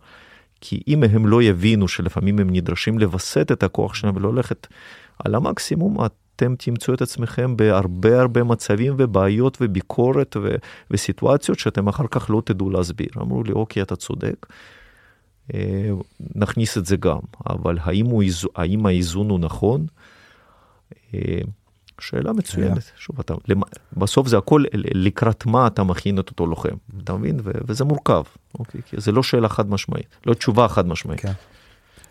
כי 0.61 0.81
אם 0.87 1.03
הם 1.03 1.27
לא 1.27 1.43
יבינו 1.43 1.87
שלפעמים 1.87 2.39
הם 2.39 2.49
נדרשים 2.49 2.99
לווסת 2.99 3.51
את 3.51 3.63
הכוח 3.63 3.93
שלהם 3.93 4.15
ולא 4.15 4.33
ללכת 4.33 4.67
על 5.25 5.35
המקסימום, 5.35 5.97
אתם 6.35 6.55
תמצאו 6.55 6.93
את 6.93 7.01
עצמכם 7.01 7.57
בהרבה 7.57 8.21
הרבה 8.21 8.43
מצבים 8.43 8.93
ובעיות 8.97 9.57
וביקורת 9.61 10.37
ו- 10.41 10.55
וסיטואציות 10.91 11.59
שאתם 11.59 11.87
אחר 11.87 12.07
כך 12.11 12.29
לא 12.29 12.41
תדעו 12.45 12.69
להסביר. 12.69 13.09
אמרו 13.17 13.43
לי, 13.43 13.51
אוקיי, 13.51 13.81
אתה 13.81 13.95
צודק, 13.95 14.45
אה, 15.53 15.89
נכניס 16.35 16.77
את 16.77 16.85
זה 16.85 16.97
גם, 16.97 17.19
אבל 17.49 17.77
האם, 17.81 18.05
הוא, 18.05 18.23
האם 18.55 18.85
האיזון 18.85 19.29
הוא 19.29 19.39
נכון? 19.39 19.85
אה, 21.13 21.39
שאלה 22.01 22.33
מצוינת, 22.33 22.91
שוב, 22.95 23.19
אתה, 23.19 23.33
בסוף 23.97 24.27
זה 24.27 24.37
הכל 24.37 24.63
לקראת 24.73 25.45
מה 25.45 25.67
אתה 25.67 25.83
מכין 25.83 26.19
את 26.19 26.29
אותו 26.29 26.47
לוחם, 26.47 26.75
אתה 27.03 27.13
מבין? 27.13 27.39
ו, 27.43 27.51
וזה 27.67 27.83
מורכב, 27.83 28.23
אוקיי? 28.59 28.81
כי 28.85 28.95
זה 28.99 29.11
לא 29.11 29.23
שאלה 29.23 29.49
חד 29.49 29.69
משמעית, 29.69 30.07
לא 30.25 30.33
תשובה 30.33 30.67
חד 30.67 30.87
משמעית. 30.87 31.19
כן. 31.19 31.31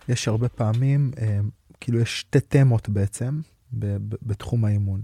יש 0.09 0.29
הרבה 0.29 0.49
פעמים, 0.49 1.11
אה, 1.19 1.41
כאילו 1.81 1.99
יש 1.99 2.21
שתי 2.21 2.41
תמות 2.41 2.89
בעצם 2.89 3.41
בתחום 4.23 4.65
האימון. 4.65 5.01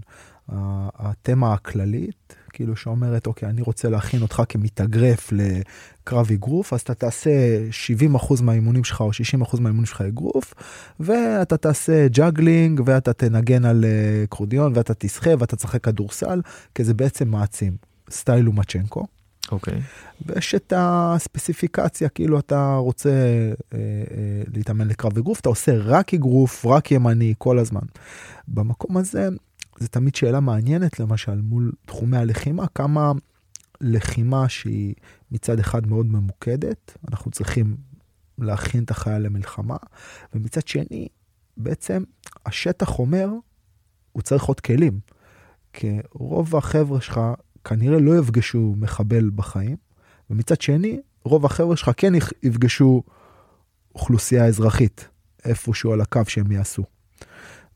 התמה 0.47 1.53
הכללית, 1.53 2.35
כאילו 2.53 2.75
שאומרת, 2.75 3.27
אוקיי, 3.27 3.49
אני 3.49 3.61
רוצה 3.61 3.89
להכין 3.89 4.21
אותך 4.21 4.43
כמתאגרף 4.49 5.31
לקרב 5.31 6.31
אגרוף, 6.31 6.73
אז 6.73 6.81
אתה 6.81 6.93
תעשה 6.93 7.29
70% 8.15 8.41
מהאימונים 8.41 8.83
שלך 8.83 9.01
או 9.01 9.11
60% 9.11 9.59
מהאימונים 9.59 9.85
שלך 9.85 10.01
אגרוף, 10.01 10.53
ואתה 10.99 11.57
תעשה 11.57 12.07
juggling, 12.07 12.81
ואתה 12.85 13.13
תנגן 13.13 13.65
על 13.65 13.85
אה, 13.85 14.25
אקורדיון, 14.29 14.71
ואתה 14.75 14.93
תשחה, 14.93 15.29
ואתה 15.39 15.55
תשחק 15.55 15.83
כדורסל, 15.83 16.41
כי 16.75 16.83
זה 16.83 16.93
בעצם 16.93 17.27
מעצים. 17.27 17.75
style 18.11 18.47
לומצ'נקו. 18.47 19.05
אוקיי. 19.51 19.77
Okay. 19.77 19.81
ויש 20.25 20.55
את 20.55 20.73
הספציפיקציה, 20.75 22.09
כאילו 22.09 22.39
אתה 22.39 22.75
רוצה 22.75 23.09
אה, 23.09 23.53
אה, 23.73 24.43
להתאמן 24.53 24.87
לקרב 24.87 25.17
אגרוף, 25.17 25.39
אתה 25.39 25.49
עושה 25.49 25.77
רק 25.77 26.13
אגרוף, 26.13 26.65
רק 26.65 26.91
ימני 26.91 27.33
כל 27.37 27.59
הזמן. 27.59 27.81
במקום 28.47 28.97
הזה, 28.97 29.29
זה 29.79 29.87
תמיד 29.87 30.15
שאלה 30.15 30.39
מעניינת, 30.39 30.99
למשל, 30.99 31.41
מול 31.41 31.71
תחומי 31.85 32.17
הלחימה, 32.17 32.67
כמה 32.75 33.11
לחימה 33.81 34.49
שהיא 34.49 34.93
מצד 35.31 35.59
אחד 35.59 35.87
מאוד 35.87 36.05
ממוקדת, 36.05 36.97
אנחנו 37.09 37.31
צריכים 37.31 37.75
להכין 38.37 38.83
את 38.83 38.91
החייל 38.91 39.21
למלחמה, 39.21 39.77
ומצד 40.33 40.67
שני, 40.67 41.07
בעצם 41.57 42.03
השטח 42.45 42.99
אומר, 42.99 43.29
הוא 44.11 44.21
צריך 44.21 44.43
עוד 44.43 44.59
כלים. 44.59 44.99
כי 45.73 45.99
רוב 46.11 46.55
החבר'ה 46.55 47.01
שלך 47.01 47.19
כנראה 47.63 47.99
לא 47.99 48.19
יפגשו 48.19 48.75
מחבל 48.77 49.29
בחיים, 49.35 49.77
ומצד 50.29 50.61
שני, 50.61 50.99
רוב 51.25 51.45
החבר'ה 51.45 51.75
שלך 51.75 51.91
כן 51.97 52.13
יפגשו 52.43 53.03
אוכלוסייה 53.95 54.45
אזרחית, 54.45 55.07
איפשהו 55.45 55.93
על 55.93 56.01
הקו 56.01 56.21
שהם 56.27 56.51
יעשו. 56.51 56.83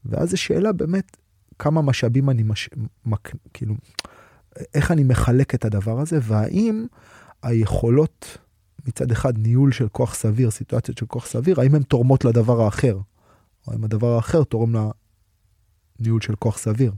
ואז 0.06 0.30
זו 0.30 0.38
שאלה 0.38 0.72
באמת, 0.72 1.18
כמה 1.60 1.82
משאבים 1.82 2.30
אני 2.30 2.44
מש... 2.44 2.70
מק... 3.06 3.32
כאילו, 3.54 3.76
איך 4.74 4.92
אני 4.92 5.04
מחלק 5.04 5.56
את 5.56 5.66
הדבר 5.66 6.00
הזה, 6.00 6.20
והאם 6.22 6.86
היכולות, 7.44 8.38
מצד 8.88 9.12
אחד 9.12 9.38
ניהול 9.38 9.72
של 9.72 9.88
כוח 9.90 10.16
סביר, 10.16 10.52
סיטואציות 10.52 10.98
של 10.98 11.06
כוח 11.06 11.26
סביר, 11.26 11.62
האם 11.62 11.76
הן 11.76 11.84
תורמות 11.84 12.26
לדבר 12.26 12.62
האחר, 12.62 13.00
או 13.68 13.74
האם 13.74 13.84
הדבר 13.84 14.16
האחר 14.16 14.44
תורם 14.44 14.74
לניהול 16.00 16.22
של 16.22 16.36
כוח 16.36 16.58
סביר. 16.58 16.92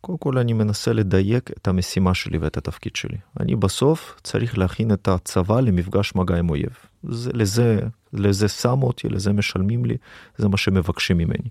קודם 0.00 0.18
כל 0.18 0.38
אני 0.38 0.52
מנסה 0.52 0.92
לדייק 0.92 1.50
את 1.50 1.68
המשימה 1.68 2.14
שלי 2.14 2.38
ואת 2.38 2.56
התפקיד 2.56 2.96
שלי. 2.96 3.16
אני 3.40 3.56
בסוף 3.56 4.16
צריך 4.22 4.58
להכין 4.58 4.92
את 4.92 5.08
הצבא 5.08 5.60
למפגש 5.60 6.14
מגע 6.14 6.36
עם 6.36 6.50
אויב. 6.50 6.76
זה, 7.08 7.30
לזה, 7.34 7.80
לזה 8.12 8.48
שמו 8.48 8.86
אותי, 8.86 9.08
לזה 9.08 9.32
משלמים 9.32 9.84
לי, 9.84 9.96
זה 10.36 10.48
מה 10.48 10.56
שמבקשים 10.56 11.18
ממני. 11.18 11.48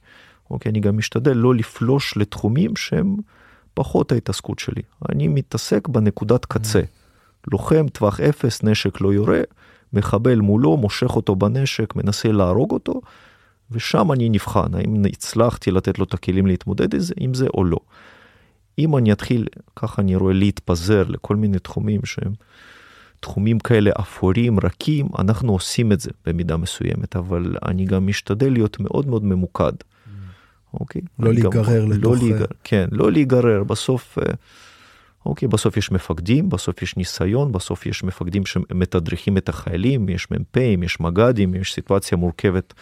אוקיי, 0.52 0.70
אני 0.70 0.80
גם 0.80 0.98
משתדל 0.98 1.38
לא 1.38 1.56
לפלוש 1.56 2.18
לתחומים 2.18 2.76
שהם 2.76 3.16
פחות 3.74 4.12
ההתעסקות 4.12 4.60
שלי. 4.60 4.82
אני 5.10 5.28
מתעסק 5.28 5.88
בנקודת 5.88 6.46
קצה. 6.46 6.82
לוחם, 7.52 7.88
טווח 7.88 8.20
אפס, 8.20 8.64
נשק 8.64 9.02
לא 9.02 9.14
יורה, 9.14 9.42
מחבל 9.94 10.40
מולו, 10.40 10.78
מושך 10.78 11.16
אותו 11.16 11.36
בנשק, 11.36 11.96
מנסה 11.96 12.32
להרוג 12.32 12.72
אותו, 12.72 13.02
ושם 13.72 14.12
אני 14.12 14.30
נבחן, 14.30 14.74
האם 14.74 15.06
הצלחתי 15.06 15.72
לתת 15.72 16.00
לו 16.00 16.06
את 16.06 16.14
הכלים 16.14 16.48
להתמודד 16.48 16.88
עם 17.18 17.34
זה 17.34 17.48
או 17.54 17.64
לא. 17.64 17.80
אם 18.80 18.98
אני 18.98 19.12
אתחיל, 19.12 19.48
ככה 19.76 20.02
אני 20.02 20.16
רואה, 20.16 20.34
להתפזר 20.34 21.04
לכל 21.08 21.36
מיני 21.36 21.60
תחומים 21.60 22.06
שהם 22.06 22.34
תחומים 23.20 23.60
כאלה 23.60 23.92
אפורים, 24.00 24.60
רכים, 24.60 25.08
אנחנו 25.20 25.54
עושים 25.54 25.92
את 25.92 26.00
זה 26.00 26.12
במידה 26.26 26.58
מסוימת, 26.58 27.16
אבל 27.16 27.56
אני 27.66 27.86
גם 27.86 28.08
משתדל 28.08 28.54
להיות 28.54 28.80
מאוד 28.80 29.08
מאוד 29.08 29.24
ממוקד. 29.24 29.74
אוקיי? 30.80 31.02
לא 31.20 31.34
להיגרר 31.34 31.86
לתוך... 31.86 32.04
לא 32.04 32.16
להיגרר, 32.18 32.46
כן, 32.64 32.88
לא 32.92 33.12
להיגרר, 33.12 33.64
בסוף, 33.64 34.18
אה, 34.20 34.34
אוקיי, 35.26 35.48
בסוף 35.48 35.78
יש 35.78 35.92
מפקדים, 35.92 36.50
בסוף 36.50 36.82
יש 36.82 36.98
ניסיון, 36.98 37.52
בסוף 37.52 37.86
יש 37.86 38.04
מפקדים 38.04 38.46
שמתדרכים 38.46 39.38
את 39.38 39.50
החיילים, 39.50 40.10
יש 40.10 40.32
מ"פים, 40.32 40.84
יש 40.84 41.00
מג"דים, 41.00 41.56
יש 41.56 41.74
סיטואציה 41.74 42.18
מורכבת, 42.18 42.74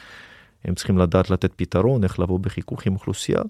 הם 0.65 0.75
צריכים 0.75 0.97
לדעת 0.97 1.29
לתת 1.29 1.51
פתרון, 1.55 2.03
איך 2.03 2.19
לבוא 2.19 2.39
בחיכוך 2.39 2.85
עם 2.85 2.93
אוכלוסייה. 2.93 3.41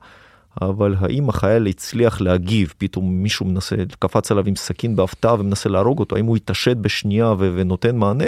אבל 0.62 0.95
האם 0.99 1.30
החייל 1.30 1.68
הצליח 1.68 2.22
להגיב, 2.22 2.74
פתאום 2.78 3.24
מישהו 3.24 3.45
מנסה, 3.45 3.76
קפץ 3.99 4.32
עליו 4.32 4.47
עם 4.47 4.56
סכין 4.56 4.95
בהפתעה 4.95 5.34
ומנסה 5.34 5.70
להרוג 5.70 5.99
אותו, 5.99 6.16
האם 6.16 6.26
הוא 6.26 6.38
התעשת 6.38 6.78
בשנייה 6.78 7.28
ו- 7.28 7.52
ונותן 7.56 7.97
מענה, 7.97 8.26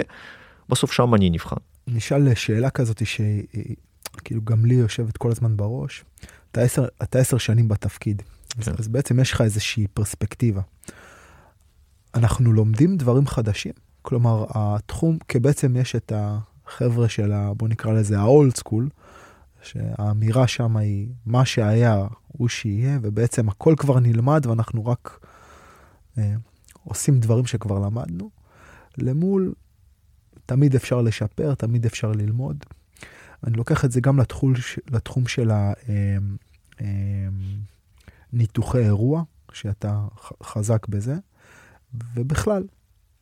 בסוף 0.68 0.92
שם 0.92 1.14
אני 1.14 1.30
נבחן. 1.30 1.56
נשאל 1.86 2.34
שאלה 2.34 2.70
כזאת 2.70 3.02
שכאילו 3.06 4.42
גם 4.44 4.64
לי 4.64 4.74
יושבת 4.74 5.16
כל 5.16 5.30
הזמן 5.30 5.56
בראש, 5.56 6.04
אתה 6.50 6.60
עשר, 6.60 6.86
אתה 7.02 7.18
עשר 7.18 7.38
שנים 7.38 7.68
בתפקיד, 7.68 8.22
כן. 8.48 8.72
אז, 8.72 8.80
אז 8.80 8.88
בעצם 8.88 9.20
יש 9.20 9.32
לך 9.32 9.40
איזושהי 9.40 9.86
פרספקטיבה. 9.94 10.60
אנחנו 12.14 12.52
לומדים 12.52 12.96
דברים 12.96 13.26
חדשים, 13.26 13.72
כלומר 14.02 14.44
התחום, 14.50 15.18
כי 15.28 15.38
בעצם 15.38 15.76
יש 15.76 15.96
את 15.96 16.12
החבר'ה 16.16 17.08
של 17.08 17.32
ה... 17.32 17.54
בוא 17.54 17.68
נקרא 17.68 17.92
לזה 17.92 18.18
ה-old 18.18 18.60
school, 18.60 18.82
שהאמירה 19.64 20.46
שם 20.46 20.76
היא 20.76 21.08
מה 21.26 21.44
שהיה 21.44 22.06
הוא 22.28 22.48
שיהיה, 22.48 22.98
ובעצם 23.02 23.48
הכל 23.48 23.74
כבר 23.76 24.00
נלמד 24.00 24.46
ואנחנו 24.46 24.86
רק 24.86 25.26
אה, 26.18 26.34
עושים 26.84 27.20
דברים 27.20 27.46
שכבר 27.46 27.78
למדנו. 27.78 28.30
למול, 28.98 29.54
תמיד 30.46 30.74
אפשר 30.74 31.02
לשפר, 31.02 31.54
תמיד 31.54 31.86
אפשר 31.86 32.12
ללמוד. 32.12 32.64
אני 33.46 33.56
לוקח 33.56 33.84
את 33.84 33.92
זה 33.92 34.00
גם 34.00 34.18
לתחול, 34.18 34.54
לתחום 34.90 35.26
של 35.26 35.50
הניתוחי 38.32 38.78
אה, 38.78 38.82
אה, 38.82 38.88
אירוע, 38.88 39.22
שאתה 39.52 40.06
חזק 40.42 40.88
בזה, 40.88 41.16
ובכלל, 42.14 42.64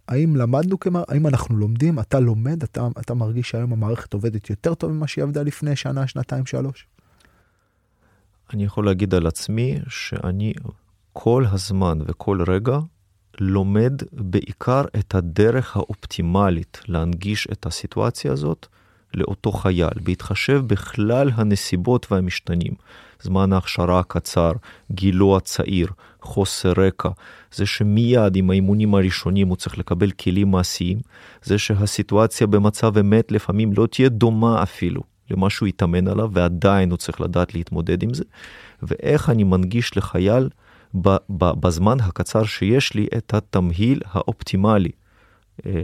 האם 0.08 0.36
למדנו 0.36 0.80
כמה, 0.80 1.02
האם 1.08 1.26
אנחנו 1.26 1.56
לומדים, 1.56 1.98
אתה 1.98 2.20
לומד, 2.20 2.62
אתה, 2.62 2.88
אתה 3.00 3.14
מרגיש 3.14 3.50
שהיום 3.50 3.72
המערכת 3.72 4.12
עובדת 4.14 4.50
יותר 4.50 4.74
טוב 4.74 4.92
ממה 4.92 5.06
שהיא 5.06 5.22
עבדה 5.22 5.42
לפני 5.42 5.76
שנה, 5.76 6.06
שנתיים, 6.06 6.46
שלוש? 6.46 6.86
אני 8.52 8.64
יכול 8.64 8.86
להגיד 8.86 9.14
על 9.14 9.26
עצמי 9.26 9.78
שאני 9.88 10.52
כל 11.12 11.44
הזמן 11.52 11.98
וכל 12.06 12.42
רגע 12.46 12.78
לומד 13.40 13.92
בעיקר 14.12 14.82
את 14.98 15.14
הדרך 15.14 15.76
האופטימלית 15.76 16.80
להנגיש 16.88 17.48
את 17.52 17.66
הסיטואציה 17.66 18.32
הזאת 18.32 18.66
לאותו 19.14 19.52
חייל, 19.52 19.98
בהתחשב 20.04 20.62
בכלל 20.66 21.30
הנסיבות 21.34 22.12
והמשתנים. 22.12 22.72
זמן 23.22 23.52
ההכשרה 23.52 24.00
הקצר, 24.00 24.52
גילו 24.90 25.36
הצעיר, 25.36 25.88
חוסר 26.20 26.72
רקע, 26.76 27.08
זה 27.54 27.66
שמיד 27.66 28.36
עם 28.36 28.50
האימונים 28.50 28.94
הראשונים 28.94 29.48
הוא 29.48 29.56
צריך 29.56 29.78
לקבל 29.78 30.10
כלים 30.10 30.50
מעשיים, 30.50 30.98
זה 31.42 31.58
שהסיטואציה 31.58 32.46
במצב 32.46 32.98
אמת 32.98 33.32
לפעמים 33.32 33.72
לא 33.76 33.86
תהיה 33.86 34.08
דומה 34.08 34.62
אפילו 34.62 35.02
למה 35.30 35.50
שהוא 35.50 35.68
התאמן 35.68 36.08
עליו, 36.08 36.30
ועדיין 36.32 36.90
הוא 36.90 36.96
צריך 36.96 37.20
לדעת 37.20 37.54
להתמודד 37.54 38.02
עם 38.02 38.14
זה, 38.14 38.24
ואיך 38.82 39.30
אני 39.30 39.44
מנגיש 39.44 39.96
לחייל 39.96 40.48
בזמן 41.30 42.00
הקצר 42.00 42.44
שיש 42.44 42.94
לי 42.94 43.06
את 43.16 43.34
התמהיל 43.34 44.00
האופטימלי. 44.06 44.90
אה, 45.66 45.82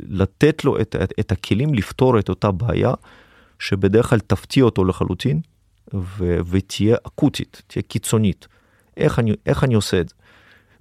לתת 0.00 0.64
לו 0.64 0.80
את, 0.80 0.96
את, 1.02 1.12
את 1.20 1.32
הכלים 1.32 1.74
לפתור 1.74 2.18
את 2.18 2.28
אותה 2.28 2.50
בעיה, 2.50 2.94
שבדרך 3.58 4.10
כלל 4.10 4.18
תפתיע 4.18 4.64
אותו 4.64 4.84
לחלוטין, 4.84 5.40
ו, 5.94 6.38
ותהיה 6.50 6.96
אקוטית, 7.06 7.62
תהיה 7.66 7.82
קיצונית. 7.82 8.46
איך 8.96 9.18
אני, 9.18 9.32
איך 9.46 9.64
אני 9.64 9.74
עושה 9.74 10.00
את 10.00 10.08
זה? 10.08 10.14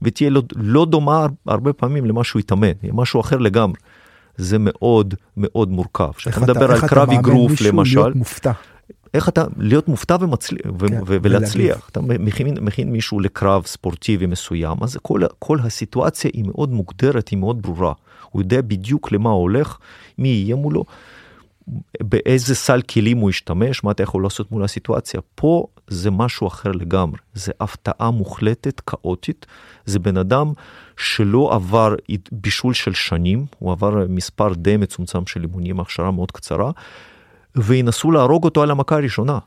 ותהיה 0.02 0.30
לא, 0.30 0.42
לא 0.56 0.86
דומה 0.86 1.26
הרבה 1.48 1.74
פעמים 1.74 2.06
למה 2.06 2.24
שהוא 2.24 2.40
התאמן, 2.40 2.72
משהו 2.94 3.22
אחר 3.22 3.38
לגמרי. 3.38 3.78
זה 4.38 4.58
מאוד 4.60 5.14
מאוד 5.38 5.70
מורכב. 5.72 6.12
כשאתה 6.16 6.30
אתה- 6.38 6.54
מדבר 6.54 6.72
על 6.72 6.88
קרב 6.88 7.10
אגרוף 7.12 7.62
למשל, 7.62 8.00
להיות 8.00 8.16
מופתע. 8.16 8.52
איך 9.14 9.30
אתה 9.30 9.46
להיות 9.58 9.88
מופתע 9.88 10.18
ומצליח, 10.22 10.62
ו- 10.80 10.88
כן, 10.88 11.02
ו- 11.08 11.18
ולהצליח. 11.22 11.90
אתה 11.92 12.02
מכין, 12.02 12.58
מכין 12.62 12.92
מישהו 12.92 13.20
לקרב 13.20 13.66
ספורטיבי 13.66 14.26
מסוים, 14.26 14.78
אז 14.82 14.98
כל, 15.02 15.22
כל 15.40 15.58
הסיטואציה 15.64 16.32
היא 16.34 16.46
מאוד 16.48 16.72
מוגדרת, 16.72 17.30
היא 17.30 17.40
מאוד 17.40 17.62
ברורה. 17.62 17.94
הוא 18.32 18.42
יודע 18.42 18.62
בדיוק 18.62 19.12
למה 19.12 19.30
הוא 19.30 19.42
הולך, 19.42 19.78
מי 20.18 20.28
יהיה 20.28 20.56
מולו, 20.56 20.84
באיזה 22.04 22.56
סל 22.56 22.82
כלים 22.82 23.18
הוא 23.18 23.30
ישתמש, 23.30 23.84
מה 23.84 23.92
אתה 23.92 24.04
יכול 24.04 24.24
לעשות 24.24 24.52
מול 24.52 24.64
הסיטואציה. 24.64 25.20
פה 25.36 25.66
זה 25.88 26.12
משהו 26.12 26.48
אחר 26.48 26.72
לגמרי, 26.72 27.20
זה 27.34 27.52
הפתעה 27.60 28.12
מוחלטת, 28.12 28.80
כאוטית. 28.80 29.46
זה 29.86 30.00
בן 30.00 30.18
אדם 30.18 30.54
שלא 30.98 31.54
עבר 31.54 31.96
בישול 32.32 32.74
של 32.74 32.94
שנים, 32.94 33.46
הוא 33.60 33.72
עבר 33.72 34.06
מספר 34.10 34.54
די 34.54 34.78
מצומצם 34.78 35.26
של 35.26 35.42
אימונים, 35.42 35.80
הכשרה 35.80 36.12
מאוד 36.12 36.32
קצרה, 36.32 36.72
וינסו 37.56 38.12
להרוג 38.12 38.44
אותו 38.44 38.64
על 38.64 38.72
המכה 38.72 38.96
הראשונה. 38.96 39.40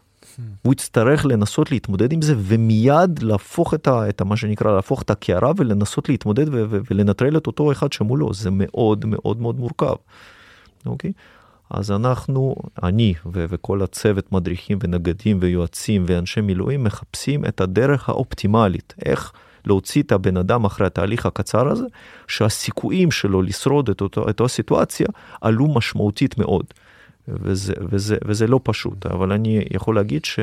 הוא 0.62 0.72
יצטרך 0.72 1.26
לנסות 1.26 1.70
להתמודד 1.70 2.12
עם 2.12 2.22
זה 2.22 2.34
ומיד 2.38 3.22
להפוך 3.22 3.74
את, 3.74 3.88
ה, 3.88 4.08
את 4.08 4.20
ה, 4.20 4.24
מה 4.24 4.36
שנקרא 4.36 4.74
להפוך 4.74 5.02
את 5.02 5.10
הקערה 5.10 5.52
ולנסות 5.56 6.08
להתמודד 6.08 6.48
ו, 6.48 6.64
ו, 6.70 6.78
ולנטרל 6.90 7.36
את 7.36 7.46
אותו 7.46 7.72
אחד 7.72 7.92
שמולו 7.92 8.34
זה 8.34 8.50
מאוד 8.52 9.04
מאוד 9.04 9.40
מאוד 9.40 9.58
מורכב. 9.58 9.94
אוקיי? 10.86 11.12
אז 11.70 11.90
אנחנו, 11.90 12.56
אני 12.82 13.14
ו- 13.26 13.44
וכל 13.48 13.82
הצוות 13.82 14.32
מדריכים 14.32 14.78
ונגדים 14.82 15.38
ויועצים 15.40 16.04
ואנשי 16.06 16.40
מילואים 16.40 16.84
מחפשים 16.84 17.44
את 17.44 17.60
הדרך 17.60 18.08
האופטימלית, 18.08 18.94
איך 19.04 19.32
להוציא 19.64 20.02
את 20.02 20.12
הבן 20.12 20.36
אדם 20.36 20.64
אחרי 20.64 20.86
התהליך 20.86 21.26
הקצר 21.26 21.68
הזה, 21.68 21.84
שהסיכויים 22.28 23.10
שלו 23.10 23.42
לשרוד 23.42 23.88
את 23.88 24.00
אותו, 24.00 24.22
את 24.22 24.40
אותה 24.40 24.48
סיטואציה 24.48 25.06
עלו 25.40 25.74
משמעותית 25.74 26.38
מאוד. 26.38 26.64
וזה, 27.28 27.74
וזה, 27.80 28.16
וזה 28.24 28.46
לא 28.46 28.60
פשוט, 28.62 29.06
אבל 29.06 29.32
אני 29.32 29.64
יכול 29.74 29.94
להגיד 29.94 30.24
ש, 30.24 30.40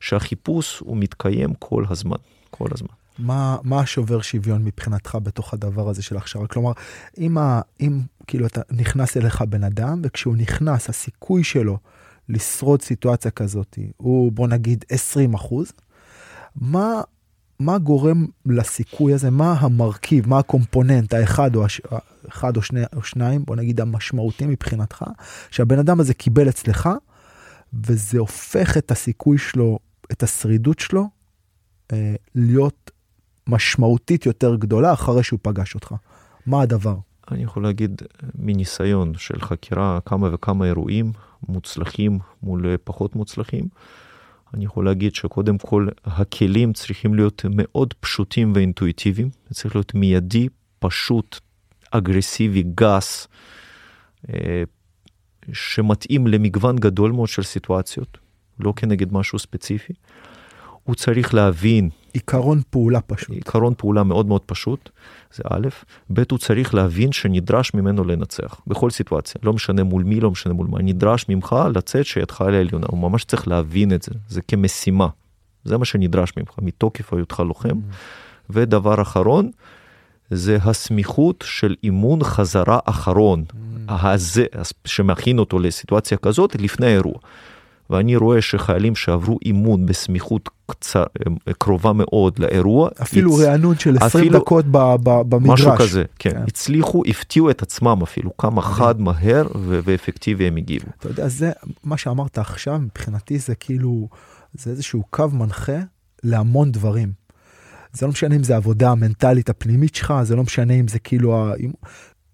שהחיפוש 0.00 0.78
הוא 0.78 0.96
מתקיים 0.96 1.54
כל 1.58 1.84
הזמן, 1.90 2.16
כל 2.50 2.68
הזמן. 2.72 3.01
מה, 3.18 3.56
מה 3.62 3.80
השובר 3.80 4.22
שוויון 4.22 4.64
מבחינתך 4.64 5.18
בתוך 5.22 5.54
הדבר 5.54 5.88
הזה 5.88 6.02
של 6.02 6.16
הכשרה? 6.16 6.46
כלומר, 6.46 6.72
אם, 7.18 7.38
ה, 7.38 7.60
אם 7.80 8.00
כאילו 8.26 8.46
אתה 8.46 8.60
נכנס 8.70 9.16
אליך 9.16 9.42
בן 9.42 9.64
אדם, 9.64 10.00
וכשהוא 10.04 10.36
נכנס, 10.36 10.88
הסיכוי 10.88 11.44
שלו 11.44 11.78
לשרוד 12.28 12.82
סיטואציה 12.82 13.30
כזאת 13.30 13.78
הוא 13.96 14.32
בוא 14.32 14.48
נגיד 14.48 14.84
20 14.88 15.34
אחוז, 15.34 15.72
מה, 16.56 17.00
מה 17.58 17.78
גורם 17.78 18.26
לסיכוי 18.46 19.14
הזה? 19.14 19.30
מה 19.30 19.52
המרכיב, 19.52 20.28
מה 20.28 20.38
הקומפוננט, 20.38 21.14
האחד 21.14 21.56
או, 21.56 21.64
הש, 21.64 21.80
אחד 22.28 22.56
או, 22.56 22.62
שני, 22.62 22.80
או 22.96 23.02
שניים, 23.02 23.44
בוא 23.44 23.56
נגיד 23.56 23.80
המשמעותי 23.80 24.46
מבחינתך, 24.46 25.04
שהבן 25.50 25.78
אדם 25.78 26.00
הזה 26.00 26.14
קיבל 26.14 26.48
אצלך, 26.48 26.88
וזה 27.86 28.18
הופך 28.18 28.76
את 28.76 28.90
הסיכוי 28.90 29.38
שלו, 29.38 29.78
את 30.12 30.22
השרידות 30.22 30.78
שלו, 30.78 31.08
אה, 31.92 32.14
להיות 32.34 32.81
משמעותית 33.46 34.26
יותר 34.26 34.56
גדולה 34.56 34.92
אחרי 34.92 35.22
שהוא 35.22 35.38
פגש 35.42 35.74
אותך. 35.74 35.94
מה 36.46 36.62
הדבר? 36.62 36.96
אני 37.30 37.42
יכול 37.42 37.62
להגיד 37.62 38.02
מניסיון 38.34 39.12
של 39.16 39.40
חקירה 39.40 39.98
כמה 40.04 40.34
וכמה 40.34 40.66
אירועים 40.66 41.12
מוצלחים 41.48 42.18
מול 42.42 42.76
פחות 42.84 43.16
מוצלחים. 43.16 43.68
אני 44.54 44.64
יכול 44.64 44.84
להגיד 44.84 45.14
שקודם 45.14 45.58
כל 45.58 45.88
הכלים 46.04 46.72
צריכים 46.72 47.14
להיות 47.14 47.44
מאוד 47.50 47.94
פשוטים 48.00 48.52
ואינטואיטיביים, 48.54 49.30
צריך 49.52 49.76
להיות 49.76 49.94
מיידי, 49.94 50.48
פשוט, 50.78 51.40
אגרסיבי, 51.90 52.64
גס, 52.74 53.28
אה, 54.28 54.62
שמתאים 55.52 56.26
למגוון 56.26 56.76
גדול 56.76 57.12
מאוד 57.12 57.28
של 57.28 57.42
סיטואציות, 57.42 58.18
לא 58.60 58.72
כנגד 58.76 59.12
משהו 59.12 59.38
ספציפי. 59.38 59.92
הוא 60.82 60.94
צריך 60.94 61.34
להבין. 61.34 61.90
עיקרון 62.12 62.60
פעולה 62.70 63.00
פשוט. 63.00 63.30
עיקרון 63.30 63.74
פעולה 63.76 64.02
מאוד 64.02 64.26
מאוד 64.26 64.40
פשוט, 64.46 64.90
זה 65.34 65.42
א', 65.50 65.68
ב', 66.12 66.22
הוא 66.30 66.38
צריך 66.38 66.74
להבין 66.74 67.12
שנדרש 67.12 67.74
ממנו 67.74 68.04
לנצח, 68.04 68.60
בכל 68.66 68.90
סיטואציה, 68.90 69.40
לא 69.44 69.52
משנה 69.52 69.82
מול 69.84 70.02
מי, 70.02 70.20
לא 70.20 70.30
משנה 70.30 70.52
מול 70.52 70.66
מה, 70.70 70.78
נדרש 70.82 71.26
ממך 71.28 71.56
לצאת 71.74 72.06
שידך 72.06 72.40
על 72.40 72.54
העליונה, 72.54 72.86
הוא 72.90 72.98
ממש 72.98 73.24
צריך 73.24 73.48
להבין 73.48 73.92
את 73.92 74.02
זה, 74.02 74.12
זה 74.28 74.40
כמשימה, 74.48 75.08
זה 75.64 75.78
מה 75.78 75.84
שנדרש 75.84 76.32
ממך, 76.36 76.54
מתוקף 76.62 77.12
היותך 77.12 77.40
לוחם. 77.40 77.68
Mm. 77.68 77.94
ודבר 78.50 79.02
אחרון, 79.02 79.50
זה 80.30 80.58
הסמיכות 80.62 81.44
של 81.46 81.74
אימון 81.84 82.24
חזרה 82.24 82.78
אחרון, 82.84 83.44
mm. 83.50 83.54
הזה, 83.92 84.46
שמכין 84.84 85.38
אותו 85.38 85.58
לסיטואציה 85.58 86.18
כזאת 86.18 86.56
לפני 86.60 86.86
האירוע. 86.86 87.18
ואני 87.92 88.16
רואה 88.16 88.42
שחיילים 88.42 88.94
שעברו 88.94 89.38
אימון 89.44 89.86
בסמיכות 89.86 90.48
קצר, 90.66 91.04
קרובה 91.58 91.92
מאוד 91.92 92.38
לאירוע, 92.38 92.88
אפילו 93.02 93.34
הצ... 93.34 93.46
רענון 93.46 93.78
של 93.78 93.96
20 93.96 94.24
אפילו... 94.24 94.38
דקות 94.38 94.64
ב, 94.66 94.78
ב, 95.02 95.10
במגרש. 95.28 95.60
משהו 95.60 95.76
כזה, 95.78 96.04
כן. 96.18 96.30
כן. 96.30 96.42
הצליחו, 96.48 97.02
הפתיעו 97.06 97.50
את 97.50 97.62
עצמם 97.62 97.98
אפילו, 98.02 98.36
כמה 98.36 98.62
חד, 98.62 99.00
מהר 99.00 99.46
ו- 99.54 99.80
ואפקטיבי 99.84 100.46
הם 100.46 100.56
הגיבו. 100.56 100.86
אתה 100.98 101.08
יודע, 101.08 101.28
זה, 101.28 101.52
מה 101.84 101.96
שאמרת 101.96 102.38
עכשיו, 102.38 102.78
מבחינתי 102.78 103.38
זה 103.38 103.54
כאילו, 103.54 104.08
זה 104.52 104.70
איזשהו 104.70 105.02
קו 105.10 105.28
מנחה 105.32 105.78
להמון 106.22 106.72
דברים. 106.72 107.12
זה 107.92 108.06
לא 108.06 108.12
משנה 108.12 108.36
אם 108.36 108.44
זה 108.44 108.54
העבודה 108.54 108.90
המנטלית 108.90 109.50
הפנימית 109.50 109.94
שלך, 109.94 110.14
זה 110.22 110.36
לא 110.36 110.42
משנה 110.42 110.74
אם 110.74 110.88
זה 110.88 110.98
כאילו, 110.98 111.52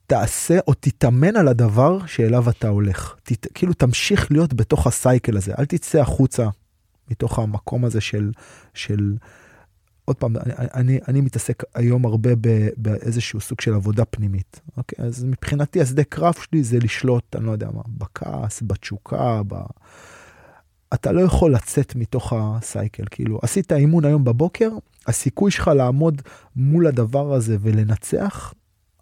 תעשה 0.09 0.59
או 0.67 0.75
תתאמן 0.75 1.37
על 1.37 1.49
הדבר 1.49 2.07
שאליו 2.07 2.51
אתה 2.51 2.69
הולך. 2.69 3.15
תת, 3.23 3.47
כאילו 3.55 3.75
תמשיך 3.75 4.31
להיות 4.31 4.55
בתוך 4.55 4.87
הסייקל 4.87 5.37
הזה, 5.37 5.53
אל 5.59 5.65
תצא 5.65 6.01
החוצה 6.01 6.49
מתוך 7.11 7.39
המקום 7.39 7.85
הזה 7.85 8.01
של, 8.01 8.33
של 8.75 9.17
עוד 10.05 10.17
פעם, 10.17 10.37
אני, 10.37 10.53
אני, 10.75 10.99
אני 11.09 11.21
מתעסק 11.21 11.63
היום 11.75 12.05
הרבה 12.05 12.31
באיזשהו 12.77 13.41
סוג 13.41 13.61
של 13.61 13.75
עבודה 13.75 14.05
פנימית. 14.05 14.61
אוקיי? 14.77 15.05
אז 15.05 15.25
מבחינתי 15.25 15.81
השדה 15.81 16.05
קרב 16.05 16.35
שלי 16.35 16.63
זה 16.63 16.79
לשלוט, 16.79 17.37
אני 17.37 17.47
לא 17.47 17.53
יודע 17.53 17.69
מה, 17.75 17.83
בכעס, 17.89 18.63
בתשוקה, 18.67 19.43
ב... 19.49 19.55
אתה 20.95 21.13
לא 21.13 21.21
יכול 21.21 21.55
לצאת 21.55 21.97
מתוך 21.97 22.33
הסייקל, 22.37 23.05
כאילו, 23.11 23.39
עשית 23.43 23.73
אימון 23.73 24.05
היום 24.05 24.25
בבוקר, 24.25 24.71
הסיכוי 25.07 25.51
שלך 25.51 25.69
לעמוד 25.69 26.23
מול 26.57 26.87
הדבר 26.87 27.35
הזה 27.35 27.57
ולנצח 27.61 28.55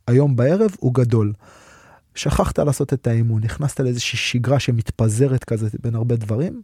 היום 0.06 0.36
בערב 0.36 0.70
הוא 0.78 0.94
גדול. 0.94 1.32
שכחת 2.16 2.58
לעשות 2.58 2.92
את 2.92 3.06
האימון, 3.06 3.42
נכנסת 3.42 3.80
לאיזושהי 3.80 4.18
שגרה 4.18 4.60
שמתפזרת 4.60 5.44
כזה 5.44 5.68
בין 5.82 5.94
הרבה 5.94 6.16
דברים, 6.16 6.62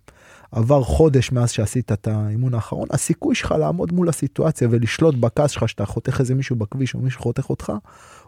עבר 0.52 0.82
חודש 0.82 1.32
מאז 1.32 1.50
שעשית 1.50 1.92
את 1.92 2.08
האימון 2.08 2.54
האחרון, 2.54 2.88
הסיכוי 2.90 3.34
שלך 3.34 3.52
לעמוד 3.52 3.92
מול 3.92 4.08
הסיטואציה 4.08 4.68
ולשלוט 4.70 5.14
בכעס 5.14 5.50
שלך 5.50 5.68
שאתה 5.68 5.86
חותך 5.86 6.20
איזה 6.20 6.34
מישהו 6.34 6.56
בכביש 6.56 6.94
או 6.94 7.00
מישהו 7.00 7.22
חותך 7.22 7.50
אותך, 7.50 7.72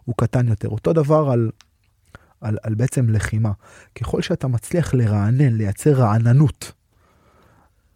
הוא 0.04 0.14
קטן 0.18 0.48
יותר. 0.48 0.68
אותו 0.68 0.92
דבר 0.92 1.30
על, 1.30 1.50
על, 2.40 2.58
על 2.62 2.74
בעצם 2.74 3.10
לחימה. 3.10 3.52
ככל 3.94 4.22
שאתה 4.22 4.48
מצליח 4.48 4.94
לרענן, 4.94 5.54
לייצר 5.54 5.92
רעננות 5.92 6.72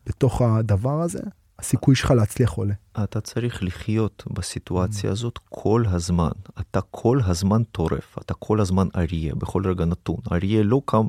בתוך 0.06 0.42
הדבר 0.42 1.02
הזה, 1.02 1.22
הסיכוי 1.58 1.94
שלך 1.94 2.10
להצליח 2.10 2.52
עולה. 2.52 2.74
אתה 3.02 3.20
צריך 3.20 3.62
לחיות 3.62 4.24
בסיטואציה 4.30 5.10
הזאת 5.10 5.38
כל 5.48 5.84
הזמן. 5.86 6.30
אתה 6.60 6.80
כל 6.90 7.20
הזמן 7.24 7.62
טורף, 7.62 8.18
אתה 8.18 8.34
כל 8.34 8.60
הזמן 8.60 8.88
אריה, 8.96 9.34
בכל 9.34 9.62
רגע 9.66 9.84
נתון. 9.84 10.16
אריה 10.32 10.62
לא 10.62 10.80
קם 10.84 11.06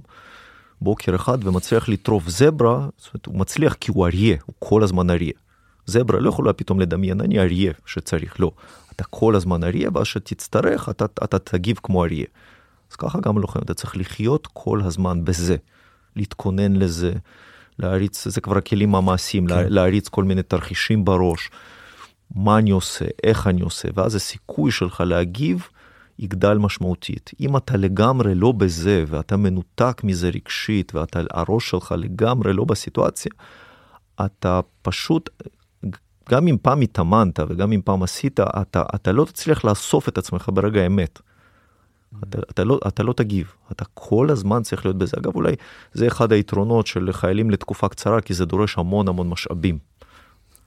בוקר 0.81 1.15
אחד 1.15 1.47
ומצליח 1.47 1.89
לטרוף 1.89 2.29
זברה, 2.29 2.87
זאת 2.97 3.13
אומרת, 3.13 3.25
הוא 3.25 3.39
מצליח 3.39 3.73
כי 3.73 3.91
הוא 3.91 4.07
אריה, 4.07 4.37
הוא 4.45 4.55
כל 4.59 4.83
הזמן 4.83 5.09
אריה. 5.09 5.33
זברה 5.85 6.19
לא 6.19 6.29
יכולה 6.29 6.53
פתאום 6.53 6.79
לדמיין, 6.79 7.21
אני 7.21 7.39
אריה 7.39 7.73
שצריך, 7.85 8.39
לא. 8.39 8.51
אתה 8.95 9.03
כל 9.03 9.35
הזמן 9.35 9.63
אריה, 9.63 9.89
ואז 9.93 10.05
שתצטרך, 10.05 10.89
אתה, 10.89 11.05
אתה 11.05 11.39
תגיב 11.39 11.79
כמו 11.83 12.05
אריה. 12.05 12.25
אז 12.91 12.95
ככה 12.95 13.19
גם 13.19 13.37
לוחם, 13.37 13.59
אתה 13.59 13.73
צריך 13.73 13.97
לחיות 13.97 14.47
כל 14.53 14.81
הזמן 14.81 15.25
בזה, 15.25 15.55
להתכונן 16.15 16.75
לזה. 16.75 17.13
להריץ, 17.79 18.27
זה 18.27 18.41
כבר 18.41 18.57
הכלים 18.57 18.95
המעשיים, 18.95 19.47
כן. 19.47 19.65
להריץ 19.67 20.07
כל 20.07 20.23
מיני 20.23 20.43
תרחישים 20.43 21.05
בראש, 21.05 21.49
מה 22.35 22.57
אני 22.57 22.71
עושה, 22.71 23.05
איך 23.23 23.47
אני 23.47 23.61
עושה, 23.61 23.87
ואז 23.93 24.15
הסיכוי 24.15 24.71
שלך 24.71 25.01
להגיב 25.01 25.67
יגדל 26.19 26.57
משמעותית. 26.57 27.31
אם 27.39 27.57
אתה 27.57 27.77
לגמרי 27.77 28.35
לא 28.35 28.51
בזה, 28.51 29.03
ואתה 29.07 29.37
מנותק 29.37 30.01
מזה 30.03 30.29
רגשית, 30.29 30.95
ואתה, 30.95 31.19
הראש 31.31 31.69
שלך 31.69 31.95
לגמרי 31.97 32.53
לא 32.53 32.63
בסיטואציה, 32.63 33.31
אתה 34.25 34.59
פשוט, 34.81 35.29
גם 36.29 36.47
אם 36.47 36.57
פעם 36.61 36.81
התאמנת 36.81 37.39
וגם 37.49 37.71
אם 37.71 37.81
פעם 37.85 38.03
עשית, 38.03 38.39
אתה, 38.39 38.83
אתה 38.95 39.11
לא 39.11 39.25
תצליח 39.25 39.65
לאסוף 39.65 40.09
את 40.09 40.17
עצמך 40.17 40.49
ברגע 40.53 40.81
האמת. 40.81 41.19
אתה, 42.23 42.37
אתה, 42.51 42.63
לא, 42.63 42.79
אתה 42.87 43.03
לא 43.03 43.13
תגיב, 43.13 43.51
אתה 43.71 43.85
כל 43.93 44.29
הזמן 44.29 44.63
צריך 44.63 44.85
להיות 44.85 44.97
בזה. 44.97 45.17
אגב, 45.17 45.35
אולי 45.35 45.55
זה 45.93 46.07
אחד 46.07 46.31
היתרונות 46.31 46.87
של 46.87 47.09
חיילים 47.11 47.51
לתקופה 47.51 47.89
קצרה, 47.89 48.21
כי 48.21 48.33
זה 48.33 48.45
דורש 48.45 48.77
המון 48.77 49.07
המון 49.07 49.29
משאבים. 49.29 49.77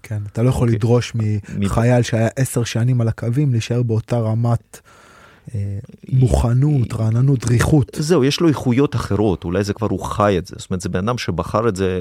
כן, 0.02 0.22
אתה 0.32 0.42
לא 0.42 0.48
יכול 0.48 0.68
okay. 0.68 0.70
אוקיי. 0.70 0.78
לדרוש 0.78 1.12
מחייל 1.58 2.02
שהיה 2.02 2.28
עשר 2.36 2.64
שנים 2.64 3.00
על 3.00 3.08
הקווים, 3.08 3.52
להישאר 3.52 3.82
באותה 3.82 4.18
רמת 4.18 4.80
מוכנות, 6.08 6.92
רעננות, 6.94 7.46
דריכות. 7.46 7.96
זהו, 7.98 8.24
יש 8.24 8.40
לו 8.40 8.48
איכויות 8.48 8.94
אחרות, 8.94 9.44
אולי 9.44 9.64
זה 9.64 9.74
כבר 9.74 9.86
הוא 9.90 10.04
חי 10.04 10.38
את 10.38 10.46
זה. 10.46 10.54
זאת 10.58 10.70
אומרת, 10.70 10.80
זה 10.80 10.88
בן 10.88 11.08
אדם 11.08 11.18
שבחר 11.18 11.68
את 11.68 11.76
זה, 11.76 12.00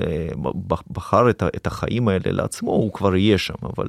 בחר 0.92 1.30
את, 1.30 1.44
את 1.56 1.68
החיים 1.68 2.08
האלה 2.08 2.32
לעצמו, 2.32 2.72
הוא 2.72 2.94
כבר 2.94 3.16
יהיה 3.16 3.38
שם, 3.38 3.54
אבל 3.64 3.88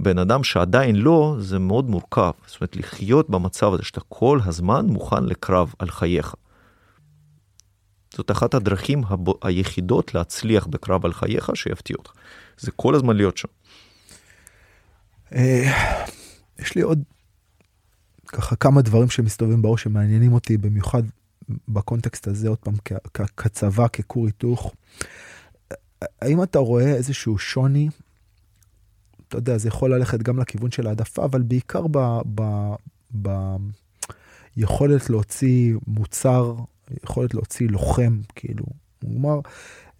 בן 0.00 0.18
אדם 0.18 0.44
שעדיין 0.44 0.96
לא, 0.96 1.36
זה 1.38 1.58
מאוד 1.58 1.90
מורכב. 1.90 2.30
זאת 2.46 2.60
אומרת, 2.60 2.76
לחיות 2.76 3.30
במצב 3.30 3.74
הזה 3.74 3.82
שאתה 3.82 4.00
כל 4.08 4.38
הזמן 4.44 4.86
מוכן 4.86 5.24
לקרב 5.24 5.74
על 5.78 5.90
חייך. 5.90 6.34
זאת 8.14 8.30
אחת 8.30 8.54
הדרכים 8.54 9.02
היחידות 9.42 10.14
להצליח 10.14 10.66
בקרב 10.66 11.04
על 11.04 11.12
חייך 11.12 11.50
שיפתיע 11.54 11.96
אותך. 11.98 12.12
זה 12.58 12.70
כל 12.70 12.94
הזמן 12.94 13.16
להיות 13.16 13.36
שם. 13.36 13.48
אה, 15.34 15.72
יש 16.58 16.74
לי 16.74 16.82
עוד 16.82 17.02
ככה 18.32 18.56
כמה 18.56 18.82
דברים 18.82 19.10
שמסתובבים 19.10 19.62
בראש 19.62 19.82
שמעניינים 19.82 20.32
אותי 20.32 20.56
במיוחד 20.56 21.02
בקונטקסט 21.68 22.28
הזה 22.28 22.48
עוד 22.48 22.58
פעם 22.58 22.74
כצבא 23.36 23.88
ככור 23.88 24.26
היתוך. 24.26 24.74
האם 26.22 26.42
אתה 26.42 26.58
רואה 26.58 26.94
איזשהו 26.94 27.38
שוני? 27.38 27.88
אתה 29.28 29.38
יודע 29.38 29.58
זה 29.58 29.68
יכול 29.68 29.94
ללכת 29.94 30.22
גם 30.22 30.38
לכיוון 30.38 30.70
של 30.70 30.86
העדפה 30.86 31.24
אבל 31.24 31.42
בעיקר 31.42 31.84
ביכולת 34.56 35.10
להוציא 35.10 35.74
מוצר 35.86 36.56
יכולת 37.04 37.34
להוציא 37.34 37.68
לוחם 37.68 38.20
כאילו. 38.34 38.64
כלומר 39.00 39.40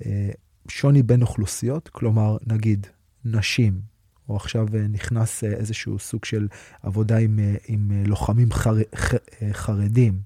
אה, 0.07 0.31
שוני 0.69 1.03
בין 1.03 1.23
אוכלוסיות 1.23 1.89
כלומר 1.89 2.37
נגיד 2.47 2.87
נשים 3.25 3.92
או 4.33 4.37
עכשיו 4.37 4.67
אה, 4.75 4.87
נכנס 4.89 5.45
אה, 5.45 5.53
איזשהו 5.53 5.99
סוג 5.99 6.25
של 6.25 6.49
עבודה 6.83 7.17
עם, 7.17 7.39
אה, 7.39 7.55
עם 7.67 8.05
לוחמים 8.07 8.53
חר, 8.53 8.75
ח, 8.95 9.15
חרדים, 9.53 10.21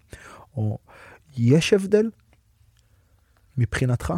או 0.57 0.79
יש 1.37 1.73
הבדל 1.73 2.11
מבחינתך? 3.59 4.15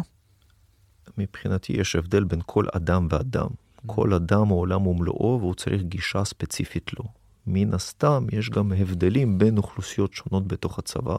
מבחינתי 1.17 1.73
יש 1.73 1.95
הבדל 1.95 2.23
בין 2.23 2.39
כל 2.45 2.65
אדם 2.71 3.07
ואדם. 3.09 3.47
כל 3.85 4.13
אדם 4.13 4.47
הוא 4.47 4.59
עולם 4.59 4.87
ומלואו 4.87 5.37
והוא 5.41 5.55
צריך 5.55 5.81
גישה 5.81 6.25
ספציפית 6.25 6.91
לו. 6.99 7.05
מן 7.47 7.73
הסתם 7.73 8.25
יש 8.31 8.49
גם 8.49 8.71
הבדלים 8.71 9.37
בין 9.37 9.57
אוכלוסיות 9.57 10.13
שונות 10.13 10.47
בתוך 10.47 10.79
הצבא. 10.79 11.15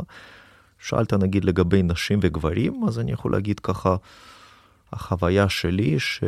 שאלת 0.78 1.14
נגיד 1.14 1.44
לגבי 1.44 1.82
נשים 1.82 2.18
וגברים, 2.22 2.84
אז 2.88 2.98
אני 2.98 3.12
יכול 3.12 3.32
להגיד 3.32 3.60
ככה, 3.60 3.96
החוויה 4.92 5.48
שלי 5.48 6.00
ש... 6.00 6.24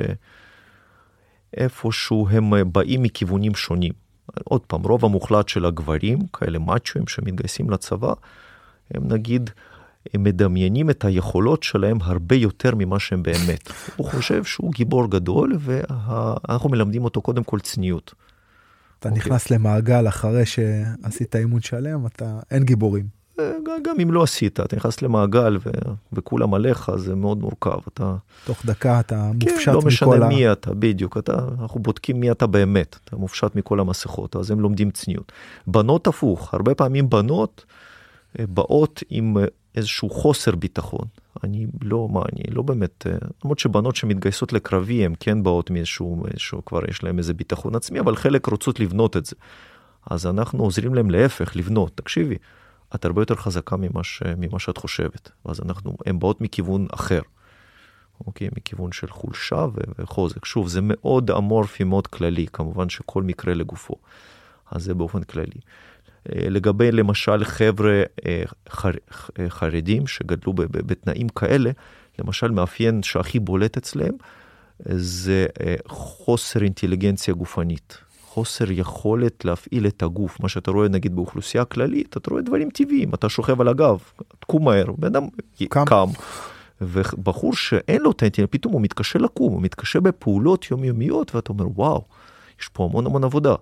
איפשהו 1.57 2.29
הם 2.29 2.55
אה, 2.55 2.65
באים 2.65 3.03
מכיוונים 3.03 3.55
שונים. 3.55 3.93
עוד 4.45 4.61
פעם, 4.61 4.83
רוב 4.83 5.05
המוחלט 5.05 5.49
של 5.49 5.65
הגברים, 5.65 6.19
כאלה 6.33 6.59
מאצ'ואים 6.59 7.09
שמתגייסים 7.09 7.71
לצבא, 7.71 8.13
הם 8.95 9.09
נגיד, 9.09 9.51
הם 10.15 10.23
מדמיינים 10.23 10.91
את 10.91 11.05
היכולות 11.05 11.63
שלהם 11.63 11.99
הרבה 12.01 12.37
יותר 12.37 12.75
ממה 12.75 12.99
שהם 12.99 13.23
באמת. 13.23 13.71
הוא 13.97 14.07
חושב 14.07 14.45
שהוא 14.45 14.73
גיבור 14.73 15.11
גדול 15.11 15.59
ואנחנו 15.59 16.69
מלמדים 16.69 17.05
אותו 17.05 17.23
קודם 17.23 17.45
כל 17.45 17.61
צניעות. 17.61 18.15
אתה 18.99 19.09
okay. 19.09 19.13
אוקיי. 19.13 19.27
נכנס 19.27 19.51
למעגל 19.51 20.09
אחרי 20.09 20.47
שעשית 20.47 21.37
אימון 21.37 21.61
שלם, 21.61 22.07
אתה, 22.07 22.41
אין 22.51 22.65
גיבורים. 22.65 23.22
גם 23.83 24.01
אם 24.03 24.13
לא 24.13 24.23
עשית, 24.23 24.61
אתה 24.61 24.77
נכנס 24.77 25.03
למעגל 25.03 25.59
ו... 25.67 25.71
וכולם 26.13 26.55
עליך, 26.55 26.91
זה 26.97 27.15
מאוד 27.15 27.39
מורכב. 27.39 27.79
אתה... 27.89 28.15
תוך 28.45 28.67
דקה 28.67 29.01
אתה 29.01 29.31
כן, 29.41 29.53
מופשט 29.53 29.73
כן, 29.73 29.77
מכל 29.77 30.17
ה... 30.17 30.19
לא 30.19 30.27
משנה 30.27 30.29
מי 30.29 30.53
אתה, 30.53 30.75
בדיוק. 30.75 31.19
אתה, 31.19 31.39
אנחנו 31.61 31.81
בודקים 31.81 32.21
מי 32.21 32.31
אתה 32.31 32.47
באמת, 32.47 32.99
אתה 33.05 33.17
מופשט 33.17 33.55
מכל 33.57 33.81
המסכות, 33.81 34.37
אז 34.37 34.51
הם 34.51 34.61
לומדים 34.61 34.91
צניעות. 34.91 35.33
בנות 35.67 36.07
הפוך, 36.07 36.55
הרבה 36.55 36.75
פעמים 36.75 37.11
בנות 37.11 37.65
אה, 38.39 38.45
באות 38.49 39.03
עם 39.11 39.39
אה, 39.39 39.45
איזשהו 39.77 40.11
חוסר 40.11 40.57
ביטחון. 40.57 41.07
אני 41.45 41.67
לא, 41.83 42.09
מה, 42.13 42.23
אני 42.33 42.43
לא 42.55 42.63
באמת, 42.63 43.07
אה, 43.07 43.13
למרות 43.45 43.59
שבנות 43.59 43.97
שמתגייסות 43.97 44.53
לקרבי, 44.53 45.05
הן 45.05 45.15
כן 45.21 45.43
באות 45.43 45.71
מאיזשהו, 45.71 46.25
איזשהו, 46.31 46.65
כבר 46.65 46.81
יש 46.91 47.05
להם 47.05 47.19
איזה 47.19 47.35
ביטחון 47.35 47.75
עצמי, 47.75 48.01
אבל 48.01 48.17
חלק 48.17 48.47
רוצות 48.47 48.81
לבנות 48.81 49.17
את 49.17 49.27
זה. 49.27 49.37
אז 50.11 50.27
אנחנו 50.27 50.65
עוזרים 50.65 50.95
להם 50.95 51.11
להפך, 51.11 51.57
לבנות. 51.57 51.93
תקשיבי. 51.95 52.37
את 52.95 53.05
הרבה 53.05 53.23
יותר 53.23 53.35
חזקה 53.35 53.77
ממה, 53.77 54.05
ש, 54.05 54.23
ממה 54.37 54.59
שאת 54.59 54.77
חושבת. 54.77 55.31
ואז 55.47 55.61
אנחנו, 55.61 55.97
הן 56.07 56.19
באות 56.19 56.41
מכיוון 56.41 56.87
אחר. 56.95 57.21
אוקיי? 58.27 58.49
מכיוון 58.57 58.93
של 58.93 59.09
חולשה 59.09 59.67
וחוזק. 59.99 60.45
שוב, 60.45 60.69
זה 60.69 60.81
מאוד 60.83 61.31
אמורפי, 61.31 61.85
מאוד 61.85 62.07
כללי, 62.07 62.47
כמובן 62.53 62.89
שכל 62.89 63.23
מקרה 63.23 63.55
לגופו. 63.55 63.95
אז 64.71 64.85
זה 64.85 64.95
באופן 64.95 65.23
כללי. 65.23 65.61
אה, 66.29 66.49
לגבי 66.51 66.93
למשל 66.93 67.45
חבר'ה 67.45 68.03
אה, 68.27 68.43
חר, 68.69 68.91
אה, 69.39 69.51
חרדים 69.51 70.07
שגדלו 70.07 70.53
בתנאים 70.57 71.29
כאלה, 71.29 71.71
למשל 72.19 72.51
מאפיין 72.51 73.03
שהכי 73.03 73.39
בולט 73.39 73.77
אצלם 73.77 74.13
זה 74.87 75.47
חוסר 75.87 76.63
אינטליגנציה 76.63 77.35
גופנית. 77.35 77.99
חוסר 78.33 78.71
יכולת 78.71 79.45
להפעיל 79.45 79.87
את 79.87 80.03
הגוף, 80.03 80.41
מה 80.41 80.49
שאתה 80.49 80.71
רואה 80.71 80.89
נגיד 80.89 81.17
באוכלוסייה 81.17 81.65
כללית, 81.65 82.17
אתה 82.17 82.31
רואה 82.31 82.43
דברים 82.43 82.71
טבעיים, 82.71 83.15
אתה 83.15 83.29
שוכב 83.29 83.61
על 83.61 83.69
הגב, 83.69 83.99
תקום 84.39 84.65
מהר, 84.65 84.93
בן 84.99 85.07
אדם 85.07 85.29
קם. 85.69 85.85
קם. 85.85 86.07
ובחור 86.81 87.55
שאין 87.55 88.03
לו 88.03 88.11
את 88.11 88.23
האינטרנט, 88.23 88.49
פתאום 88.53 88.73
הוא 88.73 88.81
מתקשה 88.81 89.19
לקום, 89.19 89.53
הוא 89.53 89.63
מתקשה 89.63 90.01
בפעולות 90.01 90.71
יומיומיות, 90.71 91.35
ואתה 91.35 91.53
אומר, 91.53 91.67
וואו, 91.75 92.05
יש 92.61 92.69
פה 92.69 92.85
המון 92.85 93.07
המון 93.07 93.25
עבודה, 93.25 93.55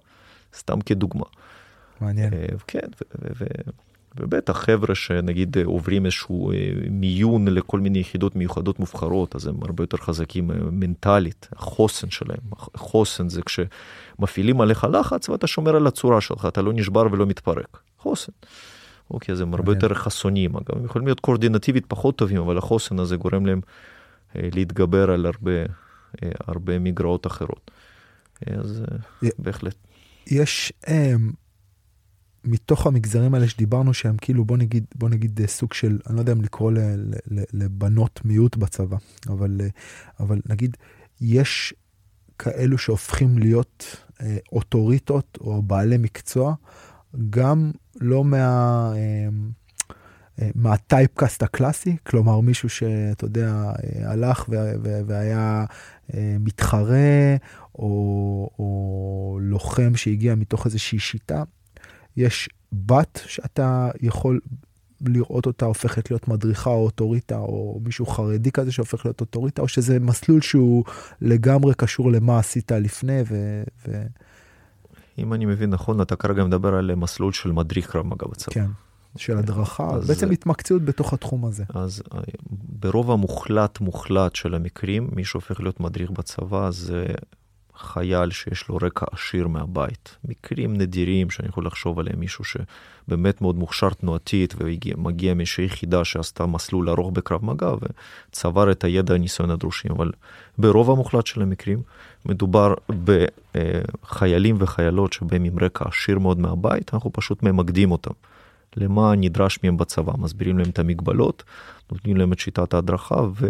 סתם 0.56 0.80
כדוגמה. 0.80 1.24
מעניין. 2.00 2.34
אה, 2.34 2.46
כן, 2.66 2.88
ובטח 4.16 4.52
חבר'ה 4.52 4.94
שנגיד 4.94 5.56
עוברים 5.64 6.06
איזשהו 6.06 6.52
אה, 6.52 6.56
מיון 6.90 7.48
לכל 7.48 7.80
מיני 7.80 7.98
יחידות 7.98 8.36
מיוחדות 8.36 8.78
מובחרות, 8.78 9.36
אז 9.36 9.46
הם 9.46 9.54
הרבה 9.62 9.82
יותר 9.82 9.96
חזקים 9.96 10.50
אה, 10.50 10.56
מנטלית, 10.70 11.48
החוסן 11.52 12.10
שלהם. 12.10 12.40
חוסן 12.76 13.28
זה 13.28 13.40
כשמפעילים 13.42 14.60
עליך 14.60 14.86
לחץ 14.92 15.28
ואתה 15.28 15.46
שומר 15.46 15.76
על 15.76 15.86
הצורה 15.86 16.20
שלך, 16.20 16.46
אתה 16.46 16.62
לא 16.62 16.72
נשבר 16.72 17.06
ולא 17.12 17.26
מתפרק. 17.26 17.78
חוסן. 17.98 18.32
אוקיי, 19.10 19.32
אז 19.32 19.40
הם 19.40 19.54
הרבה 19.54 19.72
יותר 19.72 19.94
חסונים, 19.94 20.56
אגב, 20.56 20.78
הם 20.78 20.84
יכולים 20.84 21.06
להיות 21.06 21.20
קואורדינטיבית 21.20 21.84
פחות 21.88 22.16
טובים, 22.16 22.40
אבל 22.40 22.58
החוסן 22.58 22.98
הזה 22.98 23.16
גורם 23.16 23.46
להם 23.46 23.60
אה, 24.36 24.48
להתגבר 24.54 25.10
על 25.10 25.26
הרבה, 25.26 25.52
הרבה 26.46 26.78
מגרעות 26.78 27.26
אחרות. 27.26 27.70
אז 28.46 28.82
בהחלט. 29.38 29.74
יש 30.26 30.72
מתוך 32.44 32.86
המגזרים 32.86 33.34
האלה 33.34 33.48
שדיברנו 33.48 33.94
שהם 33.94 34.16
כאילו 34.20 34.44
בוא 34.44 34.56
נגיד 34.56 34.84
בוא 34.94 35.08
נגיד 35.08 35.40
אה, 35.40 35.46
סוג 35.46 35.72
של 35.72 35.98
אני 36.06 36.16
לא 36.16 36.20
יודע 36.20 36.32
אם 36.32 36.40
לקרוא 36.40 36.72
ל, 36.72 36.78
ל, 36.78 37.14
ל, 37.30 37.42
לבנות 37.52 38.20
מיעוט 38.24 38.56
בצבא 38.56 38.96
אבל 39.28 39.60
אה, 39.60 39.68
אבל 40.20 40.40
נגיד 40.48 40.76
יש 41.20 41.74
כאלו 42.38 42.78
שהופכים 42.78 43.38
להיות 43.38 43.96
אה, 44.22 44.36
אוטוריטות 44.52 45.38
או 45.40 45.62
בעלי 45.62 45.96
מקצוע 45.96 46.54
גם 47.30 47.70
לא 48.00 48.24
מה. 48.24 48.46
אה, 48.94 48.98
אה 50.42 50.50
מהטייפקאסט 50.54 51.42
הקלאסי, 51.42 51.96
כלומר 52.06 52.40
מישהו 52.40 52.68
שאתה 52.68 53.24
יודע, 53.24 53.72
הלך 54.04 54.48
והיה 55.06 55.64
מתחרה 56.40 57.36
או, 57.74 58.50
או 58.58 59.38
לוחם 59.42 59.96
שהגיע 59.96 60.34
מתוך 60.34 60.66
איזושהי 60.66 60.98
שיטה, 60.98 61.42
יש 62.16 62.48
בת 62.72 63.20
שאתה 63.26 63.90
יכול 64.00 64.40
לראות 65.00 65.46
אותה 65.46 65.66
הופכת 65.66 66.10
להיות 66.10 66.28
מדריכה 66.28 66.70
או 66.70 66.84
אוטוריטה, 66.84 67.38
או 67.38 67.80
מישהו 67.84 68.06
חרדי 68.06 68.52
כזה 68.52 68.72
שהופך 68.72 69.06
להיות 69.06 69.20
אוטוריטה, 69.20 69.62
או 69.62 69.68
שזה 69.68 70.00
מסלול 70.00 70.40
שהוא 70.40 70.84
לגמרי 71.20 71.74
קשור 71.76 72.12
למה 72.12 72.38
עשית 72.38 72.72
לפני 72.72 73.20
ו... 73.28 73.62
ו... 73.88 74.02
אם 75.18 75.32
אני 75.32 75.46
מבין 75.46 75.70
נכון, 75.70 76.00
אתה 76.00 76.16
כרגע 76.16 76.44
מדבר 76.44 76.74
על 76.74 76.94
מסלול 76.94 77.32
של 77.32 77.52
מדריך 77.52 77.90
קרב 77.90 78.06
מגע 78.06 78.26
בצבא. 78.30 78.54
כן, 78.54 78.66
של 79.16 79.38
הדרכה, 79.38 79.88
אז, 79.94 80.08
בעצם 80.08 80.30
התמקצעות 80.30 80.82
בתוך 80.82 81.12
התחום 81.12 81.44
הזה. 81.44 81.64
אז 81.74 82.02
אה, 82.14 82.20
ברוב 82.50 83.10
המוחלט 83.10 83.80
מוחלט 83.80 84.34
של 84.34 84.54
המקרים, 84.54 85.08
מי 85.12 85.24
שהופך 85.24 85.60
להיות 85.60 85.80
מדריך 85.80 86.10
בצבא 86.10 86.70
זה 86.70 87.06
חייל 87.82 88.30
שיש 88.30 88.68
לו 88.68 88.76
רקע 88.76 89.06
עשיר 89.12 89.48
מהבית. 89.48 90.16
מקרים 90.24 90.76
נדירים 90.76 91.30
שאני 91.30 91.48
יכול 91.48 91.66
לחשוב 91.66 91.98
עליהם, 91.98 92.20
מישהו 92.20 92.44
שבאמת 92.44 93.40
מאוד 93.40 93.56
מוכשר 93.56 93.90
תנועתית 93.90 94.54
ומגיע 94.58 95.34
מאיזושהי 95.34 95.64
יחידה 95.64 96.04
שעשתה 96.04 96.46
מסלול 96.46 96.88
ארוך 96.88 97.10
בקרב 97.12 97.44
מגע 97.44 97.72
וצבר 98.30 98.72
את 98.72 98.84
הידע 98.84 99.14
הניסיון 99.14 99.50
הדרושים, 99.50 99.92
אבל 99.92 100.10
ברוב 100.58 100.90
המוחלט 100.90 101.26
של 101.26 101.42
המקרים 101.42 101.82
מדובר 102.26 102.74
בחיילים 103.04 104.56
וחיילות 104.58 105.12
שבאים 105.12 105.44
עם 105.44 105.58
רקע 105.58 105.84
עשיר 105.88 106.18
מאוד 106.18 106.38
מהבית, 106.38 106.94
אנחנו 106.94 107.12
פשוט 107.12 107.42
ממקדים 107.42 107.92
אותם. 107.92 108.14
למה 108.76 109.14
נדרש 109.16 109.58
מהם 109.64 109.76
בצבא, 109.76 110.12
מסבירים 110.18 110.58
להם 110.58 110.70
את 110.70 110.78
המגבלות, 110.78 111.42
נותנים 111.92 112.16
להם 112.16 112.32
את 112.32 112.38
שיטת 112.38 112.74
ההדרכה 112.74 113.20
ו... 113.34 113.48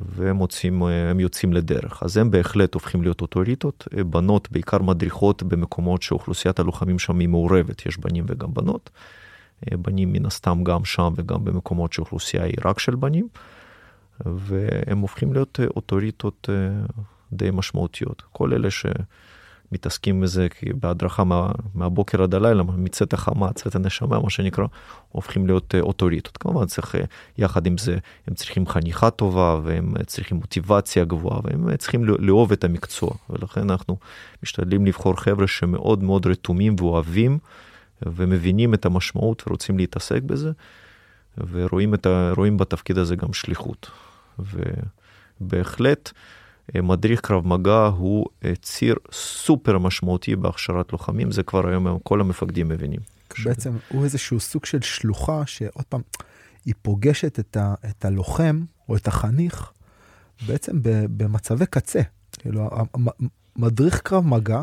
והם 0.00 0.36
מוצאים, 0.36 0.82
הם 0.82 1.20
יוצאים 1.20 1.52
לדרך. 1.52 2.02
אז 2.02 2.16
הם 2.16 2.30
בהחלט 2.30 2.74
הופכים 2.74 3.02
להיות 3.02 3.20
אוטוריטות. 3.20 3.88
בנות 4.10 4.52
בעיקר 4.52 4.82
מדריכות 4.82 5.42
במקומות 5.42 6.02
שאוכלוסיית 6.02 6.60
הלוחמים 6.60 6.98
שם 6.98 7.18
היא 7.18 7.28
מעורבת, 7.28 7.86
יש 7.86 7.98
בנים 7.98 8.24
וגם 8.28 8.54
בנות. 8.54 8.90
בנים 9.72 10.12
מן 10.12 10.26
הסתם 10.26 10.64
גם 10.64 10.84
שם 10.84 11.12
וגם 11.16 11.44
במקומות 11.44 11.92
שאוכלוסייה 11.92 12.44
היא 12.44 12.56
רק 12.64 12.78
של 12.78 12.94
בנים. 12.94 13.28
והם 14.26 14.98
הופכים 14.98 15.32
להיות 15.32 15.60
אוטוריטות 15.76 16.48
די 17.32 17.50
משמעותיות. 17.52 18.22
כל 18.32 18.52
אלה 18.52 18.68
שמתעסקים 19.72 20.20
בזה 20.20 20.46
בהדרכה 20.74 21.24
מה, 21.24 21.50
מהבוקר 21.74 22.22
עד 22.22 22.34
הלילה, 22.34 22.62
מצאת 22.62 23.12
החמה, 23.12 23.52
צאת 23.52 23.74
הנשמה, 23.74 24.20
מה 24.20 24.30
שנקרא, 24.30 24.64
הופכים 25.08 25.46
להיות 25.46 25.74
אוטוריטות. 25.80 26.36
כמובן 26.36 26.66
צריך, 26.66 26.94
יחד 27.38 27.66
עם 27.66 27.78
זה, 27.78 27.98
הם 28.28 28.34
צריכים 28.34 28.66
חניכה 28.66 29.10
טובה, 29.10 29.60
והם 29.64 29.94
צריכים 30.06 30.36
מוטיבציה 30.36 31.04
גבוהה, 31.04 31.40
והם 31.44 31.76
צריכים 31.76 32.04
לאהוב 32.04 32.52
את 32.52 32.64
המקצוע. 32.64 33.10
ולכן 33.30 33.70
אנחנו 33.70 33.96
משתדלים 34.42 34.86
לבחור 34.86 35.16
חבר'ה 35.16 35.46
שמאוד 35.46 36.02
מאוד 36.02 36.26
רתומים 36.26 36.76
ואוהבים, 36.78 37.38
ומבינים 38.06 38.74
את 38.74 38.86
המשמעות 38.86 39.42
ורוצים 39.46 39.78
להתעסק 39.78 40.22
בזה, 40.22 40.50
ורואים 41.50 41.94
ה, 42.06 42.32
בתפקיד 42.56 42.98
הזה 42.98 43.16
גם 43.16 43.32
שליחות. 43.32 43.90
ובהחלט, 45.40 46.12
מדריך 46.80 47.20
קרב 47.20 47.46
מגע 47.46 47.86
הוא 47.96 48.26
ציר 48.62 48.94
סופר 49.12 49.78
משמעותי 49.78 50.36
בהכשרת 50.36 50.92
לוחמים, 50.92 51.30
זה 51.30 51.42
כבר 51.42 51.68
היום 51.68 51.98
כל 52.02 52.20
המפקדים 52.20 52.68
מבינים. 52.68 53.00
בעצם 53.44 53.70
הוא 53.88 54.04
איזשהו 54.04 54.40
סוג 54.40 54.64
של 54.64 54.80
שלוחה 54.80 55.42
שעוד 55.46 55.84
פעם, 55.88 56.00
היא 56.64 56.74
פוגשת 56.82 57.38
את, 57.38 57.56
ה, 57.56 57.74
את 57.90 58.04
הלוחם 58.04 58.64
או 58.88 58.96
את 58.96 59.08
החניך 59.08 59.72
בעצם 60.46 60.78
במצבי 61.16 61.66
קצה. 61.66 62.00
כאילו, 62.32 62.70
מדריך 63.56 64.00
קרב 64.00 64.26
מגע 64.26 64.62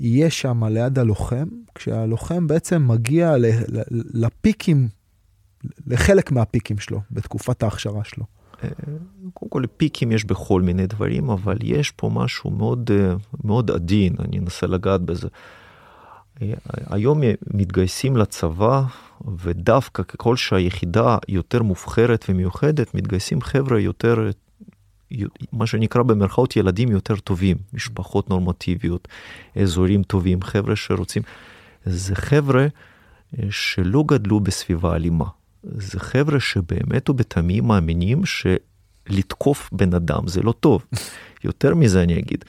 יהיה 0.00 0.30
שם 0.30 0.64
ליד 0.64 0.98
הלוחם, 0.98 1.48
כשהלוחם 1.74 2.46
בעצם 2.46 2.88
מגיע 2.88 3.34
לפיקים, 3.90 4.88
לחלק 5.86 6.32
מהפיקים 6.32 6.78
שלו 6.78 7.00
בתקופת 7.10 7.62
ההכשרה 7.62 8.04
שלו. 8.04 8.24
קודם 9.34 9.50
כל 9.50 9.62
פיקים 9.76 10.12
יש 10.12 10.24
בכל 10.24 10.62
מיני 10.62 10.86
דברים, 10.86 11.30
אבל 11.30 11.56
יש 11.62 11.90
פה 11.90 12.10
משהו 12.14 12.50
מאוד, 12.50 12.90
מאוד 13.44 13.70
עדין, 13.70 14.14
אני 14.18 14.38
אנסה 14.38 14.66
לגעת 14.66 15.00
בזה. 15.00 15.28
היום 16.90 17.20
מתגייסים 17.54 18.16
לצבא, 18.16 18.82
ודווקא 19.38 20.02
ככל 20.02 20.36
שהיחידה 20.36 21.18
יותר 21.28 21.62
מובחרת 21.62 22.24
ומיוחדת, 22.28 22.94
מתגייסים 22.94 23.40
חבר'ה 23.40 23.80
יותר, 23.80 24.30
מה 25.52 25.66
שנקרא 25.66 26.02
במרכאות 26.02 26.56
ילדים 26.56 26.90
יותר 26.90 27.16
טובים, 27.16 27.56
משפחות 27.72 28.30
נורמטיביות, 28.30 29.08
אזורים 29.56 30.02
טובים, 30.02 30.42
חבר'ה 30.42 30.76
שרוצים, 30.76 31.22
זה 31.84 32.14
חבר'ה 32.14 32.66
שלא 33.50 34.04
גדלו 34.06 34.40
בסביבה 34.40 34.96
אלימה. 34.96 35.24
זה 35.62 36.00
חבר'ה 36.00 36.40
שבאמת 36.40 37.10
ובתמים 37.10 37.64
מאמינים 37.64 38.22
שלתקוף 38.24 39.70
בן 39.72 39.94
אדם 39.94 40.28
זה 40.28 40.42
לא 40.42 40.52
טוב. 40.52 40.86
יותר 41.44 41.74
מזה 41.74 42.02
אני 42.02 42.18
אגיד, 42.18 42.44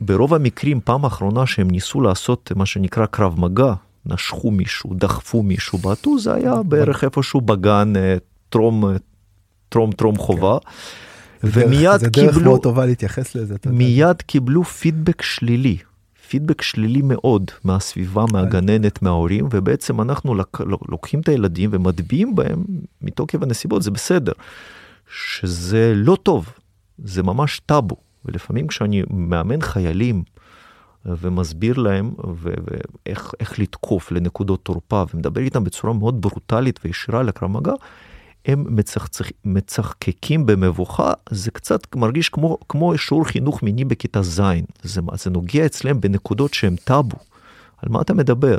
ברוב 0.00 0.34
המקרים 0.34 0.80
פעם 0.84 1.04
אחרונה 1.04 1.46
שהם 1.46 1.70
ניסו 1.70 2.00
לעשות 2.00 2.52
מה 2.56 2.66
שנקרא 2.66 3.06
קרב 3.06 3.40
מגע, 3.40 3.74
נשכו 4.06 4.50
מישהו, 4.50 4.94
דחפו 4.94 5.42
מישהו, 5.42 5.78
בעטו, 5.78 6.18
זה 6.18 6.34
היה 6.34 6.62
בערך 6.62 7.04
איפשהו 7.04 7.40
בגן 7.40 7.92
אה, 7.96 8.16
טרום, 8.48 8.84
אה, 8.84 8.96
טרום 9.68 9.92
טרום 9.92 10.16
חובה. 10.16 10.58
ומיד 11.44 11.98
קיבלו, 11.98 11.98
זה 11.98 12.08
דרך 12.10 12.38
מאוד 12.38 12.62
טובה 12.62 12.86
להתייחס 12.86 13.34
לזה. 13.34 13.54
מיד 13.66 14.22
קיבלו 14.22 14.64
פידבק 14.64 15.22
שלילי. 15.22 15.76
פידבק 16.32 16.62
שלילי 16.62 17.02
מאוד 17.02 17.50
מהסביבה, 17.64 18.24
מהגננת, 18.32 19.02
מההורים, 19.02 19.48
ובעצם 19.50 20.00
אנחנו 20.00 20.34
לוקחים 20.88 21.20
את 21.20 21.28
הילדים 21.28 21.70
ומטביעים 21.72 22.34
בהם 22.34 22.64
מתוקף 23.02 23.42
הנסיבות, 23.42 23.82
זה 23.82 23.90
בסדר. 23.90 24.32
שזה 25.14 25.92
לא 25.96 26.16
טוב, 26.22 26.52
זה 26.98 27.22
ממש 27.22 27.60
טאבו. 27.66 27.96
ולפעמים 28.24 28.66
כשאני 28.66 29.02
מאמן 29.10 29.60
חיילים 29.60 30.22
ומסביר 31.06 31.78
להם 31.78 32.10
ואיך 32.34 33.58
לתקוף 33.58 34.12
לנקודות 34.12 34.64
תורפה 34.64 35.04
ומדבר 35.14 35.40
איתם 35.40 35.64
בצורה 35.64 35.92
מאוד 35.92 36.20
ברוטלית 36.20 36.80
וישירה 36.84 37.22
לקרב 37.22 37.50
מגע, 37.50 37.72
הם 38.46 38.64
מצחצח, 38.68 39.26
מצחקקים 39.44 40.46
במבוכה, 40.46 41.12
זה 41.30 41.50
קצת 41.50 41.96
מרגיש 41.96 42.28
כמו, 42.28 42.58
כמו 42.68 42.98
שיעור 42.98 43.24
חינוך 43.24 43.62
מיני 43.62 43.84
בכיתה 43.84 44.22
ז', 44.22 44.40
זה, 44.82 45.00
זה 45.14 45.30
נוגע 45.30 45.66
אצלם 45.66 46.00
בנקודות 46.00 46.54
שהם 46.54 46.76
טאבו. 46.84 47.16
על 47.82 47.88
מה 47.88 48.00
אתה 48.00 48.14
מדבר? 48.14 48.58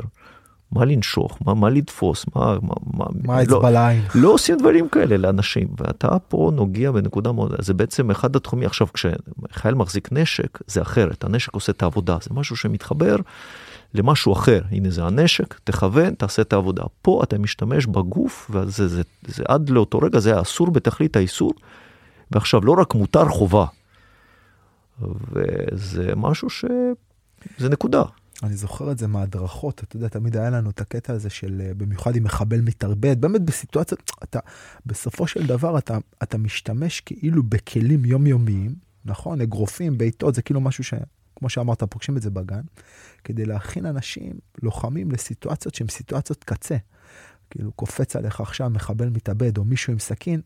מה 0.72 0.84
לנשוך, 0.84 1.38
מה, 1.46 1.54
מה 1.54 1.70
לתפוס, 1.70 2.24
מה, 2.34 2.56
מה, 2.62 2.74
מה, 2.94 3.04
מה 3.24 3.42
אצבע 3.42 3.58
לא, 3.58 3.70
לעין. 3.70 4.02
לא 4.14 4.28
עושים 4.28 4.58
דברים 4.58 4.88
כאלה 4.88 5.16
לאנשים, 5.16 5.68
ואתה 5.78 6.18
פה 6.28 6.50
נוגע 6.54 6.90
בנקודה 6.90 7.32
מאוד, 7.32 7.54
זה 7.58 7.74
בעצם 7.74 8.10
אחד 8.10 8.36
התחומים, 8.36 8.66
עכשיו 8.66 8.86
כשחייל 8.94 9.74
מחזיק 9.74 10.08
נשק, 10.12 10.58
זה 10.66 10.82
אחרת, 10.82 11.24
הנשק 11.24 11.54
עושה 11.54 11.72
את 11.72 11.82
העבודה, 11.82 12.16
זה 12.22 12.30
משהו 12.34 12.56
שמתחבר 12.56 13.16
למשהו 13.94 14.32
אחר. 14.32 14.62
הנה 14.70 14.90
זה 14.90 15.04
הנשק, 15.04 15.60
תכוון, 15.64 16.14
תעשה 16.14 16.42
את 16.42 16.52
העבודה. 16.52 16.82
פה 17.02 17.20
אתה 17.22 17.38
משתמש 17.38 17.86
בגוף, 17.86 18.50
וזה 18.50 18.88
זה, 18.88 18.96
זה, 18.96 19.02
זה 19.26 19.42
עד 19.48 19.70
לאותו 19.70 19.98
רגע 19.98 20.18
זה 20.18 20.32
היה 20.32 20.42
אסור 20.42 20.70
בתכלית 20.70 21.16
האיסור, 21.16 21.52
ועכשיו 22.30 22.60
לא 22.60 22.72
רק 22.72 22.94
מותר, 22.94 23.28
חובה. 23.28 23.66
וזה 25.00 26.12
משהו 26.16 26.50
ש... 26.50 26.64
זה 27.58 27.68
נקודה. 27.68 28.02
אני 28.42 28.56
זוכר 28.56 28.92
את 28.92 28.98
זה 28.98 29.06
מהדרכות, 29.06 29.82
אתה 29.84 29.96
יודע, 29.96 30.08
תמיד 30.08 30.36
היה 30.36 30.50
לנו 30.50 30.70
את 30.70 30.80
הקטע 30.80 31.12
הזה 31.12 31.30
של, 31.30 31.62
אה, 31.64 31.74
במיוחד 31.74 32.16
עם 32.16 32.24
מחבל 32.24 32.60
מתאבד, 32.60 33.20
באמת 33.20 33.40
בסיטואציות, 33.40 34.10
אתה, 34.22 34.38
בסופו 34.86 35.26
של 35.26 35.46
דבר 35.46 35.78
אתה, 35.78 35.98
אתה 36.22 36.38
משתמש 36.38 37.00
כאילו 37.00 37.42
בכלים 37.42 38.04
יומיומיים, 38.04 38.74
נכון? 39.04 39.40
אגרופים, 39.40 39.98
בעיטות, 39.98 40.34
זה 40.34 40.42
כאילו 40.42 40.60
משהו 40.60 40.84
ש... 40.84 40.94
כמו 41.44 41.50
שאמרת, 41.50 41.82
פוגשים 41.82 42.16
את 42.16 42.22
זה 42.22 42.30
בגן, 42.30 42.60
כדי 43.24 43.44
להכין 43.44 43.86
אנשים, 43.86 44.32
לוחמים, 44.62 45.10
לסיטואציות 45.10 45.74
שהן 45.74 45.88
סיטואציות 45.88 46.44
קצה. 46.44 46.76
כאילו, 47.50 47.72
קופץ 47.72 48.16
עליך 48.16 48.40
עכשיו 48.40 48.70
מחבל 48.70 49.08
מתאבד 49.08 49.58
או 49.58 49.64
מישהו 49.64 49.92
עם 49.92 49.98
סכין, 49.98 50.40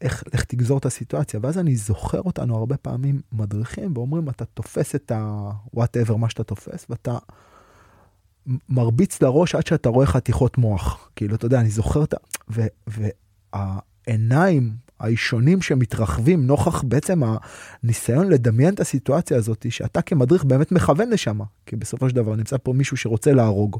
איך, 0.00 0.24
איך 0.32 0.44
תגזור 0.44 0.78
את 0.78 0.86
הסיטואציה. 0.86 1.40
ואז 1.42 1.58
אני 1.58 1.76
זוכר 1.76 2.20
אותנו 2.20 2.56
הרבה 2.56 2.76
פעמים 2.76 3.20
מדריכים 3.32 3.92
ואומרים, 3.96 4.28
אתה 4.28 4.44
תופס 4.44 4.94
את 4.94 5.12
ה-whatever, 5.12 6.16
מה 6.16 6.30
שאתה 6.30 6.44
תופס, 6.44 6.86
ואתה 6.90 7.18
מרביץ 8.68 9.22
לראש 9.22 9.54
עד 9.54 9.66
שאתה 9.66 9.88
רואה 9.88 10.06
חתיכות 10.06 10.58
מוח. 10.58 11.10
כאילו, 11.16 11.34
אתה 11.34 11.46
יודע, 11.46 11.60
אני 11.60 11.70
זוכר 11.70 12.04
את 12.04 12.14
ה... 12.14 12.16
והעיניים 14.06 14.76
האישונים 15.02 15.62
שמתרחבים 15.62 16.46
נוכח 16.46 16.82
בעצם 16.82 17.22
הניסיון 17.82 18.28
לדמיין 18.28 18.74
את 18.74 18.80
הסיטואציה 18.80 19.36
הזאת, 19.36 19.66
שאתה 19.70 20.02
כמדריך 20.02 20.44
באמת 20.44 20.72
מכוון 20.72 21.10
לשם, 21.10 21.40
כי 21.66 21.76
בסופו 21.76 22.08
של 22.08 22.16
דבר 22.16 22.36
נמצא 22.36 22.56
פה 22.62 22.72
מישהו 22.72 22.96
שרוצה 22.96 23.32
להרוג, 23.32 23.78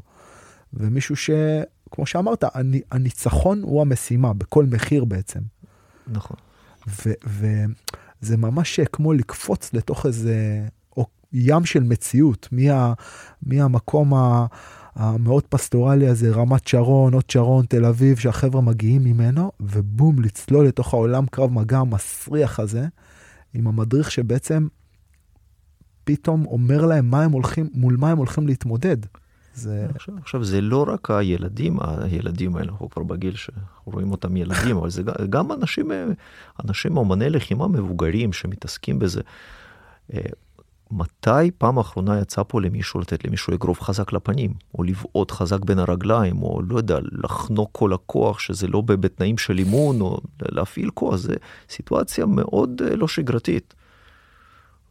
ומישהו 0.73 1.15
ש... 1.15 1.29
כמו 1.91 2.05
שאמרת, 2.05 2.43
הניצחון 2.91 3.61
הוא 3.61 3.81
המשימה, 3.81 4.33
בכל 4.33 4.65
מחיר 4.65 5.05
בעצם. 5.05 5.39
נכון. 6.07 6.37
וזה 7.27 8.37
ממש 8.37 8.79
כמו 8.79 9.13
לקפוץ 9.13 9.73
לתוך 9.73 10.05
איזה 10.05 10.65
ים 11.33 11.65
של 11.65 11.83
מציאות, 11.83 12.47
מה, 12.51 12.93
מהמקום 13.43 14.13
ה... 14.13 14.45
המאוד 14.95 15.43
פסטורלי 15.43 16.07
הזה, 16.07 16.31
רמת 16.31 16.67
שרון, 16.67 17.13
עוד 17.13 17.29
שרון, 17.29 17.65
תל 17.65 17.85
אביב, 17.85 18.17
שהחבר'ה 18.17 18.61
מגיעים 18.61 19.03
ממנו, 19.03 19.51
ובום, 19.59 20.21
לצלול 20.21 20.67
לתוך 20.67 20.93
העולם 20.93 21.25
קרב 21.25 21.51
מגע 21.51 21.77
המסריח 21.77 22.59
הזה, 22.59 22.87
עם 23.53 23.67
המדריך 23.67 24.11
שבעצם 24.11 24.67
פתאום 26.03 26.45
אומר 26.45 26.85
להם 26.85 27.09
מה 27.09 27.23
הם 27.23 27.31
הולכים, 27.31 27.69
מול 27.73 27.97
מה 27.97 28.11
הם 28.11 28.17
הולכים 28.17 28.47
להתמודד. 28.47 28.97
זה... 29.55 29.87
עכשיו, 29.95 30.15
עכשיו 30.17 30.43
זה 30.43 30.61
לא 30.61 30.85
רק 30.87 31.11
הילדים, 31.11 31.77
הילדים 31.81 32.55
האלה, 32.55 32.71
אנחנו 32.71 32.89
כבר 32.89 33.03
בגיל 33.03 33.33
שרואים 33.35 34.11
אותם 34.11 34.37
ילדים, 34.37 34.77
אבל 34.77 34.89
זה 34.89 35.03
גם 35.29 35.51
אנשים, 35.51 35.91
אנשים 36.65 36.97
אומני 36.97 37.29
לחימה 37.29 37.67
מבוגרים 37.67 38.33
שמתעסקים 38.33 38.99
בזה. 38.99 39.21
מתי 40.93 41.51
פעם 41.57 41.77
אחרונה 41.77 42.19
יצא 42.19 42.41
פה 42.47 42.61
למישהו 42.61 42.99
לתת 42.99 43.25
למישהו 43.25 43.53
אגרוף 43.53 43.81
חזק 43.81 44.13
לפנים, 44.13 44.53
או 44.77 44.83
לבעוט 44.83 45.31
חזק 45.31 45.59
בין 45.59 45.79
הרגליים, 45.79 46.41
או 46.41 46.61
לא 46.67 46.77
יודע, 46.77 46.99
לחנוק 47.11 47.69
כל 47.71 47.93
הכוח, 47.93 48.39
שזה 48.39 48.67
לא 48.67 48.81
בתנאים 48.81 49.37
של 49.37 49.57
אימון, 49.57 50.01
או 50.01 50.19
להפעיל 50.41 50.89
כוח, 50.93 51.15
זה 51.15 51.33
סיטואציה 51.69 52.25
מאוד 52.25 52.81
אה, 52.85 52.95
לא 52.95 53.07
שגרתית. 53.07 53.73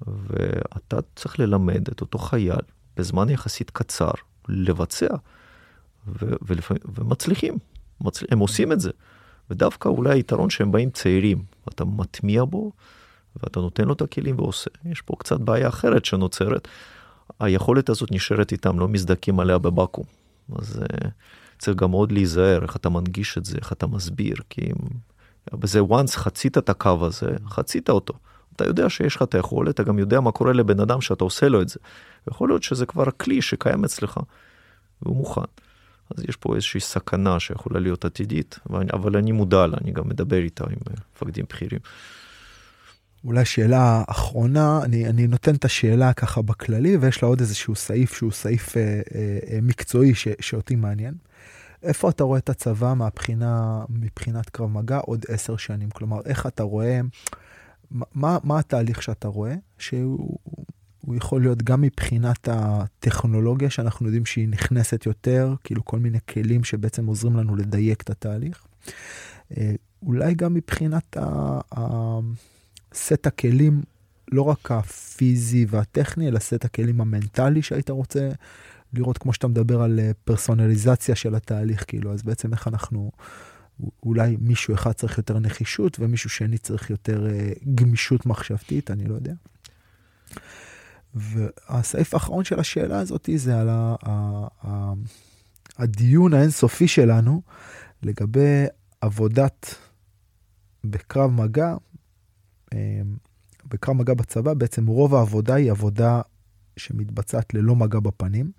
ואתה 0.07 0.96
צריך 1.16 1.40
ללמד 1.40 1.88
את 1.88 2.00
אותו 2.00 2.18
חייל 2.18 2.61
בזמן 2.96 3.28
יחסית 3.28 3.70
קצר 3.70 4.11
לבצע, 4.48 5.14
ו- 6.09 6.36
ולפעמים, 6.42 6.82
ומצליחים, 6.94 7.59
מצל... 8.00 8.26
הם 8.30 8.38
עושים 8.38 8.72
את 8.72 8.80
זה. 8.80 8.90
ודווקא 9.50 9.88
אולי 9.88 10.11
היתרון 10.11 10.50
שהם 10.50 10.72
באים 10.72 10.90
צעירים, 10.90 11.42
אתה 11.68 11.84
מטמיע 11.84 12.44
בו, 12.44 12.72
ואתה 13.42 13.60
נותן 13.60 13.84
לו 13.84 13.92
את 13.92 14.02
הכלים 14.02 14.38
ועושה. 14.38 14.70
יש 14.84 15.00
פה 15.00 15.14
קצת 15.18 15.40
בעיה 15.40 15.68
אחרת 15.68 16.04
שנוצרת. 16.04 16.68
היכולת 17.40 17.88
הזאת 17.88 18.12
נשארת 18.12 18.52
איתם, 18.52 18.78
לא 18.78 18.88
מזדקים 18.88 19.40
עליה 19.40 19.58
בבקו"ם. 19.58 20.04
אז 20.58 20.82
uh, 20.82 21.06
צריך 21.58 21.76
גם 21.76 21.90
מאוד 21.90 22.12
להיזהר 22.12 22.62
איך 22.62 22.76
אתה 22.76 22.88
מנגיש 22.88 23.38
את 23.38 23.44
זה, 23.44 23.58
איך 23.58 23.72
אתה 23.72 23.86
מסביר, 23.86 24.36
כי 24.50 24.60
אם... 24.60 24.88
בזה 25.52 25.80
once 25.80 26.12
חצית 26.12 26.58
את 26.58 26.68
הקו 26.68 26.98
הזה, 27.06 27.30
חצית 27.46 27.90
אותו. 27.90 28.14
אתה 28.56 28.64
יודע 28.64 28.90
שיש 28.90 29.16
לך 29.16 29.22
את 29.22 29.34
היכולת, 29.34 29.74
אתה 29.74 29.82
גם 29.82 29.98
יודע 29.98 30.20
מה 30.20 30.32
קורה 30.32 30.52
לבן 30.52 30.80
אדם 30.80 31.00
שאתה 31.00 31.24
עושה 31.24 31.48
לו 31.48 31.62
את 31.62 31.68
זה. 31.68 31.78
יכול 32.30 32.48
להיות 32.48 32.62
שזה 32.62 32.86
כבר 32.86 33.10
כלי 33.10 33.42
שקיים 33.42 33.84
אצלך, 33.84 34.20
והוא 35.02 35.16
מוכן. 35.16 35.40
אז 36.16 36.24
יש 36.28 36.36
פה 36.36 36.54
איזושהי 36.54 36.80
סכנה 36.80 37.40
שיכולה 37.40 37.80
להיות 37.80 38.04
עתידית, 38.04 38.58
אבל 38.92 39.16
אני 39.16 39.32
מודע 39.32 39.66
לה, 39.66 39.76
אני 39.84 39.92
גם 39.92 40.08
מדבר 40.08 40.36
איתה 40.36 40.64
עם 40.64 40.76
אה, 40.90 40.94
מפקדים 41.14 41.44
בכירים. 41.48 41.80
אולי 43.24 43.44
שאלה 43.44 44.02
אחרונה, 44.06 44.80
אני, 44.84 45.08
אני 45.08 45.26
נותן 45.26 45.54
את 45.54 45.64
השאלה 45.64 46.12
ככה 46.12 46.42
בכללי, 46.42 46.96
ויש 46.96 47.22
לה 47.22 47.28
עוד 47.28 47.40
איזשהו 47.40 47.74
סעיף 47.74 48.14
שהוא 48.14 48.32
סעיף 48.32 48.76
אה, 48.76 49.00
אה, 49.14 49.58
מקצועי 49.62 50.14
ש, 50.14 50.28
שאותי 50.40 50.76
מעניין. 50.76 51.14
איפה 51.82 52.10
אתה 52.10 52.24
רואה 52.24 52.38
את 52.38 52.48
הצבא 52.48 52.94
מהבחינה, 52.94 53.84
מבחינת 53.88 54.50
קרב 54.50 54.70
מגע 54.70 54.98
עוד 54.98 55.24
עשר 55.28 55.56
שנים? 55.56 55.90
כלומר, 55.90 56.20
איך 56.24 56.46
אתה 56.46 56.62
רואה, 56.62 57.00
מה, 57.90 58.38
מה 58.44 58.58
התהליך 58.58 59.02
שאתה 59.02 59.28
רואה, 59.28 59.54
שהוא 59.78 60.38
יכול 61.14 61.40
להיות 61.40 61.62
גם 61.62 61.80
מבחינת 61.80 62.48
הטכנולוגיה, 62.52 63.70
שאנחנו 63.70 64.06
יודעים 64.06 64.26
שהיא 64.26 64.48
נכנסת 64.48 65.06
יותר, 65.06 65.54
כאילו 65.64 65.84
כל 65.84 65.98
מיני 65.98 66.18
כלים 66.28 66.64
שבעצם 66.64 67.06
עוזרים 67.06 67.36
לנו 67.36 67.56
לדייק 67.56 68.02
את 68.02 68.10
התהליך. 68.10 68.66
אה, 69.56 69.74
אולי 70.02 70.34
גם 70.34 70.54
מבחינת 70.54 71.16
ה... 71.16 71.60
סט 72.95 73.26
הכלים, 73.26 73.82
לא 74.32 74.43
רק 74.43 74.70
הפיזי 74.70 75.66
והטכני, 75.68 76.28
אלא 76.28 76.38
סט 76.38 76.64
הכלים 76.64 77.01
המנטלי 77.01 77.62
שהיית 77.62 77.90
רוצה 77.90 78.30
לראות, 78.93 79.18
כמו 79.18 79.32
שאתה 79.32 79.49
מדבר 79.49 79.82
על 79.82 80.01
אה, 80.01 80.11
פרסונליזציה 80.24 81.14
של 81.14 81.34
התהליך, 81.34 81.84
כאילו, 81.88 82.12
אז 82.12 82.22
בעצם 82.22 82.53
איך 82.53 82.68
אנחנו, 82.68 83.11
אולי 84.03 84.36
מישהו 84.40 84.74
אחד 84.74 84.93
צריך 84.93 85.18
יותר 85.18 85.38
נחישות 85.38 85.97
ומישהו 86.01 86.30
שני 86.30 86.59
צריך 86.59 86.90
יותר 86.90 87.26
uh, 87.26 87.64
גמישות 87.74 88.26
מחשבתית, 88.26 88.90
אני 88.90 89.05
לא 89.05 89.14
יודע. 89.14 89.32
והסעיף 91.14 92.14
האחרון 92.14 92.45
של 92.45 92.61
השאלה 92.61 92.99
הזאת 92.99 93.28
זה 93.36 93.61
על 93.61 93.68
ה, 93.68 93.95
ה, 94.03 94.47
ה, 94.66 94.93
הדיון 95.78 96.34
האינסופי 96.34 96.88
שלנו 96.88 97.43
לגבי 98.03 98.64
עבודת 99.01 99.74
בקרב 100.84 101.30
מגע 101.30 101.74
בקרב 103.68 103.96
מגע 103.96 104.14
בצבא, 104.14 104.54
בעצם 104.54 104.86
רוב 104.86 105.14
העבודה 105.14 105.54
היא 105.54 105.70
עבודה 105.70 106.20
שמתבצעת 106.76 107.54
ללא 107.54 107.76
מגע 107.76 108.00
בפנים. 108.00 108.50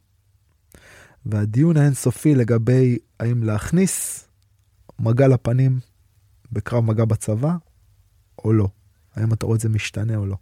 והדיון 1.25 1.77
האינסופי 1.77 2.35
לגבי 2.35 2.97
האם 3.19 3.43
להכניס 3.43 4.27
מגע 4.99 5.27
לפנים 5.27 5.79
בקרב 6.51 6.83
מגע 6.83 7.05
בצבא 7.05 7.55
או 8.45 8.53
לא. 8.53 8.67
האם 9.15 9.33
אתה 9.33 9.45
רואה 9.45 9.55
את 9.55 9.61
זה 9.61 9.69
משתנה 9.69 10.15
או 10.15 10.25
לא. 10.25 10.35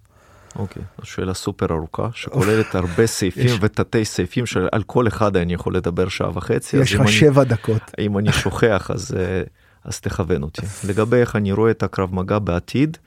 אוקיי, 0.56 0.84
okay, 0.84 1.06
שאלה 1.06 1.34
סופר 1.34 1.74
ארוכה 1.74 2.10
שכוללת 2.14 2.76
הרבה 2.76 3.08
סעיפים 3.08 3.58
ותתי 3.62 4.06
סעיפים 4.06 4.46
שעל 4.46 4.84
כל 4.86 5.08
אחד 5.08 5.38
אני 5.38 5.54
יכול 5.54 5.76
לדבר 5.76 6.10
שעה 6.10 6.38
וחצי. 6.38 6.78
יש 6.78 6.94
לך 6.94 7.10
שבע 7.10 7.44
דקות. 7.44 7.82
אם 8.00 8.18
אני 8.18 8.32
שוכח 8.34 8.92
אז, 8.92 9.16
אה, 9.20 9.44
אז 9.84 10.00
תכוון 10.00 10.44
אותי. 10.44 10.62
לגבי 10.90 11.18
איך 11.18 11.36
אני 11.36 11.52
רואה 11.52 11.72
את 11.72 11.84
הקרב 11.84 12.16
מגע 12.16 12.40
בעתיד, 12.40 12.98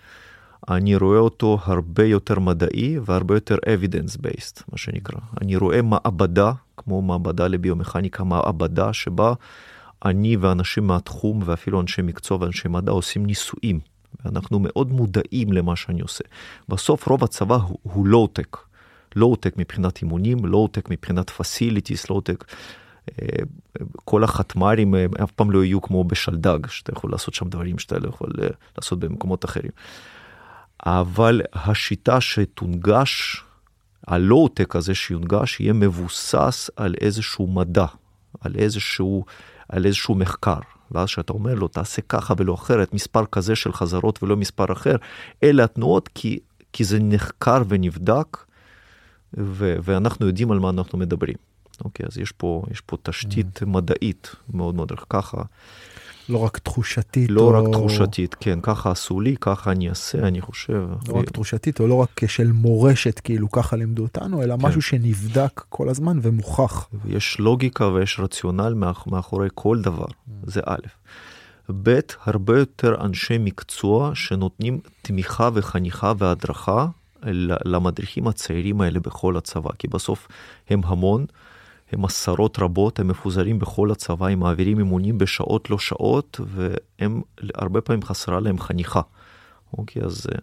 אני 0.70 0.96
רואה 0.96 1.18
אותו 1.18 1.58
הרבה 1.64 2.04
יותר 2.04 2.38
מדעי 2.38 2.98
והרבה 3.04 3.34
יותר 3.34 3.56
evidence 3.56 4.16
based, 4.16 4.62
מה 4.72 4.78
שנקרא. 4.78 5.20
אני 5.40 5.56
רואה 5.56 5.82
מעבדה, 5.82 6.52
כמו 6.76 7.02
מעבדה 7.02 7.48
לביומכניקה, 7.48 8.24
מעבדה 8.24 8.92
שבה 8.92 9.34
אני 10.04 10.36
ואנשים 10.36 10.86
מהתחום 10.86 11.40
ואפילו 11.44 11.80
אנשי 11.80 12.02
מקצוע 12.02 12.38
ואנשי 12.40 12.68
מדע 12.68 12.92
עושים 12.92 13.26
ניסויים. 13.26 13.80
ואנחנו 14.24 14.58
מאוד 14.58 14.92
מודעים 14.92 15.52
למה 15.52 15.76
שאני 15.76 16.00
עושה. 16.00 16.24
בסוף 16.68 17.08
רוב 17.08 17.24
הצבא 17.24 17.54
הוא, 17.54 17.78
הוא 17.82 18.06
לואו-טק. 18.06 18.56
לואו-טק 19.16 19.54
מבחינת 19.56 20.02
אימונים, 20.02 20.44
לואו-טק 20.44 20.90
מבחינת 20.90 21.30
facilities, 21.30 22.11
לואו-טק. 22.10 22.44
כל 24.04 24.24
החטמ"רים 24.24 24.94
אף 25.22 25.30
פעם 25.32 25.50
לא 25.50 25.64
יהיו 25.64 25.82
כמו 25.82 26.04
בשלדג, 26.04 26.66
שאתה 26.66 26.92
יכול 26.92 27.10
לעשות 27.10 27.34
שם 27.34 27.48
דברים 27.48 27.78
שאתה 27.78 27.98
לא 27.98 28.08
יכול 28.08 28.30
אה, 28.42 28.48
לעשות 28.78 28.98
במקומות 28.98 29.44
אחרים. 29.44 29.70
אבל 30.86 31.40
השיטה 31.52 32.20
שתונגש, 32.20 33.42
הלואו-טק 34.06 34.76
הזה 34.76 34.94
שיונגש, 34.94 35.60
יהיה 35.60 35.72
מבוסס 35.72 36.70
על 36.76 36.94
איזשהו 37.00 37.46
מדע, 37.46 37.86
על 38.40 38.52
איזשהו, 38.58 39.24
על 39.68 39.86
איזשהו 39.86 40.14
מחקר. 40.14 40.60
ואז 40.90 41.08
כשאתה 41.08 41.32
אומר 41.32 41.54
לו, 41.54 41.68
תעשה 41.68 42.02
ככה 42.02 42.34
ולא 42.38 42.54
אחרת, 42.54 42.94
מספר 42.94 43.26
כזה 43.26 43.56
של 43.56 43.72
חזרות 43.72 44.22
ולא 44.22 44.36
מספר 44.36 44.72
אחר, 44.72 44.96
אלה 45.42 45.64
התנועות 45.64 46.08
כי, 46.14 46.38
כי 46.72 46.84
זה 46.84 46.98
נחקר 47.00 47.62
ונבדק, 47.68 48.44
ו, 49.38 49.76
ואנחנו 49.82 50.26
יודעים 50.26 50.52
על 50.52 50.58
מה 50.58 50.70
אנחנו 50.70 50.98
מדברים. 50.98 51.34
אוקיי, 51.84 52.06
אז 52.06 52.18
יש 52.18 52.32
פה, 52.32 52.62
יש 52.70 52.80
פה 52.80 52.96
תשתית 53.02 53.62
mm. 53.62 53.66
מדעית 53.66 54.34
מאוד 54.52 54.74
מאוד 54.74 54.92
ככה. 55.10 55.42
לא 56.28 56.38
רק 56.38 56.58
תחושתית. 56.58 57.30
לא 57.30 57.40
או... 57.40 57.48
רק 57.48 57.72
תחושתית, 57.72 58.36
כן, 58.40 58.58
ככה 58.62 58.90
עשו 58.90 59.20
לי, 59.20 59.36
ככה 59.40 59.72
אני 59.72 59.88
אעשה, 59.88 60.18
אני 60.18 60.40
חושב. 60.40 60.88
לא 61.08 61.14
רק 61.14 61.30
תחושתית, 61.30 61.80
או 61.80 61.86
לא 61.86 61.94
רק 61.94 62.26
של 62.26 62.52
מורשת, 62.52 63.20
כאילו 63.24 63.50
ככה 63.50 63.76
לימדו 63.76 64.02
אותנו, 64.02 64.42
אלא 64.42 64.56
כן. 64.56 64.66
משהו 64.66 64.82
שנבדק 64.82 65.64
כל 65.68 65.88
הזמן 65.88 66.18
ומוכח. 66.22 66.88
יש 67.08 67.38
לוגיקה 67.38 67.86
ויש 67.86 68.20
רציונל 68.20 68.74
מאח... 68.74 69.06
מאחורי 69.06 69.48
כל 69.54 69.80
דבר, 69.80 70.06
זה 70.46 70.60
א'. 70.66 70.86
ב', 71.82 71.98
הרבה 72.24 72.58
יותר 72.58 73.04
אנשי 73.04 73.38
מקצוע 73.38 74.10
שנותנים 74.14 74.80
תמיכה 75.02 75.50
וחניכה 75.54 76.12
והדרכה 76.18 76.86
למדריכים 77.64 78.26
הצעירים 78.26 78.80
האלה 78.80 79.00
בכל 79.00 79.36
הצבא, 79.36 79.70
כי 79.78 79.88
בסוף 79.88 80.28
הם 80.70 80.80
המון. 80.84 81.26
הם 81.93 82.05
עשרות 82.05 82.59
רבות, 82.59 83.01
הם 83.01 83.09
מפוזרים 83.09 83.59
בכל 83.59 83.91
הצבא, 83.91 84.26
הם 84.26 84.41
מעבירים 84.41 84.78
אימונים 84.78 85.18
בשעות 85.18 85.70
לא 85.70 85.78
שעות, 85.78 86.41
והם 86.47 87.22
הרבה 87.55 87.80
פעמים 87.80 88.03
חסרה 88.03 88.41
להם 88.41 88.59
חניכה. 88.59 89.01
אוקיי, 89.78 90.03
אז 90.03 90.26
אה, 90.32 90.39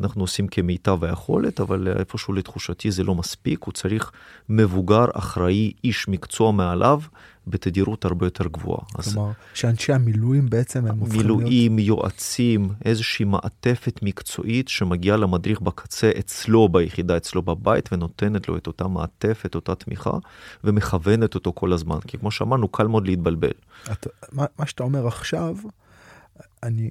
אנחנו 0.00 0.22
עושים 0.22 0.48
כמיטב 0.48 1.04
היכולת, 1.04 1.60
אבל 1.60 1.88
איפשהו 1.98 2.34
לתחושתי 2.34 2.90
זה 2.90 3.04
לא 3.04 3.14
מספיק, 3.14 3.64
הוא 3.64 3.72
צריך 3.72 4.12
מבוגר, 4.48 5.04
אחראי, 5.14 5.72
איש 5.84 6.08
מקצוע 6.08 6.52
מעליו, 6.52 7.00
בתדירות 7.46 8.04
הרבה 8.04 8.26
יותר 8.26 8.46
גבוהה. 8.46 8.84
כלומר, 8.84 9.28
אז... 9.28 9.34
שאנשי 9.54 9.92
המילואים 9.92 10.50
בעצם 10.50 10.86
הם 10.86 10.98
הופכים 10.98 11.20
להיות... 11.20 11.38
מילואים, 11.38 11.78
יועצים, 11.78 12.68
איזושהי 12.84 13.24
מעטפת 13.24 14.00
מקצועית 14.02 14.68
שמגיעה 14.68 15.16
למדריך 15.16 15.60
בקצה 15.60 16.10
אצלו 16.18 16.68
ביחידה, 16.68 17.16
אצלו 17.16 17.42
בבית, 17.42 17.88
ונותנת 17.92 18.48
לו 18.48 18.56
את 18.56 18.66
אותה 18.66 18.88
מעטפת, 18.88 19.54
אותה 19.54 19.74
תמיכה, 19.74 20.12
ומכוונת 20.64 21.34
אותו 21.34 21.52
כל 21.54 21.72
הזמן. 21.72 21.98
כי 22.06 22.18
כמו 22.18 22.30
שאמרנו, 22.30 22.68
קל 22.68 22.86
מאוד 22.86 23.06
להתבלבל. 23.06 23.52
את, 23.92 24.06
מה, 24.32 24.44
מה 24.58 24.66
שאתה 24.66 24.82
אומר 24.82 25.06
עכשיו, 25.06 25.56
אני, 26.62 26.90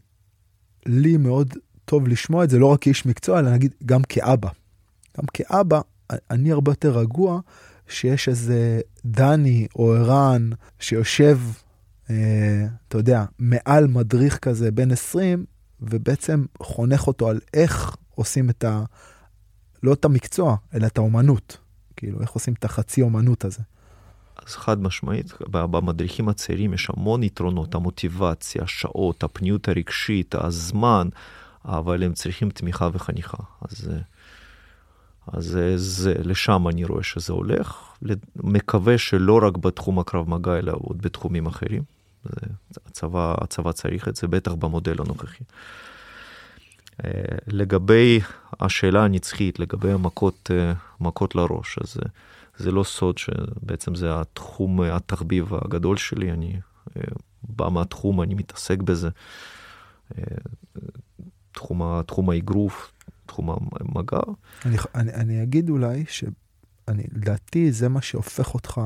לי 0.86 1.18
מאוד 1.18 1.54
טוב 1.92 2.08
לשמוע 2.08 2.44
את 2.44 2.50
זה, 2.50 2.60
לא 2.60 2.66
רק 2.66 2.82
כאיש 2.82 3.06
מקצוע, 3.06 3.40
אלא 3.40 3.52
נגיד 3.52 3.72
גם 3.86 4.04
כאבא. 4.04 4.50
גם 5.18 5.24
כאבא, 5.34 5.82
אני 6.32 6.52
הרבה 6.52 6.72
יותר 6.72 6.98
רגוע 6.98 7.40
שיש 7.88 8.30
איזה 8.30 8.82
דני 9.06 9.68
או 9.76 9.94
ערן 9.94 10.50
שיושב, 10.80 11.40
אה, 12.10 12.66
אתה 12.88 12.98
יודע, 12.98 13.26
מעל 13.40 13.88
מדריך 13.88 14.38
כזה 14.38 14.72
בן 14.72 14.92
20, 14.92 15.46
ובעצם 15.82 16.46
חונך 16.62 17.08
אותו 17.08 17.30
על 17.30 17.40
איך 17.54 17.96
עושים 18.16 18.50
את 18.50 18.64
ה... 18.64 18.84
לא 19.84 19.94
את 19.94 20.06
המקצוע, 20.06 20.56
אלא 20.74 20.88
את 20.88 20.98
האומנות. 20.98 21.58
כאילו, 21.96 22.22
איך 22.22 22.32
עושים 22.32 22.54
את 22.54 22.66
החצי 22.66 23.02
אומנות 23.02 23.46
הזה. 23.46 23.62
אז 24.46 24.56
חד 24.56 24.82
משמעית, 24.82 25.34
במדריכים 25.50 26.30
הצעירים 26.30 26.74
יש 26.74 26.90
המון 26.90 27.24
יתרונות, 27.24 27.76
המוטיבציה, 27.76 28.64
השעות, 28.64 29.24
הפניות 29.24 29.68
הרגשית, 29.68 30.36
הזמן, 30.36 31.10
אבל 31.66 32.04
הם 32.04 32.14
צריכים 32.14 32.50
תמיכה 32.50 32.90
וחניכה. 32.94 33.38
אז, 33.62 33.92
אז 35.28 35.60
זה, 35.76 36.14
לשם 36.24 36.68
אני 36.68 36.86
רואה 36.86 37.04
שזה 37.04 37.34
הולך. 37.34 37.78
מקווה 38.36 38.98
שלא 38.98 39.40
רק 39.44 39.58
בתחום 39.58 40.00
הקרב 40.00 40.30
מגע, 40.30 40.58
אלא 40.58 40.74
עוד 40.76 41.02
בתחומים 41.02 41.46
אחרים. 41.46 41.84
זה, 42.24 42.48
הצבא, 42.86 43.36
הצבא 43.42 43.72
צריך 43.72 44.08
את 44.08 44.16
זה, 44.16 44.28
בטח 44.28 44.52
במודל 44.52 44.96
הנוכחי. 45.00 45.44
אה, 47.06 47.12
לגבי 47.48 48.20
השאלה 48.60 49.04
הנצחית, 49.04 49.60
לגבי 49.60 49.92
המכות 49.92 50.52
אה, 50.54 50.74
מכות 51.00 51.36
לראש, 51.36 51.78
אז 51.82 51.98
זה 52.58 52.72
לא 52.72 52.84
סוד 52.84 53.18
שבעצם 53.18 53.96
זה 53.96 54.22
התחום, 54.22 54.82
התחביב 54.82 55.54
הגדול 55.54 55.98
שלי. 55.98 56.32
אני 56.32 56.60
בא 57.44 57.70
מהתחום, 57.70 58.22
אני 58.22 58.34
מתעסק 58.34 58.78
בזה. 58.78 59.10
אה, 61.52 61.62
תחום, 61.62 62.02
תחום 62.02 62.30
האגרוף, 62.30 62.94
תחום 63.26 63.50
המגע. 63.50 64.20
אני, 64.66 64.78
אני, 64.96 65.14
אני 65.14 65.44
אגיד 65.44 65.70
אולי 65.70 66.06
ש... 66.08 66.24
אני, 66.88 67.04
לדעתי 67.12 67.72
זה 67.72 67.90
מה 67.90 68.02
שהופך 68.02 68.54
אותך, 68.54 68.82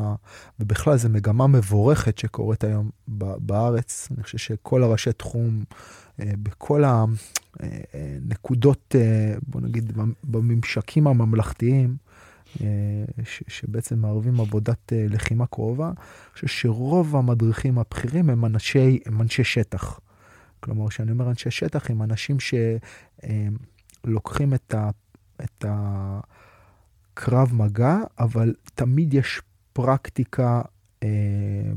ובכלל 0.59 0.97
זו 0.97 1.09
מגמה 1.09 1.47
מבורכת 1.47 2.17
שקורית 2.17 2.63
היום 2.63 2.89
בארץ. 3.37 4.07
אני 4.11 4.23
חושב 4.23 4.37
שכל 4.37 4.83
הראשי 4.83 5.13
תחום, 5.13 5.63
אה, 6.19 6.31
בכל 6.43 6.83
הנקודות, 7.59 8.95
בוא 9.47 9.61
נגיד, 9.61 9.93
בממשקים 10.23 11.07
הממלכתיים, 11.07 11.97
ש, 13.23 13.43
שבעצם 13.47 13.99
מערבים 13.99 14.39
עבודת 14.39 14.93
לחימה 15.09 15.45
קרובה, 15.45 15.87
אני 15.87 15.95
חושב 16.33 16.47
שרוב 16.47 17.15
המדריכים 17.15 17.79
הבכירים 17.79 18.29
הם 18.29 18.45
אנשי, 18.45 18.99
הם 19.05 19.21
אנשי 19.21 19.43
שטח. 19.43 19.99
כלומר, 20.65 20.89
כשאני 20.89 21.11
אומר 21.11 21.29
אנשי 21.29 21.51
שטח, 21.51 21.89
הם 21.89 22.01
אנשים 22.01 22.37
שלוקחים 24.03 24.53
את, 24.53 24.73
ה, 24.73 24.89
את 25.43 25.65
הקרב 27.13 27.53
מגע, 27.53 27.97
אבל 28.19 28.53
תמיד 28.75 29.13
יש 29.13 29.41
פרקטיקה 29.73 30.61
אה, 31.03 31.71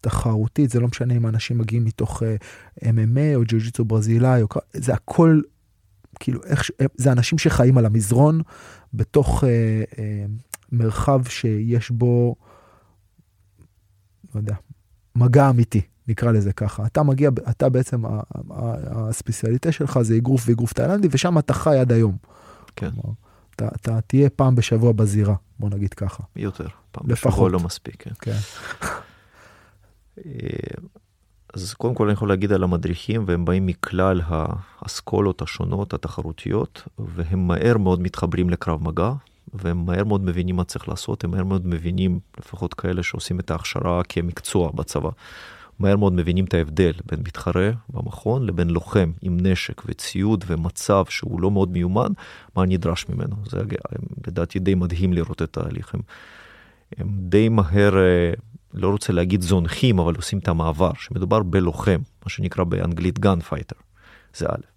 תחרותית, 0.00 0.70
זה 0.70 0.80
לא 0.80 0.88
משנה 0.88 1.14
אם 1.14 1.26
אנשים 1.26 1.58
מגיעים 1.58 1.84
מתוך 1.84 2.22
אה, 2.22 2.36
MMA 2.82 3.34
או 3.34 3.42
ג'ו-ג'יצו 3.48 3.84
ברזילאי, 3.84 4.42
או, 4.42 4.48
זה 4.72 4.94
הכל, 4.94 5.40
כאילו, 6.20 6.44
איך, 6.44 6.70
זה 6.94 7.12
אנשים 7.12 7.38
שחיים 7.38 7.78
על 7.78 7.86
המזרון 7.86 8.40
בתוך 8.94 9.44
אה, 9.44 9.82
אה, 9.98 10.24
מרחב 10.72 11.24
שיש 11.28 11.90
בו, 11.90 12.36
לא 14.34 14.40
יודע, 14.40 14.54
מגע 15.16 15.50
אמיתי. 15.50 15.93
נקרא 16.08 16.32
לזה 16.32 16.52
ככה. 16.52 16.86
אתה 16.86 17.02
מגיע, 17.02 17.30
אתה 17.50 17.68
בעצם, 17.68 18.02
הספציאליטה 18.50 19.72
שלך 19.72 19.98
זה 20.02 20.16
אגרוף 20.16 20.44
ואגרוף 20.46 20.72
תאילנדי, 20.72 21.08
ושם 21.10 21.38
אתה 21.38 21.54
חי 21.54 21.78
עד 21.78 21.92
היום. 21.92 22.16
כן. 22.76 22.90
כלומר, 22.90 23.14
אתה, 23.56 23.68
אתה 23.76 24.00
תהיה 24.00 24.30
פעם 24.30 24.54
בשבוע 24.54 24.92
בזירה, 24.92 25.34
בוא 25.58 25.70
נגיד 25.70 25.94
ככה. 25.94 26.22
יותר, 26.36 26.66
פעם 26.92 27.10
לפחות. 27.10 27.32
בשבוע 27.32 27.50
לא 27.50 27.60
מספיק, 27.60 28.02
כן. 28.02 28.10
כן. 28.20 28.36
אה, 30.26 30.84
אז 31.54 31.74
קודם 31.74 31.94
כל 31.94 32.04
אני 32.04 32.12
יכול 32.12 32.28
להגיד 32.28 32.52
על 32.52 32.62
המדריכים, 32.62 33.24
והם 33.26 33.44
באים 33.44 33.66
מכלל 33.66 34.20
האסכולות 34.26 35.42
השונות, 35.42 35.94
התחרותיות, 35.94 36.88
והם 36.98 37.46
מהר 37.46 37.78
מאוד 37.78 38.00
מתחברים 38.00 38.50
לקרב 38.50 38.82
מגע, 38.82 39.12
והם 39.54 39.86
מהר 39.86 40.04
מאוד 40.04 40.24
מבינים 40.24 40.56
מה 40.56 40.64
צריך 40.64 40.88
לעשות, 40.88 41.24
הם 41.24 41.30
מהר 41.30 41.44
מאוד 41.44 41.66
מבינים, 41.66 42.20
לפחות 42.38 42.74
כאלה 42.74 43.02
שעושים 43.02 43.40
את 43.40 43.50
ההכשרה 43.50 44.02
כמקצוע 44.08 44.70
בצבא. 44.74 45.10
מהר 45.78 45.96
מאוד 45.96 46.12
מבינים 46.12 46.44
את 46.44 46.54
ההבדל 46.54 46.92
בין 47.06 47.20
מתחרה 47.20 47.70
במכון 47.88 48.46
לבין 48.46 48.70
לוחם 48.70 49.12
עם 49.22 49.36
נשק 49.40 49.82
וציוד 49.86 50.44
ומצב 50.46 51.04
שהוא 51.08 51.40
לא 51.40 51.50
מאוד 51.50 51.72
מיומן, 51.72 52.12
מה 52.56 52.66
נדרש 52.66 53.08
ממנו. 53.08 53.36
זה 53.46 53.62
לדעתי 54.26 54.58
די 54.58 54.74
מדהים 54.74 55.12
לראות 55.12 55.42
את 55.42 55.56
ההליך. 55.56 55.94
הם, 55.94 56.00
הם 56.98 57.08
די 57.18 57.48
מהר, 57.48 57.96
אה, 57.96 58.32
לא 58.74 58.88
רוצה 58.88 59.12
להגיד 59.12 59.42
זונחים, 59.42 59.98
אבל 59.98 60.14
עושים 60.16 60.38
את 60.38 60.48
המעבר, 60.48 60.90
שמדובר 60.98 61.42
בלוחם, 61.42 62.00
מה 62.24 62.30
שנקרא 62.30 62.64
באנגלית 62.64 63.18
gun 63.18 63.40
fighter, 63.40 63.76
זה 64.34 64.46
א'. 64.46 64.74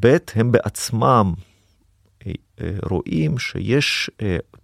ב', 0.00 0.16
הם 0.34 0.52
בעצמם 0.52 1.32
רואים 2.90 3.38
שיש 3.38 4.10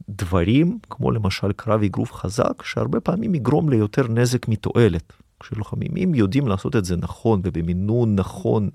דברים, 0.09 0.79
כמו 0.91 1.11
למשל 1.11 1.53
קרב 1.53 1.83
אגרוף 1.83 2.13
חזק, 2.13 2.63
שהרבה 2.63 3.01
פעמים 3.01 3.35
יגרום 3.35 3.69
ליותר 3.69 4.09
נזק 4.09 4.49
מתועלת. 4.49 5.13
כשלוחמים, 5.41 5.97
אם 5.97 6.15
יודעים 6.15 6.49
לעשות 6.49 6.77
את 6.77 6.85
זה 6.85 6.97
נכון 6.97 7.41
ובמינון 7.45 8.17
נכון, 8.17 8.71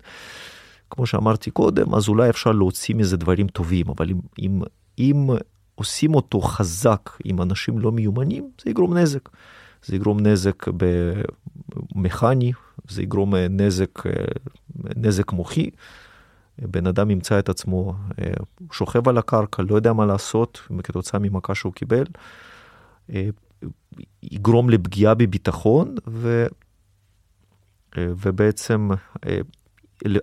כמו 0.90 1.06
שאמרתי 1.06 1.52
קודם, 1.52 1.96
אז 1.96 2.08
אולי 2.08 2.30
אפשר 2.30 2.52
להוציא 2.52 2.96
מזה 2.96 3.18
דברים 3.18 3.48
טובים, 3.48 3.86
אבל 3.90 4.10
אם, 4.10 4.20
אם, 4.40 4.62
אם 5.00 5.28
עושים 5.76 6.16
אותו 6.16 6.42
חזק 6.42 7.10
עם 7.24 7.42
אנשים 7.42 7.80
לא 7.80 7.92
מיומנים, 7.92 8.50
זה 8.64 8.70
יגרום 8.70 8.98
נזק. 8.98 9.30
זה 9.86 9.96
יגרום 9.96 10.20
נזק 10.20 10.66
מכני, 11.96 12.52
זה 12.88 13.04
יגרום 13.04 13.36
נזק, 13.36 14.00
נזק 14.96 15.32
מוחי. 15.32 15.70
בן 16.62 16.88
אדם 16.88 17.12
ימצא 17.12 17.40
את 17.40 17.50
עצמו 17.50 17.94
אה, 18.22 18.32
שוכב 18.72 19.10
על 19.10 19.18
הקרקע, 19.18 19.64
לא 19.70 19.76
יודע 19.76 19.94
מה 19.94 20.06
לעשות 20.06 20.68
כתוצאה 20.84 21.20
ממכה 21.20 21.56
שהוא 21.56 21.74
קיבל, 21.74 22.06
אה, 23.14 23.30
יגרום 24.24 24.70
לפגיעה 24.70 25.14
בביטחון 25.14 25.96
ו, 26.08 26.48
אה, 27.98 28.08
ובעצם 28.18 28.90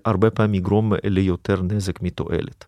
הרבה 0.04 0.30
פעמים 0.30 0.54
יגרום 0.54 0.92
ליותר 1.04 1.62
נזק 1.62 2.02
מתועלת. 2.02 2.64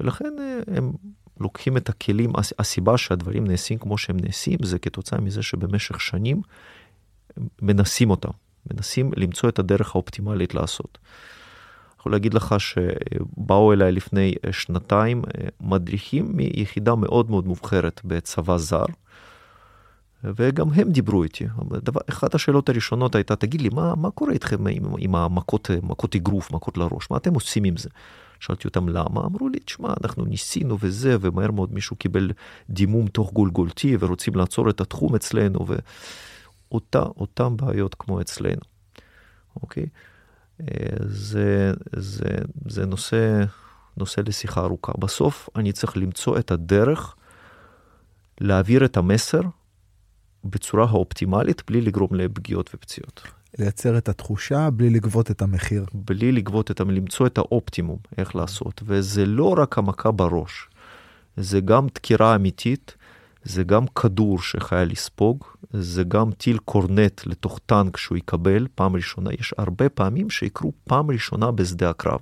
ולכן 0.00 0.34
הם 0.66 0.92
לוקחים 1.40 1.76
את 1.76 1.88
הכלים, 1.88 2.32
הסיבה 2.58 2.98
שהדברים 2.98 3.46
נעשים 3.46 3.78
כמו 3.78 3.98
שהם 3.98 4.16
נעשים 4.20 4.58
זה 4.62 4.78
כתוצאה 4.78 5.20
מזה 5.20 5.42
שבמשך 5.42 6.00
שנים 6.00 6.42
מנסים 7.62 8.10
אותם, 8.10 8.30
מנסים 8.70 9.10
למצוא 9.16 9.48
את 9.48 9.58
הדרך 9.58 9.94
האופטימלית 9.94 10.54
לעשות. 10.54 10.98
יכול 12.00 12.12
להגיד 12.12 12.34
לך 12.34 12.54
שבאו 12.58 13.72
אליי 13.72 13.92
לפני 13.92 14.34
אה, 14.46 14.52
שנתיים 14.52 15.22
אה, 15.24 15.48
מדריכים 15.60 16.36
מיחידה 16.36 16.94
מאוד 16.94 17.30
מאוד 17.30 17.46
מובחרת 17.46 18.00
בצבא 18.04 18.56
זר, 18.56 18.84
וגם 20.24 20.72
הם 20.72 20.90
דיברו 20.90 21.22
איתי. 21.22 21.46
דבר, 21.70 22.00
אחת 22.10 22.34
השאלות 22.34 22.68
הראשונות 22.68 23.14
הייתה, 23.14 23.36
תגיד 23.36 23.60
לי, 23.60 23.68
מה, 23.68 23.94
מה 23.94 24.10
קורה 24.10 24.32
איתכם 24.32 24.66
עם, 24.66 24.84
עם 24.98 25.14
המכות, 25.14 25.70
מכות 25.82 26.16
אגרוף, 26.16 26.50
מכות 26.52 26.78
לראש, 26.78 27.10
מה 27.10 27.16
אתם 27.16 27.34
עושים 27.34 27.64
עם 27.64 27.76
זה? 27.76 27.88
שאלתי 28.40 28.68
אותם 28.68 28.88
למה, 28.88 29.20
אמרו 29.24 29.48
לי, 29.48 29.58
תשמע, 29.58 29.94
אנחנו 30.04 30.24
ניסינו 30.24 30.76
וזה, 30.80 31.16
ומהר 31.20 31.50
מאוד 31.50 31.74
מישהו 31.74 31.96
קיבל 31.96 32.30
דימום 32.70 33.06
תוך 33.06 33.32
גולגולתי, 33.32 33.96
ורוצים 34.00 34.34
לעצור 34.34 34.70
את 34.70 34.80
התחום 34.80 35.14
אצלנו, 35.14 35.66
ואותן 36.70 37.56
בעיות 37.56 37.94
כמו 37.98 38.20
אצלנו, 38.20 38.60
אוקיי? 39.62 39.86
זה, 41.06 41.72
זה, 41.96 42.28
זה 42.68 42.86
נושא, 42.86 43.44
נושא 43.96 44.20
לשיחה 44.26 44.60
ארוכה. 44.60 44.92
בסוף 44.98 45.48
אני 45.56 45.72
צריך 45.72 45.96
למצוא 45.96 46.38
את 46.38 46.50
הדרך 46.50 47.14
להעביר 48.40 48.84
את 48.84 48.96
המסר 48.96 49.40
בצורה 50.44 50.84
האופטימלית 50.84 51.62
בלי 51.66 51.80
לגרום 51.80 52.14
לפגיעות 52.14 52.70
ופציעות. 52.74 53.22
לייצר 53.58 53.98
את 53.98 54.08
התחושה 54.08 54.70
בלי 54.70 54.90
לגבות 54.90 55.30
את 55.30 55.42
המחיר. 55.42 55.84
בלי 55.94 56.32
לגבות 56.32 56.70
את, 56.70 56.80
למצוא 56.80 57.26
את 57.26 57.38
האופטימום, 57.38 57.98
איך 58.18 58.36
לעשות. 58.36 58.82
וזה 58.84 59.26
לא 59.26 59.54
רק 59.58 59.78
המכה 59.78 60.10
בראש, 60.10 60.68
זה 61.36 61.60
גם 61.60 61.86
דקירה 61.86 62.34
אמיתית, 62.34 62.96
זה 63.42 63.64
גם 63.64 63.86
כדור 63.86 64.42
שחייל 64.42 64.90
לספוג, 64.90 65.44
זה 65.72 66.04
גם 66.04 66.32
טיל 66.32 66.58
קורנט 66.58 67.26
לתוך 67.26 67.60
טנק 67.66 67.96
שהוא 67.96 68.18
יקבל 68.18 68.66
פעם 68.74 68.96
ראשונה. 68.96 69.30
יש 69.32 69.54
הרבה 69.58 69.88
פעמים 69.88 70.30
שיקרו 70.30 70.72
פעם 70.84 71.10
ראשונה 71.10 71.50
בשדה 71.50 71.90
הקרב. 71.90 72.20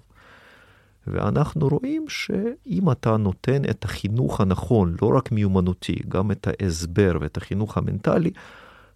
ואנחנו 1.07 1.69
רואים 1.69 2.05
שאם 2.09 2.93
אתה 2.93 3.17
נותן 3.17 3.63
את 3.71 3.85
החינוך 3.85 4.41
הנכון, 4.41 4.97
לא 5.03 5.17
רק 5.17 5.33
מיומנותי, 5.33 5.97
גם 6.09 6.31
את 6.31 6.49
ההסבר 6.49 7.19
ואת 7.21 7.37
החינוך 7.37 7.79
המנטלי, 7.79 8.31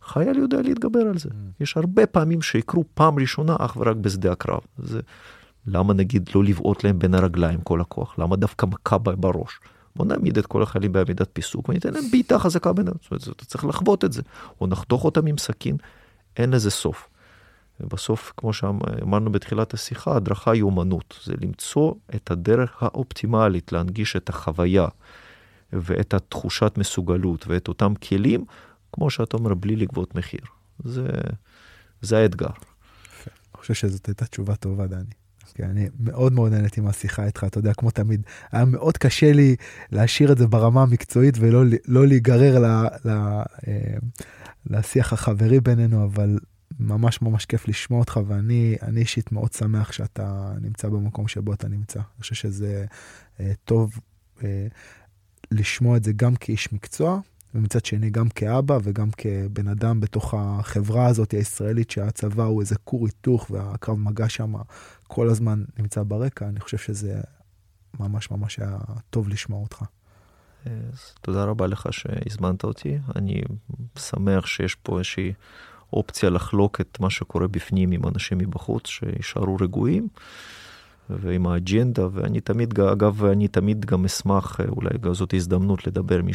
חייל 0.02 0.38
יודע 0.38 0.62
להתגבר 0.62 1.00
על 1.00 1.18
זה. 1.18 1.28
Mm. 1.28 1.32
יש 1.60 1.76
הרבה 1.76 2.06
פעמים 2.06 2.42
שיקרו 2.42 2.84
פעם 2.94 3.18
ראשונה 3.18 3.56
אך 3.58 3.76
ורק 3.76 3.96
בשדה 3.96 4.32
הקרב. 4.32 4.60
זה, 4.78 5.00
למה 5.66 5.94
נגיד 5.94 6.30
לא 6.34 6.44
לבעוט 6.44 6.84
להם 6.84 6.98
בין 6.98 7.14
הרגליים 7.14 7.60
כל 7.60 7.80
הכוח? 7.80 8.18
למה 8.18 8.36
דווקא 8.36 8.66
מכה 8.66 8.98
בראש? 8.98 9.60
בוא 9.96 10.06
נעמיד 10.06 10.38
את 10.38 10.46
כל 10.46 10.62
החיילים 10.62 10.92
בעמידת 10.92 11.28
פיסוק 11.32 11.68
וניתן 11.68 11.94
להם 11.94 12.04
בעיטה 12.10 12.38
חזקה 12.38 12.72
ביניהם. 12.72 12.96
זאת 13.02 13.10
אומרת, 13.10 13.28
אתה 13.36 13.44
צריך 13.44 13.64
לחוות 13.64 14.04
את 14.04 14.12
זה. 14.12 14.22
או 14.60 14.66
נחתוך 14.66 15.04
אותם 15.04 15.26
עם 15.26 15.38
סכין, 15.38 15.76
אין 16.36 16.50
לזה 16.50 16.70
סוף. 16.70 17.08
ובסוף, 17.80 18.32
כמו 18.36 18.52
שאמרנו 18.52 19.32
בתחילת 19.32 19.74
השיחה, 19.74 20.16
הדרכה 20.16 20.50
היא 20.50 20.62
אומנות. 20.62 21.20
זה 21.24 21.34
למצוא 21.40 21.94
את 22.14 22.30
הדרך 22.30 22.82
האופטימלית 22.82 23.72
להנגיש 23.72 24.16
את 24.16 24.28
החוויה 24.28 24.86
ואת 25.72 26.14
התחושת 26.14 26.72
מסוגלות 26.76 27.46
ואת 27.46 27.68
אותם 27.68 27.94
כלים, 27.94 28.44
כמו 28.92 29.10
שאתה 29.10 29.36
אומר, 29.36 29.54
בלי 29.54 29.76
לגבות 29.76 30.14
מחיר. 30.14 30.40
זה, 30.84 31.06
זה 32.00 32.18
האתגר. 32.18 32.46
אני 32.46 33.60
חושב 33.60 33.74
שזאת 33.74 34.06
הייתה 34.06 34.24
תשובה 34.24 34.54
טובה, 34.54 34.86
דני. 34.86 35.21
כי 35.52 35.62
אני 35.62 35.88
מאוד 36.00 36.32
מאוד 36.32 36.52
נהניתי 36.52 36.80
מהשיחה 36.80 37.26
איתך, 37.26 37.44
אתה 37.46 37.58
יודע, 37.58 37.74
כמו 37.74 37.90
תמיד, 37.90 38.22
היה 38.52 38.64
מאוד 38.64 38.98
קשה 38.98 39.32
לי 39.32 39.56
להשאיר 39.92 40.32
את 40.32 40.38
זה 40.38 40.46
ברמה 40.46 40.82
המקצועית 40.82 41.34
ולא 41.40 41.62
לא 41.88 42.06
להיגרר 42.06 42.58
ל, 42.58 42.66
ל, 43.04 43.10
אה, 43.68 43.96
לשיח 44.66 45.12
החברי 45.12 45.60
בינינו, 45.60 46.04
אבל 46.04 46.38
ממש 46.80 47.22
ממש 47.22 47.44
כיף 47.44 47.68
לשמוע 47.68 48.00
אותך, 48.00 48.20
ואני 48.26 48.76
אישית 48.96 49.32
מאוד 49.32 49.52
שמח 49.52 49.92
שאתה 49.92 50.52
נמצא 50.60 50.88
במקום 50.88 51.28
שבו 51.28 51.52
אתה 51.52 51.68
נמצא. 51.68 51.98
אני 51.98 52.20
חושב 52.20 52.34
שזה 52.34 52.84
אה, 53.40 53.52
טוב 53.64 53.98
אה, 54.44 54.66
לשמוע 55.50 55.96
את 55.96 56.04
זה 56.04 56.12
גם 56.12 56.34
כאיש 56.34 56.72
מקצוע, 56.72 57.20
ומצד 57.54 57.84
שני 57.84 58.10
גם 58.10 58.28
כאבא 58.28 58.78
וגם 58.82 59.08
כבן 59.16 59.68
אדם 59.68 60.00
בתוך 60.00 60.34
החברה 60.34 61.06
הזאת 61.06 61.30
הישראלית 61.30 61.90
שהצבא 61.90 62.44
הוא 62.44 62.60
איזה 62.60 62.74
כור 62.84 63.06
היתוך 63.06 63.50
והקרב 63.50 63.98
מגע 63.98 64.28
שם 64.28 64.54
כל 65.14 65.28
הזמן 65.28 65.64
נמצא 65.78 66.02
ברקע, 66.02 66.48
אני 66.48 66.60
חושב 66.60 66.78
שזה 66.78 67.20
ממש 68.00 68.30
ממש 68.30 68.58
היה 68.58 68.78
טוב 69.10 69.28
לשמוע 69.28 69.60
אותך. 69.60 69.82
אז 70.64 71.14
תודה 71.20 71.44
רבה 71.44 71.66
לך 71.66 71.88
שהזמנת 71.90 72.64
אותי, 72.64 72.98
אני 73.16 73.42
שמח 73.98 74.46
שיש 74.46 74.74
פה 74.74 74.98
איזושהי 74.98 75.32
אופציה 75.92 76.30
לחלוק 76.30 76.80
את 76.80 77.00
מה 77.00 77.10
שקורה 77.10 77.48
בפנים 77.48 77.92
עם 77.92 78.02
אנשים 78.08 78.38
מבחוץ 78.38 78.86
שישארו 78.86 79.56
רגועים. 79.60 80.08
ועם 81.10 81.46
האג'נדה, 81.46 82.06
ואני 82.12 82.40
תמיד, 82.40 82.80
אגב, 82.80 83.24
אני 83.24 83.48
תמיד 83.48 83.84
גם 83.84 84.04
אשמח, 84.04 84.60
אולי 84.68 84.90
זאת 85.12 85.34
הזדמנות 85.34 85.86
לדבר 85.86 86.22
מי 86.22 86.32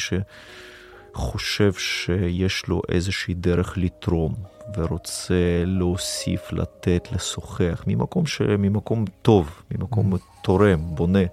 שחושב 1.13 1.73
שיש 1.73 2.67
לו 2.67 2.81
איזושהי 2.91 3.33
דרך 3.33 3.77
לתרום 3.77 4.33
ורוצה 4.77 5.63
להוסיף, 5.65 6.53
לתת, 6.53 7.07
לשוחח, 7.11 7.83
ממקום, 7.87 8.25
ש... 8.25 8.41
ממקום 8.41 9.05
טוב, 9.21 9.63
ממקום 9.71 10.13
mm. 10.13 10.17
תורם, 10.43 10.79
בונה. 10.95 11.23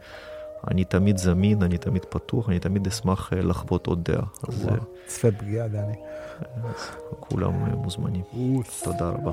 אני 0.70 0.84
תמיד 0.84 1.16
זמין, 1.16 1.62
אני 1.62 1.78
תמיד 1.78 2.05
פתוח, 2.05 2.48
אני 2.48 2.59
תמיד 2.59 2.86
אשמח 2.86 3.32
לחוות 3.32 3.86
עוד 3.86 4.10
דעה. 4.10 4.24
צפה 5.06 5.30
פגיעה, 5.32 5.68
דני. 5.68 5.96
כולם 7.20 7.52
מוזמנים. 7.55 8.22
תודה 8.84 9.09
רבה. 9.09 9.32